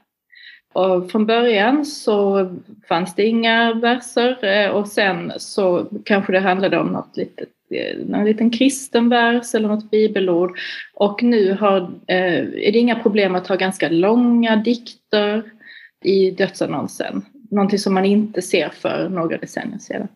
Och 0.73 1.11
från 1.11 1.27
början 1.27 1.85
så 1.85 2.51
fanns 2.89 3.15
det 3.15 3.25
inga 3.27 3.75
verser 3.75 4.45
eh, 4.45 4.71
och 4.71 4.89
sen 4.89 5.33
så 5.37 5.87
kanske 6.05 6.33
det 6.33 6.41
handlade 6.41 6.79
om 6.79 6.87
något 6.87 7.17
litet, 7.17 7.49
eh, 7.71 7.99
någon 8.07 8.25
liten 8.25 8.51
kristen 8.51 9.09
vers 9.09 9.55
eller 9.55 9.69
något 9.69 9.91
bibelord. 9.91 10.59
Och 10.95 11.23
nu 11.23 11.53
har, 11.53 11.81
eh, 12.07 12.39
är 12.39 12.73
det 12.73 12.79
inga 12.79 12.99
problem 12.99 13.35
att 13.35 13.47
ha 13.47 13.57
ganska 13.57 13.89
långa 13.89 14.57
dikter 14.57 15.43
i 16.07 16.31
dödsannonsen. 16.31 17.25
Någonting 17.51 17.79
som 17.79 17.95
man 17.95 18.05
inte 18.05 18.43
ser 18.43 18.69
för 18.69 19.09
några 19.09 19.39
decennier 19.39 19.79
sedan. 19.79 20.09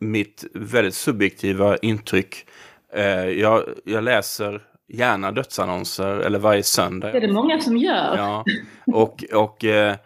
Mitt 0.00 0.44
väldigt 0.54 0.94
subjektiva 0.94 1.76
intryck. 1.76 2.46
Eh, 2.92 3.28
jag, 3.28 3.64
jag 3.84 4.04
läser 4.04 4.62
gärna 4.88 5.32
dödsannonser 5.32 6.06
eller 6.06 6.38
varje 6.38 6.62
söndag. 6.62 7.12
Det 7.12 7.18
är 7.18 7.20
det 7.20 7.32
många 7.32 7.60
som 7.60 7.76
gör. 7.76 8.16
Ja, 8.16 8.44
och, 8.86 9.24
och 9.32 9.64
eh, 9.64 9.96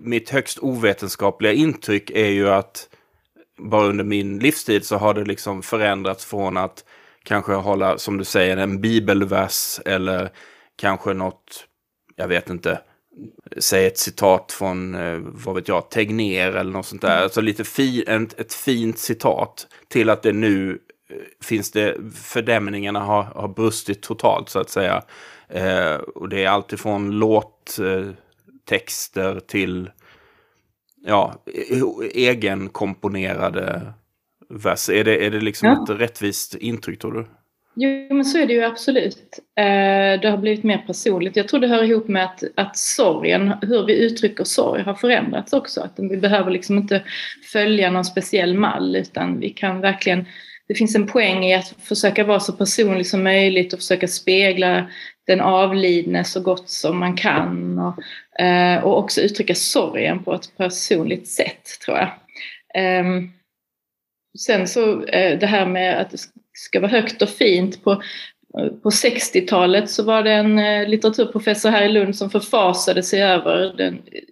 mitt 0.00 0.30
högst 0.30 0.58
ovetenskapliga 0.58 1.52
intryck 1.52 2.10
är 2.10 2.30
ju 2.30 2.48
att 2.48 2.88
bara 3.58 3.86
under 3.86 4.04
min 4.04 4.38
livstid 4.38 4.84
så 4.84 4.96
har 4.96 5.14
det 5.14 5.24
liksom 5.24 5.62
förändrats 5.62 6.24
från 6.24 6.56
att 6.56 6.84
kanske 7.22 7.52
hålla, 7.52 7.98
som 7.98 8.18
du 8.18 8.24
säger, 8.24 8.56
en 8.56 8.80
bibelvers 8.80 9.80
eller 9.84 10.30
kanske 10.76 11.14
något, 11.14 11.66
jag 12.16 12.28
vet 12.28 12.50
inte, 12.50 12.80
säg 13.56 13.86
ett 13.86 13.98
citat 13.98 14.52
från, 14.52 14.94
eh, 14.94 15.18
vad 15.22 15.54
vet 15.54 15.68
jag, 15.68 15.90
Tegner 15.90 16.52
eller 16.52 16.72
något 16.72 16.86
sånt 16.86 17.02
där. 17.02 17.12
Mm. 17.12 17.22
Alltså 17.22 17.40
lite 17.40 17.64
fi, 17.64 18.04
ett, 18.06 18.40
ett 18.40 18.54
fint 18.54 18.98
citat 18.98 19.66
till 19.88 20.10
att 20.10 20.22
det 20.22 20.32
nu 20.32 20.78
eh, 21.10 21.16
finns 21.42 21.70
det, 21.70 21.96
fördämningarna 22.14 23.00
har, 23.00 23.22
har 23.22 23.48
brustit 23.48 24.02
totalt 24.02 24.48
så 24.48 24.58
att 24.58 24.70
säga. 24.70 25.02
Eh, 25.48 25.94
och 25.94 26.28
det 26.28 26.44
är 26.44 26.48
alltifrån 26.48 27.10
låttexter 27.10 28.14
eh, 29.34 29.38
till 29.38 29.90
ja, 31.06 31.44
e, 31.46 31.82
egenkomponerade 32.14 33.92
vers. 34.48 34.88
Är 34.88 35.04
det, 35.04 35.26
är 35.26 35.30
det 35.30 35.40
liksom 35.40 35.68
ja. 35.68 35.84
ett 35.84 35.90
rättvist 36.00 36.54
intryck 36.54 37.00
tror 37.00 37.12
du? 37.12 37.26
Jo, 37.80 38.14
men 38.14 38.24
så 38.24 38.38
är 38.38 38.46
det 38.46 38.52
ju 38.52 38.64
absolut. 38.64 39.38
Eh, 39.56 40.20
det 40.20 40.28
har 40.30 40.36
blivit 40.36 40.64
mer 40.64 40.78
personligt. 40.78 41.36
Jag 41.36 41.48
tror 41.48 41.60
det 41.60 41.66
hör 41.66 41.84
ihop 41.84 42.08
med 42.08 42.24
att, 42.24 42.42
att 42.54 42.76
sorgen, 42.76 43.52
hur 43.62 43.86
vi 43.86 44.04
uttrycker 44.04 44.44
sorg, 44.44 44.82
har 44.82 44.94
förändrats 44.94 45.52
också. 45.52 45.80
Att 45.80 45.92
vi 45.96 46.16
behöver 46.16 46.50
liksom 46.50 46.78
inte 46.78 47.02
följa 47.52 47.90
någon 47.90 48.04
speciell 48.04 48.54
mall, 48.54 48.96
utan 48.96 49.40
vi 49.40 49.50
kan 49.50 49.80
verkligen... 49.80 50.26
Det 50.68 50.74
finns 50.74 50.94
en 50.94 51.06
poäng 51.06 51.44
i 51.44 51.54
att 51.54 51.74
försöka 51.82 52.24
vara 52.24 52.40
så 52.40 52.52
personlig 52.52 53.06
som 53.06 53.22
möjligt 53.22 53.72
och 53.72 53.78
försöka 53.78 54.08
spegla 54.08 54.90
den 55.26 55.40
avlidne 55.40 56.24
så 56.24 56.40
gott 56.40 56.68
som 56.68 56.98
man 56.98 57.16
kan. 57.16 57.78
Och, 57.78 58.42
eh, 58.42 58.84
och 58.84 58.98
också 58.98 59.20
uttrycka 59.20 59.54
sorgen 59.54 60.24
på 60.24 60.34
ett 60.34 60.56
personligt 60.56 61.28
sätt, 61.28 61.64
tror 61.84 61.96
jag. 61.96 62.10
Ehm, 62.74 63.30
sen 64.38 64.68
så 64.68 65.04
eh, 65.04 65.38
det 65.38 65.46
här 65.46 65.66
med 65.66 66.00
att 66.00 66.14
ska 66.58 66.80
vara 66.80 66.90
högt 66.90 67.22
och 67.22 67.28
fint. 67.28 67.84
På, 67.84 68.02
på 68.82 68.90
60-talet 68.90 69.90
så 69.90 70.02
var 70.02 70.22
det 70.22 70.32
en 70.32 70.58
eh, 70.58 70.88
litteraturprofessor 70.88 71.70
här 71.70 71.84
i 71.84 71.88
Lund 71.88 72.16
som 72.16 72.30
förfasade 72.30 73.02
sig 73.02 73.22
över 73.22 73.74
den 73.76 73.94
eh, 73.94 74.22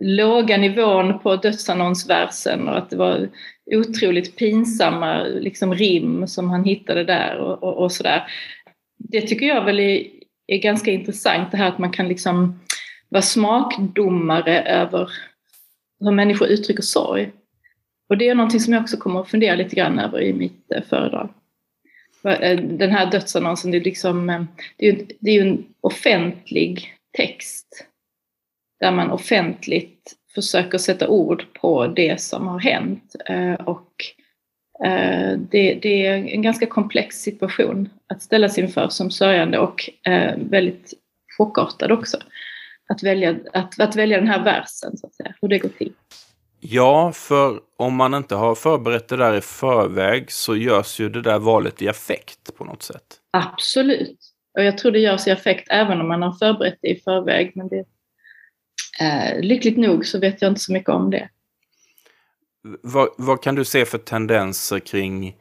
låga 0.00 0.56
nivån 0.56 1.18
på 1.18 1.36
dödsannonsversen 1.36 2.68
och 2.68 2.78
att 2.78 2.90
det 2.90 2.96
var 2.96 3.28
otroligt 3.66 4.36
pinsamma 4.36 5.22
liksom, 5.24 5.74
rim 5.74 6.26
som 6.26 6.50
han 6.50 6.64
hittade 6.64 7.04
där 7.04 7.36
och, 7.36 7.62
och, 7.62 7.82
och 7.82 7.92
sådär. 7.92 8.24
Det 8.98 9.20
tycker 9.20 9.46
jag 9.46 9.64
väl 9.64 9.80
är, 9.80 10.06
är, 10.46 10.58
ganska 10.58 10.90
intressant 10.90 11.50
det 11.50 11.56
här 11.56 11.68
att 11.68 11.78
man 11.78 11.92
kan 11.92 12.08
liksom 12.08 12.60
vara 13.08 13.22
smakdomare 13.22 14.62
över 14.62 15.10
hur 16.00 16.10
människor 16.10 16.48
uttrycker 16.48 16.82
sorg. 16.82 17.32
Och 18.08 18.18
det 18.18 18.28
är 18.28 18.34
någonting 18.34 18.60
som 18.60 18.72
jag 18.72 18.82
också 18.82 18.96
kommer 18.96 19.20
att 19.20 19.30
fundera 19.30 19.54
lite 19.54 19.76
grann 19.76 19.98
över 19.98 20.22
i 20.22 20.32
mitt 20.32 20.72
eh, 20.72 20.82
föredrag. 20.82 21.28
Eh, 22.24 22.58
den 22.60 22.90
här 22.90 23.10
dödsannonsen, 23.10 23.70
det 23.70 23.76
är, 23.76 23.84
liksom, 23.84 24.30
eh, 24.30 24.42
det 24.76 24.88
är, 24.88 25.06
det 25.20 25.30
är 25.30 25.34
ju 25.34 25.48
en 25.48 25.64
offentlig 25.80 26.94
text 27.16 27.86
där 28.80 28.92
man 28.92 29.10
offentligt 29.10 30.12
försöker 30.34 30.78
sätta 30.78 31.08
ord 31.08 31.44
på 31.60 31.86
det 31.86 32.20
som 32.20 32.46
har 32.46 32.58
hänt 32.58 33.16
och 33.64 33.90
det, 35.50 35.78
det, 35.82 36.06
är 36.06 36.12
en 36.12 36.42
ganska 36.42 36.66
komplex 36.66 37.16
situation 37.16 37.88
att 38.06 38.22
ställas 38.22 38.58
inför 38.58 38.88
som 38.88 39.10
sörjande 39.10 39.58
och 39.58 39.90
väldigt 40.36 40.92
chockartad 41.38 41.92
också. 41.92 42.18
Att 42.88 43.02
välja, 43.02 43.36
att, 43.52 43.80
att 43.80 43.96
välja 43.96 44.18
den 44.18 44.28
här 44.28 44.44
versen, 44.44 44.96
så 44.96 45.06
att 45.06 45.14
säga, 45.14 45.34
hur 45.40 45.48
det 45.48 45.58
går 45.58 45.68
till. 45.68 45.92
Ja, 46.66 47.12
för 47.12 47.60
om 47.76 47.94
man 47.94 48.14
inte 48.14 48.34
har 48.34 48.54
förberett 48.54 49.08
det 49.08 49.16
där 49.16 49.34
i 49.36 49.40
förväg 49.40 50.32
så 50.32 50.56
görs 50.56 51.00
ju 51.00 51.08
det 51.08 51.22
där 51.22 51.38
valet 51.38 51.82
i 51.82 51.88
affekt 51.88 52.56
på 52.56 52.64
något 52.64 52.82
sätt. 52.82 53.02
Absolut. 53.30 54.18
Och 54.58 54.64
jag 54.64 54.78
tror 54.78 54.92
det 54.92 54.98
görs 54.98 55.26
i 55.26 55.30
affekt 55.30 55.68
även 55.70 56.00
om 56.00 56.08
man 56.08 56.22
har 56.22 56.32
förberett 56.32 56.78
det 56.82 56.88
i 56.88 57.00
förväg. 57.00 57.52
Men 57.54 57.68
det, 57.68 57.84
eh, 59.00 59.40
lyckligt 59.40 59.76
nog 59.76 60.06
så 60.06 60.18
vet 60.18 60.42
jag 60.42 60.50
inte 60.50 60.60
så 60.60 60.72
mycket 60.72 60.88
om 60.88 61.10
det. 61.10 61.28
Vad, 62.82 63.08
vad, 63.18 63.42
kan 63.42 63.54
du 63.54 63.64
se 63.64 63.84
för 63.84 63.98
tendenser 63.98 64.78
kring 64.78 65.36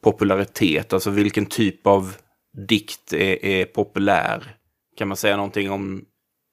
popularitet? 0.00 0.92
Alltså 0.92 1.10
vilken 1.10 1.46
typ 1.46 1.86
av 1.86 2.16
dikt 2.68 3.12
är, 3.12 3.44
är 3.44 3.64
populär? 3.64 4.56
Kan 4.96 5.08
man 5.08 5.16
säga 5.16 5.36
någonting 5.36 5.70
om 5.70 6.04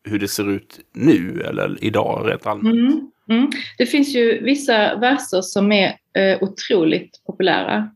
hur 0.04 0.20
det 0.20 0.28
ser 0.28 0.50
ut 0.50 0.80
nu 0.94 1.42
eller 1.42 1.84
idag 1.84 2.30
rent 2.30 2.46
allmänt? 2.46 2.76
Mm, 2.76 3.12
mm. 3.30 3.52
Det 3.78 3.86
finns 3.86 4.16
ju 4.16 4.44
vissa 4.44 4.96
verser 4.96 5.42
som 5.42 5.72
är 5.72 5.98
eh, 6.18 6.44
otroligt 6.44 7.24
populära. 7.26 7.92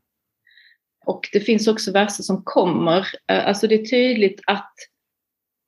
Och 1.05 1.29
det 1.33 1.39
finns 1.39 1.67
också 1.67 1.91
verser 1.91 2.23
som 2.23 2.43
kommer. 2.43 3.07
Eh, 3.31 3.47
alltså 3.47 3.67
det 3.67 3.75
är 3.75 3.85
tydligt 3.85 4.41
att, 4.47 4.73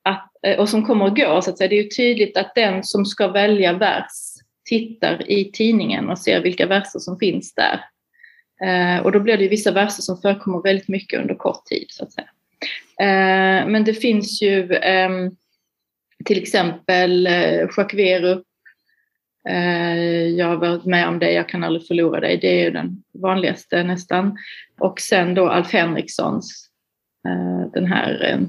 att 0.04 0.32
eh, 0.44 0.60
och 0.60 0.70
som 0.70 0.86
kommer 0.86 1.06
och 1.06 1.16
går 1.16 1.42
så 1.42 1.50
att 1.50 1.58
säga. 1.58 1.70
Det 1.70 1.80
är 1.80 1.90
tydligt 1.90 2.38
att 2.38 2.56
den 2.56 2.84
som 2.84 3.06
ska 3.06 3.28
välja 3.28 3.74
vers 3.74 4.38
tittar 4.66 5.32
i 5.32 5.52
tidningen 5.52 6.10
och 6.10 6.20
ser 6.20 6.42
vilka 6.42 6.66
verser 6.66 7.00
som 7.00 7.20
finns 7.20 7.54
där. 7.54 7.82
Eh, 8.62 9.06
och 9.06 9.12
då 9.12 9.20
blir 9.20 9.38
det 9.38 9.48
vissa 9.48 9.72
verser 9.72 10.02
som 10.02 10.22
förekommer 10.22 10.62
väldigt 10.62 10.88
mycket 10.88 11.20
under 11.22 11.36
kort 11.36 11.66
tid 11.66 11.86
så 11.90 12.04
att 12.04 12.12
säga. 12.12 12.30
Eh, 13.00 13.68
men 13.68 13.84
det 13.84 13.94
finns 13.94 14.42
ju 14.42 14.74
eh, 14.74 15.10
till 16.26 16.42
exempel 16.42 17.28
eh, 17.28 17.60
Jacques 17.60 17.94
Werup, 17.94 18.44
eh, 19.50 20.28
jag 20.28 20.48
har 20.48 20.56
varit 20.56 20.86
med 20.86 21.08
om 21.08 21.20
det, 21.20 21.32
jag 21.32 21.50
kan 21.50 21.64
aldrig 21.64 21.88
förlora 21.88 22.20
dig, 22.20 22.38
det 22.38 22.60
är 22.60 22.64
ju 22.64 22.72
den 22.72 23.04
vanligaste 23.14 23.84
nästan. 23.84 24.38
Och 24.80 25.00
sen 25.00 25.34
då 25.34 25.50
Alf 25.50 25.74
Henrikssons, 25.74 26.70
eh, 27.28 27.72
den 27.74 27.86
här 27.86 28.32
eh, 28.32 28.40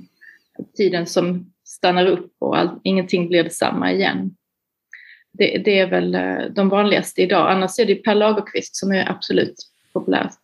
tiden 0.76 1.06
som 1.06 1.52
stannar 1.64 2.06
upp 2.06 2.32
och 2.38 2.58
all, 2.58 2.80
ingenting 2.84 3.28
blir 3.28 3.44
detsamma 3.44 3.92
igen 3.92 4.34
det, 5.38 5.58
det, 5.64 5.78
är 5.78 5.86
väl 5.86 6.14
eh, 6.14 6.54
de 6.54 6.68
vanligaste 6.68 7.22
idag. 7.22 7.50
Annars 7.50 7.78
är 7.78 7.86
det 7.86 7.94
Per 7.94 8.14
Lagerkvist 8.14 8.76
som 8.76 8.92
är 8.92 9.10
absolut 9.10 9.54
populärast. 9.92 10.40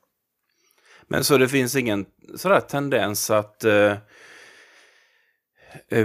Men 1.06 1.24
så 1.24 1.38
det 1.38 1.48
finns 1.48 1.76
ingen 1.76 2.06
sådär 2.36 2.60
tendens 2.60 3.30
att 3.30 3.64
eh, 3.64 3.96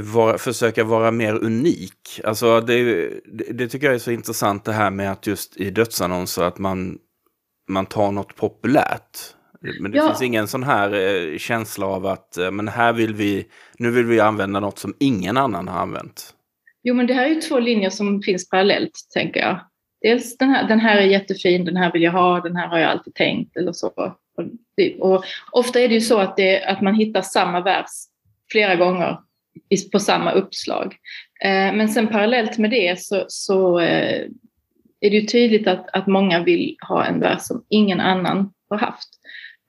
vara, 0.02 0.38
försöka 0.38 0.84
vara 0.84 1.12
mer 1.12 1.44
unik? 1.44 2.22
Alltså 2.24 2.62
det, 2.62 2.84
det, 3.26 3.54
det, 3.54 3.68
tycker 3.68 3.88
jag 3.88 3.96
är 3.96 4.00
så 4.00 4.12
intressant 4.12 4.66
det 4.66 4.74
här 4.74 4.90
med 4.90 5.12
att 5.12 5.28
just 5.28 5.58
i 5.58 5.70
dödsannonser 5.70 6.44
att 6.44 6.58
man, 6.58 6.98
man 7.70 7.86
tar 7.86 8.12
något 8.12 8.36
populärt. 8.36 9.18
Men 9.82 9.92
det 9.92 9.98
ja. 9.98 10.08
finns 10.08 10.22
ingen 10.22 10.48
sån 10.48 10.64
här 10.64 10.94
eh, 10.94 11.38
känsla 11.38 11.86
av 11.86 12.06
att 12.06 12.38
eh, 12.38 12.52
men 12.52 12.68
här 12.68 12.94
vill 12.94 13.14
vi, 13.14 13.46
nu 13.78 13.92
vill 13.92 14.06
vi 14.06 14.20
använda 14.20 14.60
något 14.60 14.80
som 14.80 14.94
ingen 15.00 15.38
annan 15.38 15.68
har 15.68 15.80
använt. 15.80 16.34
Jo, 16.84 16.96
men 16.96 17.08
det 17.08 17.14
här 17.14 17.26
är 17.26 17.30
ju 17.30 17.42
två 17.42 17.60
linjer 17.60 17.90
som 17.90 18.22
finns 18.22 18.50
parallellt, 18.50 18.94
tänker 19.14 19.40
jag. 19.40 19.60
Dels 20.02 20.38
den 20.38 20.50
här, 20.50 20.68
den 20.68 20.80
här 20.80 20.98
är 20.98 21.06
jättefin, 21.06 21.66
den 21.66 21.78
här 21.78 21.92
vill 21.94 22.02
jag 22.02 22.12
ha, 22.12 22.42
den 22.42 22.56
här 22.56 22.68
har 22.68 22.80
jag 22.80 22.92
alltid 22.92 23.16
tänkt 23.16 23.58
eller 23.58 23.72
så. 23.72 23.88
Och, 23.98 24.16
och 25.00 25.24
ofta 25.52 25.80
är 25.80 25.88
det 25.88 25.94
ju 25.94 26.02
så 26.02 26.20
att, 26.20 26.38
det, 26.38 26.64
att 26.64 26.82
man 26.82 26.96
hittar 26.96 27.22
samma 27.22 27.62
vers 27.62 27.90
flera 28.52 28.76
gånger 28.76 29.18
på 29.92 30.00
samma 30.00 30.32
uppslag. 30.32 30.96
Eh, 31.44 31.74
men 31.74 31.90
sen 31.90 32.08
parallellt 32.08 32.58
med 32.58 32.70
det 32.70 33.00
så, 33.00 33.26
så 33.28 33.80
eh, 33.80 34.28
är 35.00 35.10
det 35.10 35.18
ju 35.18 35.26
tydligt 35.26 35.68
att, 35.68 35.90
att 35.94 36.08
många 36.08 36.44
vill 36.44 36.78
ha 36.88 37.06
en 37.06 37.20
vers 37.20 37.42
som 37.42 37.66
ingen 37.70 38.00
annan 38.00 38.54
har 38.70 38.78
haft. 38.78 39.10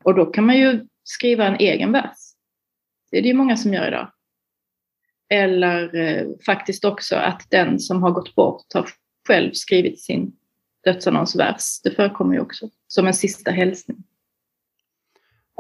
Och 0.05 0.15
då 0.15 0.27
kan 0.27 0.47
man 0.47 0.59
ju 0.59 0.87
skriva 1.05 1.47
en 1.47 1.57
egen 1.57 1.93
vers. 1.93 2.17
Det 3.11 3.19
är 3.19 3.23
det 3.23 3.29
ju 3.29 3.35
många 3.35 3.57
som 3.57 3.75
gör 3.75 3.89
idag. 3.89 4.13
Eller 5.29 5.95
eh, 5.95 6.27
faktiskt 6.47 6.85
också 6.85 7.17
att 7.17 7.47
den 7.51 7.79
som 7.79 8.03
har 8.03 8.11
gått 8.11 8.35
bort 8.35 8.67
har 8.75 8.89
själv 9.29 9.53
skrivit 9.53 10.01
sin 10.01 10.33
dödsannonsvers. 10.85 11.81
Det 11.83 11.91
förekommer 11.91 12.35
ju 12.35 12.41
också 12.41 12.69
som 12.87 13.07
en 13.07 13.15
sista 13.15 13.51
hälsning. 13.51 14.05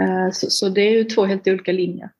Eh, 0.03 0.31
så, 0.33 0.51
så, 0.51 0.69
det 0.69 0.81
är 0.81 0.91
ju 0.91 1.05
två 1.05 1.25
helt 1.25 1.49
olika 1.49 1.73
linjer. 1.73 2.11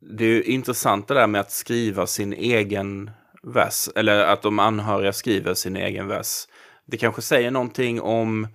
Det 0.00 0.24
är 0.24 0.28
ju 0.28 0.42
intressant 0.42 1.08
det 1.08 1.14
där 1.14 1.26
med 1.26 1.40
att 1.40 1.52
skriva 1.52 2.06
sin 2.06 2.32
egen 2.32 3.10
vers, 3.42 3.88
eller 3.94 4.24
att 4.24 4.42
de 4.42 4.58
anhöriga 4.58 5.12
skriver 5.12 5.54
sin 5.54 5.76
egen 5.76 6.08
vers. 6.08 6.46
Det 6.86 6.96
kanske 6.96 7.22
säger 7.22 7.50
någonting 7.50 8.00
om 8.00 8.48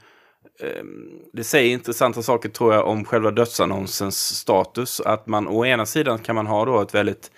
ehm, 0.60 1.10
det 1.34 1.44
säger 1.44 1.72
intressanta 1.72 2.22
saker 2.22 2.50
tror 2.50 2.74
jag 2.74 2.88
om 2.88 3.06
själva 3.06 3.32
dödsannonsens 3.32 4.38
status. 4.38 5.02
Att 5.02 5.28
man 5.28 5.48
å 5.48 5.66
ena 5.66 5.86
sidan 5.86 6.20
kan 6.20 6.36
man 6.36 6.48
ha 6.48 6.66
då 6.66 6.82
ett 6.82 6.96
väldigt 6.96 7.32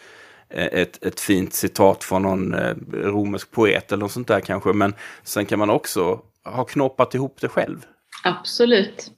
Eh, 0.49 0.65
ett, 0.65 1.05
ett 1.05 1.19
fint 1.19 1.53
citat 1.53 2.03
från 2.03 2.21
någon 2.21 2.53
eh, 2.53 2.75
romersk 2.93 3.51
poet 3.51 3.91
eller 3.91 3.99
något 3.99 4.11
sånt 4.11 4.27
där 4.27 4.39
kanske. 4.39 4.73
Men 4.73 4.93
sen 5.23 5.45
kan 5.45 5.59
man 5.59 5.69
också 5.69 6.21
ha 6.43 6.63
knoppat 6.63 7.15
ihop 7.15 7.37
det 7.41 7.47
själv. 7.47 7.85
Absolut. 8.23 9.11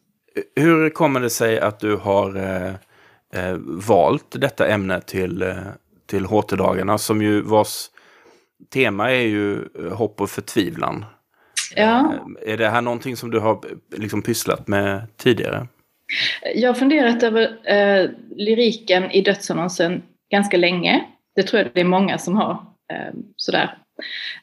Hur 0.55 0.89
kommer 0.89 1.19
det 1.19 1.29
sig 1.29 1.59
att 1.59 1.79
du 1.79 1.95
har 1.95 2.37
eh, 3.33 3.49
eh 3.49 3.57
valt 3.87 4.41
detta 4.41 4.67
ämne 4.67 5.01
till, 5.01 5.41
eh, 5.41 5.55
till 6.05 6.25
HT-dagarna 6.25 6.97
som 6.97 7.21
ju 7.21 7.41
vars 7.41 7.89
tema 8.73 9.11
är 9.11 9.27
ju 9.27 9.67
hopp 9.93 10.21
och 10.21 10.29
förtvivlan? 10.29 11.05
Ja. 11.75 12.13
Eh, 12.45 12.53
är 12.53 12.57
det 12.57 12.69
här 12.69 12.81
någonting 12.81 13.15
som 13.15 13.31
du 13.31 13.39
har 13.39 13.59
liksom 13.95 14.21
pysslat 14.21 14.67
med 14.67 15.07
tidigare? 15.17 15.67
Jag 16.55 16.69
har 16.69 16.73
funderat 16.73 17.23
över 17.23 17.41
eh, 17.63 18.09
lyriken 18.35 19.11
i 19.11 19.21
dödsannonsen 19.21 20.03
ganska 20.31 20.57
länge. 20.57 21.05
Det 21.35 21.43
tror 21.43 21.61
jag 21.61 21.71
det 21.73 21.81
är 21.81 21.85
många 21.85 22.17
som 22.17 22.35
har. 22.35 22.51
Eh, 22.93 23.13
sådär. 23.35 23.77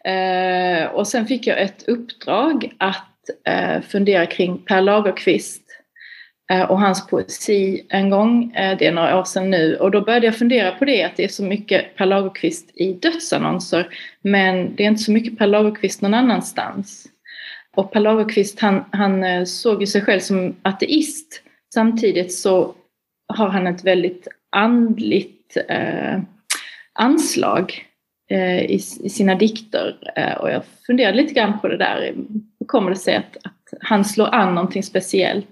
Eh, 0.05 0.87
och 0.87 1.09
sen 1.09 1.27
fick 1.27 1.47
jag 1.47 1.63
ett 1.63 1.89
uppdrag 1.89 2.75
att 2.79 3.31
eh, 3.45 3.83
fundera 3.83 4.27
kring 4.27 4.59
Per 4.59 4.81
Lagerkvist 4.81 5.63
Eh, 6.51 6.63
och 6.63 6.81
hans 6.81 7.07
poesi 7.07 7.87
en 7.89 8.11
gång. 8.11 8.53
Eh, 8.53 8.79
det 8.79 8.87
är 8.87 8.93
några 8.93 9.19
år 9.19 9.25
sedan 9.25 9.51
nu. 9.51 9.77
Och 9.77 9.91
då 9.91 10.01
började 10.01 10.27
jag 10.27 10.37
fundera 10.37 10.73
på 10.73 10.85
det, 10.85 11.03
att 11.03 11.17
det 11.17 11.25
är 11.25 11.29
så 11.29 11.43
mycket 11.43 11.97
Per 11.97 12.07
Lagerkvist 12.07 12.71
i 12.75 12.93
dödsannonser. 12.93 13.89
Men 14.23 14.77
det 14.77 14.85
är 14.85 14.89
inte 14.89 15.03
så 15.03 15.13
mycket 15.13 15.39
Per 15.39 15.47
Lagerkvist 15.47 16.03
någon 16.03 16.15
annanstans. 16.15 17.07
Och 17.77 17.93
Per 17.93 18.01
Lagerkvist 18.01 18.61
han, 18.61 18.85
han 18.91 19.25
eh, 19.25 19.45
såg 19.45 19.81
ju 19.81 19.87
sig 19.87 20.01
själv 20.01 20.21
som 20.21 20.57
ateist. 20.63 21.43
Samtidigt 21.75 22.35
så 22.35 22.75
har 23.29 23.49
han 23.49 23.67
ett 23.67 23.85
väldigt 23.85 24.29
andligt 24.51 25.57
eh, 25.69 26.21
anslag 26.93 27.85
eh, 28.31 28.61
i, 28.61 28.81
i, 29.03 29.09
sina 29.09 29.35
dikter. 29.35 30.13
Eh, 30.17 30.33
och 30.33 30.51
jag 30.51 30.63
funderade 30.87 31.17
lite 31.17 31.35
grann 31.35 31.61
på 31.61 31.69
det 31.69 31.77
där. 31.77 32.15
Hur 32.61 32.67
kommer 32.67 32.91
det 32.91 32.97
sig 32.97 33.17
att, 33.17 33.37
att 33.43 33.81
han 33.81 34.05
slår 34.05 34.35
an 34.35 34.55
någonting 34.55 34.83
speciellt? 34.83 35.49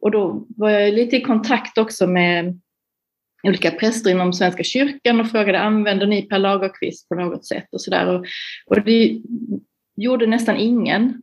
Och 0.00 0.10
då 0.10 0.46
var 0.48 0.70
jag 0.70 0.94
lite 0.94 1.16
i 1.16 1.20
kontakt 1.20 1.78
också 1.78 2.06
med 2.06 2.60
olika 3.42 3.70
präster 3.70 4.10
inom 4.10 4.32
Svenska 4.32 4.62
kyrkan 4.62 5.20
och 5.20 5.30
frågade 5.30 5.60
använder 5.60 6.06
ni 6.06 6.22
Per 6.22 6.38
Lagerkvist 6.38 7.08
på 7.08 7.14
något 7.14 7.46
sätt 7.46 7.68
och 7.72 7.80
sådär. 7.80 8.06
Och, 8.06 8.26
och 8.66 8.84
det 8.84 9.20
gjorde 9.96 10.26
nästan 10.26 10.56
ingen. 10.56 11.22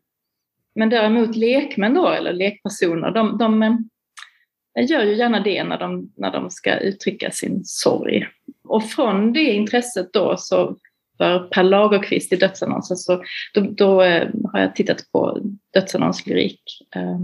Men 0.75 0.89
däremot 0.89 1.35
lekmän 1.35 1.93
då, 1.93 2.07
eller 2.07 2.33
lekpersoner, 2.33 3.11
de, 3.11 3.37
de 3.37 3.63
eh, 3.63 4.89
gör 4.89 5.03
ju 5.03 5.15
gärna 5.15 5.39
det 5.39 5.63
när 5.63 5.79
de, 5.79 6.11
när 6.17 6.31
de 6.31 6.49
ska 6.49 6.77
uttrycka 6.77 7.31
sin 7.31 7.61
sorg. 7.65 8.27
Och 8.63 8.83
från 8.83 9.33
det 9.33 9.51
intresset 9.51 10.13
då 10.13 10.37
så 10.37 10.77
för 11.17 11.39
Per 11.39 11.63
Lagerkvist 11.63 12.33
i 12.33 12.35
dödsannonsen 12.35 12.97
så 12.97 13.23
då, 13.53 13.61
då 13.61 14.01
eh, 14.01 14.29
har 14.53 14.59
jag 14.59 14.75
tittat 14.75 15.11
på 15.11 15.39
dödsannonslyrik 15.73 16.61
eh, 16.95 17.19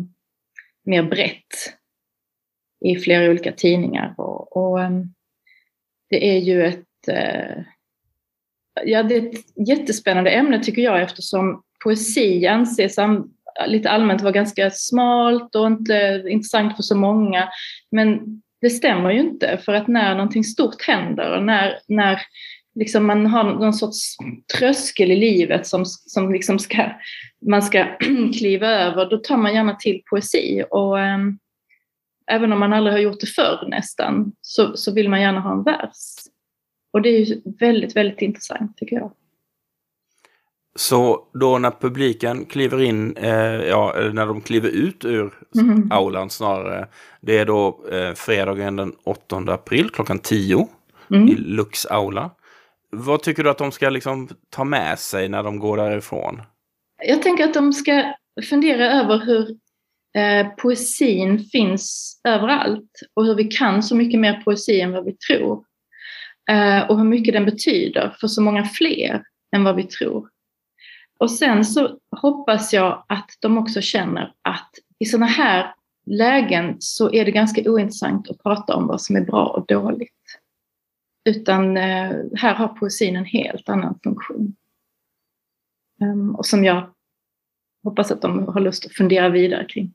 mer 0.86 1.03
brett 1.03 1.77
i 2.86 2.95
flera 2.95 3.29
olika 3.29 3.51
tidningar. 3.51 4.13
Och, 4.17 4.57
och 4.57 4.81
ehm, 4.81 5.03
det 6.09 6.36
är 6.36 6.39
ju 6.39 6.65
ett, 6.65 7.07
eh, 7.07 7.63
ja, 8.84 9.03
det 9.03 9.15
är 9.15 9.29
ett 9.29 9.67
jättespännande 9.67 10.29
ämne 10.29 10.63
tycker 10.63 10.81
jag 10.81 11.01
eftersom 11.01 11.63
poesi 11.84 12.47
anses 12.47 12.97
lite 13.67 13.89
allmänt 13.89 14.21
vara 14.21 14.31
ganska 14.31 14.71
smalt 14.71 15.55
och 15.55 15.67
inte 15.67 16.23
intressant 16.27 16.75
för 16.75 16.84
så 16.84 16.97
många. 16.97 17.49
Men 17.91 18.41
det 18.61 18.69
stämmer 18.69 19.11
ju 19.11 19.19
inte 19.19 19.57
för 19.57 19.73
att 19.73 19.88
när 19.88 20.15
någonting 20.15 20.43
stort 20.43 20.81
händer 20.88 21.38
och 21.38 21.43
när, 21.43 21.79
när 21.88 22.21
liksom 22.76 23.05
man 23.05 23.26
har 23.26 23.43
någon 23.43 23.74
sorts 23.74 24.15
tröskel 24.57 25.11
i 25.11 25.15
livet 25.15 25.67
som, 25.67 25.86
som 25.86 26.34
liksom 26.34 26.59
ska, 26.59 26.89
man 27.49 27.61
ska 27.61 27.86
kliva 28.38 28.67
över, 28.67 29.09
då 29.09 29.17
tar 29.17 29.38
man 29.38 29.53
gärna 29.53 29.76
till 29.76 30.01
poesi. 30.09 30.63
Och 30.69 30.99
eh, 30.99 31.17
även 32.32 32.53
om 32.53 32.59
man 32.59 32.74
aldrig 32.74 32.93
har 32.93 32.99
gjort 32.99 33.19
det 33.19 33.28
förr 33.28 33.67
nästan, 33.67 34.32
så, 34.41 34.78
så 34.78 34.93
vill 34.93 35.09
man 35.09 35.21
gärna 35.21 35.39
ha 35.39 35.51
en 35.51 35.63
vers. 35.63 36.15
Och 36.93 37.01
det 37.01 37.09
är 37.09 37.26
ju 37.26 37.41
väldigt, 37.59 37.95
väldigt 37.95 38.21
intressant 38.21 38.78
tycker 38.78 38.95
jag. 38.95 39.11
Så 40.76 41.28
då 41.34 41.57
när 41.57 41.71
publiken 41.71 42.45
kliver 42.45 42.82
in, 42.82 43.17
eh, 43.17 43.34
ja, 43.67 43.93
när 44.13 44.26
de 44.26 44.41
kliver 44.41 44.69
ut 44.69 45.05
ur 45.05 45.34
mm. 45.55 45.91
aulan 45.91 46.30
snarare, 46.30 46.88
det 47.21 47.38
är 47.38 47.45
då 47.45 47.86
eh, 47.91 48.13
fredagen 48.13 48.76
den 48.76 48.93
8 49.03 49.38
april 49.47 49.89
klockan 49.89 50.19
10 50.19 50.67
mm. 51.09 51.28
i 51.28 51.36
Lux 51.36 51.86
aula. 51.86 52.32
Vad 52.96 53.24
tycker 53.24 53.44
du 53.44 53.50
att 53.50 53.58
de 53.58 53.72
ska 53.72 53.89
liksom 53.89 54.30
ta 54.50 54.64
med 54.64 55.00
sig 55.00 55.30
när 55.30 55.44
de 55.44 55.60
går 55.60 55.78
därifrån? 55.78 56.41
Jag 57.08 57.22
tänker 57.22 57.44
att 57.44 57.54
de 57.54 57.74
ska 57.74 58.14
fundera 58.50 58.91
över 58.91 59.26
hur 59.26 59.50
eh, 60.18 60.48
poesin 60.48 61.39
finns 61.39 62.20
överallt 62.24 62.91
och 63.14 63.26
hur 63.26 63.36
vi 63.36 63.44
kan 63.44 63.84
så 63.84 63.96
mycket 63.96 64.20
mer 64.20 64.41
poesi 64.46 64.82
än 64.82 64.91
vad 64.91 65.06
vi 65.06 65.14
tror. 65.14 65.64
Eh, 66.50 66.89
och 66.89 66.98
hur 66.98 67.06
mycket 67.06 67.34
den 67.34 67.46
betyder 67.46 68.16
för 68.20 68.28
så 68.28 68.41
många 68.41 68.66
fler 68.66 69.24
än 69.56 69.64
vad 69.64 69.76
vi 69.76 69.84
tror. 69.84 70.30
Och 71.20 71.32
sen 71.32 71.66
så 71.66 71.98
hoppas 72.22 72.74
jag 72.74 73.06
att 73.08 73.30
de 73.39 73.58
också 73.58 73.82
känner 73.82 74.34
att 74.41 74.72
i 75.00 75.06
sådana 75.06 75.26
här 75.26 75.76
lägen 76.06 76.76
så 76.80 77.14
är 77.14 77.26
det 77.26 77.32
ganska 77.32 77.72
ointressant 77.72 78.30
att 78.30 78.44
prata 78.44 78.76
om 78.76 78.88
vad 78.88 79.02
som 79.02 79.16
är 79.16 79.22
bra 79.22 79.46
och 79.46 79.66
dåligt. 79.68 80.43
Utan 81.26 81.78
eh, 81.78 82.11
här 82.36 82.53
har 82.53 82.67
poesin 82.67 83.15
en 83.15 83.26
helt 83.26 83.69
annan 83.69 83.99
funktion. 84.03 84.55
Um, 86.01 86.36
och 86.36 86.45
som 86.45 86.63
jag 86.63 86.93
hoppas 87.84 88.11
att 88.11 88.21
de 88.21 88.47
har 88.47 88.61
lust 88.61 88.86
att 88.86 88.93
fundera 88.93 89.30
vidare 89.30 89.65
kring. 89.65 89.93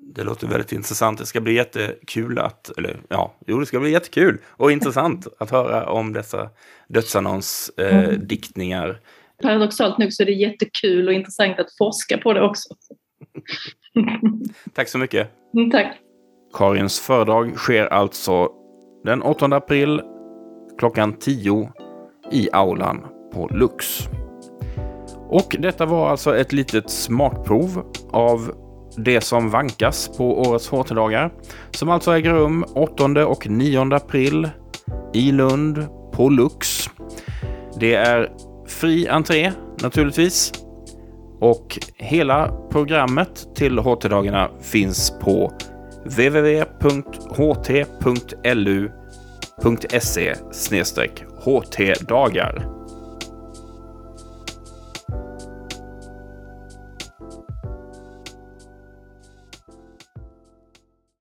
Det 0.00 0.24
låter 0.24 0.46
väldigt 0.46 0.72
intressant. 0.72 1.18
Det 1.18 1.26
ska 1.26 1.40
bli 1.40 1.54
jättekul 1.54 2.38
att, 2.38 2.78
eller 2.78 3.00
ja, 3.08 3.34
jo 3.46 3.60
det 3.60 3.66
ska 3.66 3.80
bli 3.80 3.90
jättekul 3.90 4.38
och 4.46 4.72
intressant 4.72 5.26
att 5.38 5.50
höra 5.50 5.90
om 5.90 6.12
dessa 6.12 6.50
dödsannons 6.88 7.70
eh, 7.76 8.04
mm. 8.04 8.94
Paradoxalt 9.42 9.98
nog 9.98 10.12
så 10.12 10.22
är 10.22 10.26
det 10.26 10.32
jättekul 10.32 11.08
och 11.08 11.14
intressant 11.14 11.58
att 11.58 11.76
forska 11.78 12.18
på 12.18 12.32
det 12.32 12.42
också. 12.42 12.68
tack 14.72 14.88
så 14.88 14.98
mycket. 14.98 15.30
Mm, 15.54 15.70
tack. 15.70 15.98
Karins 16.52 17.00
föredrag 17.00 17.56
sker 17.56 17.86
alltså 17.86 18.52
den 19.04 19.22
8 19.22 19.46
april 19.46 20.00
klockan 20.78 21.12
10 21.12 21.72
i 22.32 22.48
aulan 22.52 23.06
på 23.34 23.48
Lux. 23.48 24.08
Och 25.28 25.56
detta 25.58 25.86
var 25.86 26.10
alltså 26.10 26.36
ett 26.36 26.52
litet 26.52 26.90
smakprov 26.90 27.82
av 28.10 28.52
det 28.96 29.20
som 29.20 29.50
vankas 29.50 30.16
på 30.18 30.40
årets 30.40 30.68
HT-dagar. 30.68 31.32
Som 31.70 31.88
alltså 31.88 32.12
äger 32.12 32.32
rum 32.32 32.64
8 32.74 33.26
och 33.26 33.48
9 33.48 33.94
april 33.94 34.48
i 35.14 35.32
Lund 35.32 35.86
på 36.12 36.28
Lux. 36.28 36.90
Det 37.80 37.94
är 37.94 38.32
fri 38.66 39.08
entré 39.08 39.52
naturligtvis. 39.82 40.52
Och 41.40 41.78
hela 41.96 42.52
programmet 42.70 43.54
till 43.54 43.78
HT-dagarna 43.78 44.48
finns 44.60 45.12
på 45.20 45.52
www.ht.lu.se 46.04 46.68
ht-dagar. 51.44 52.77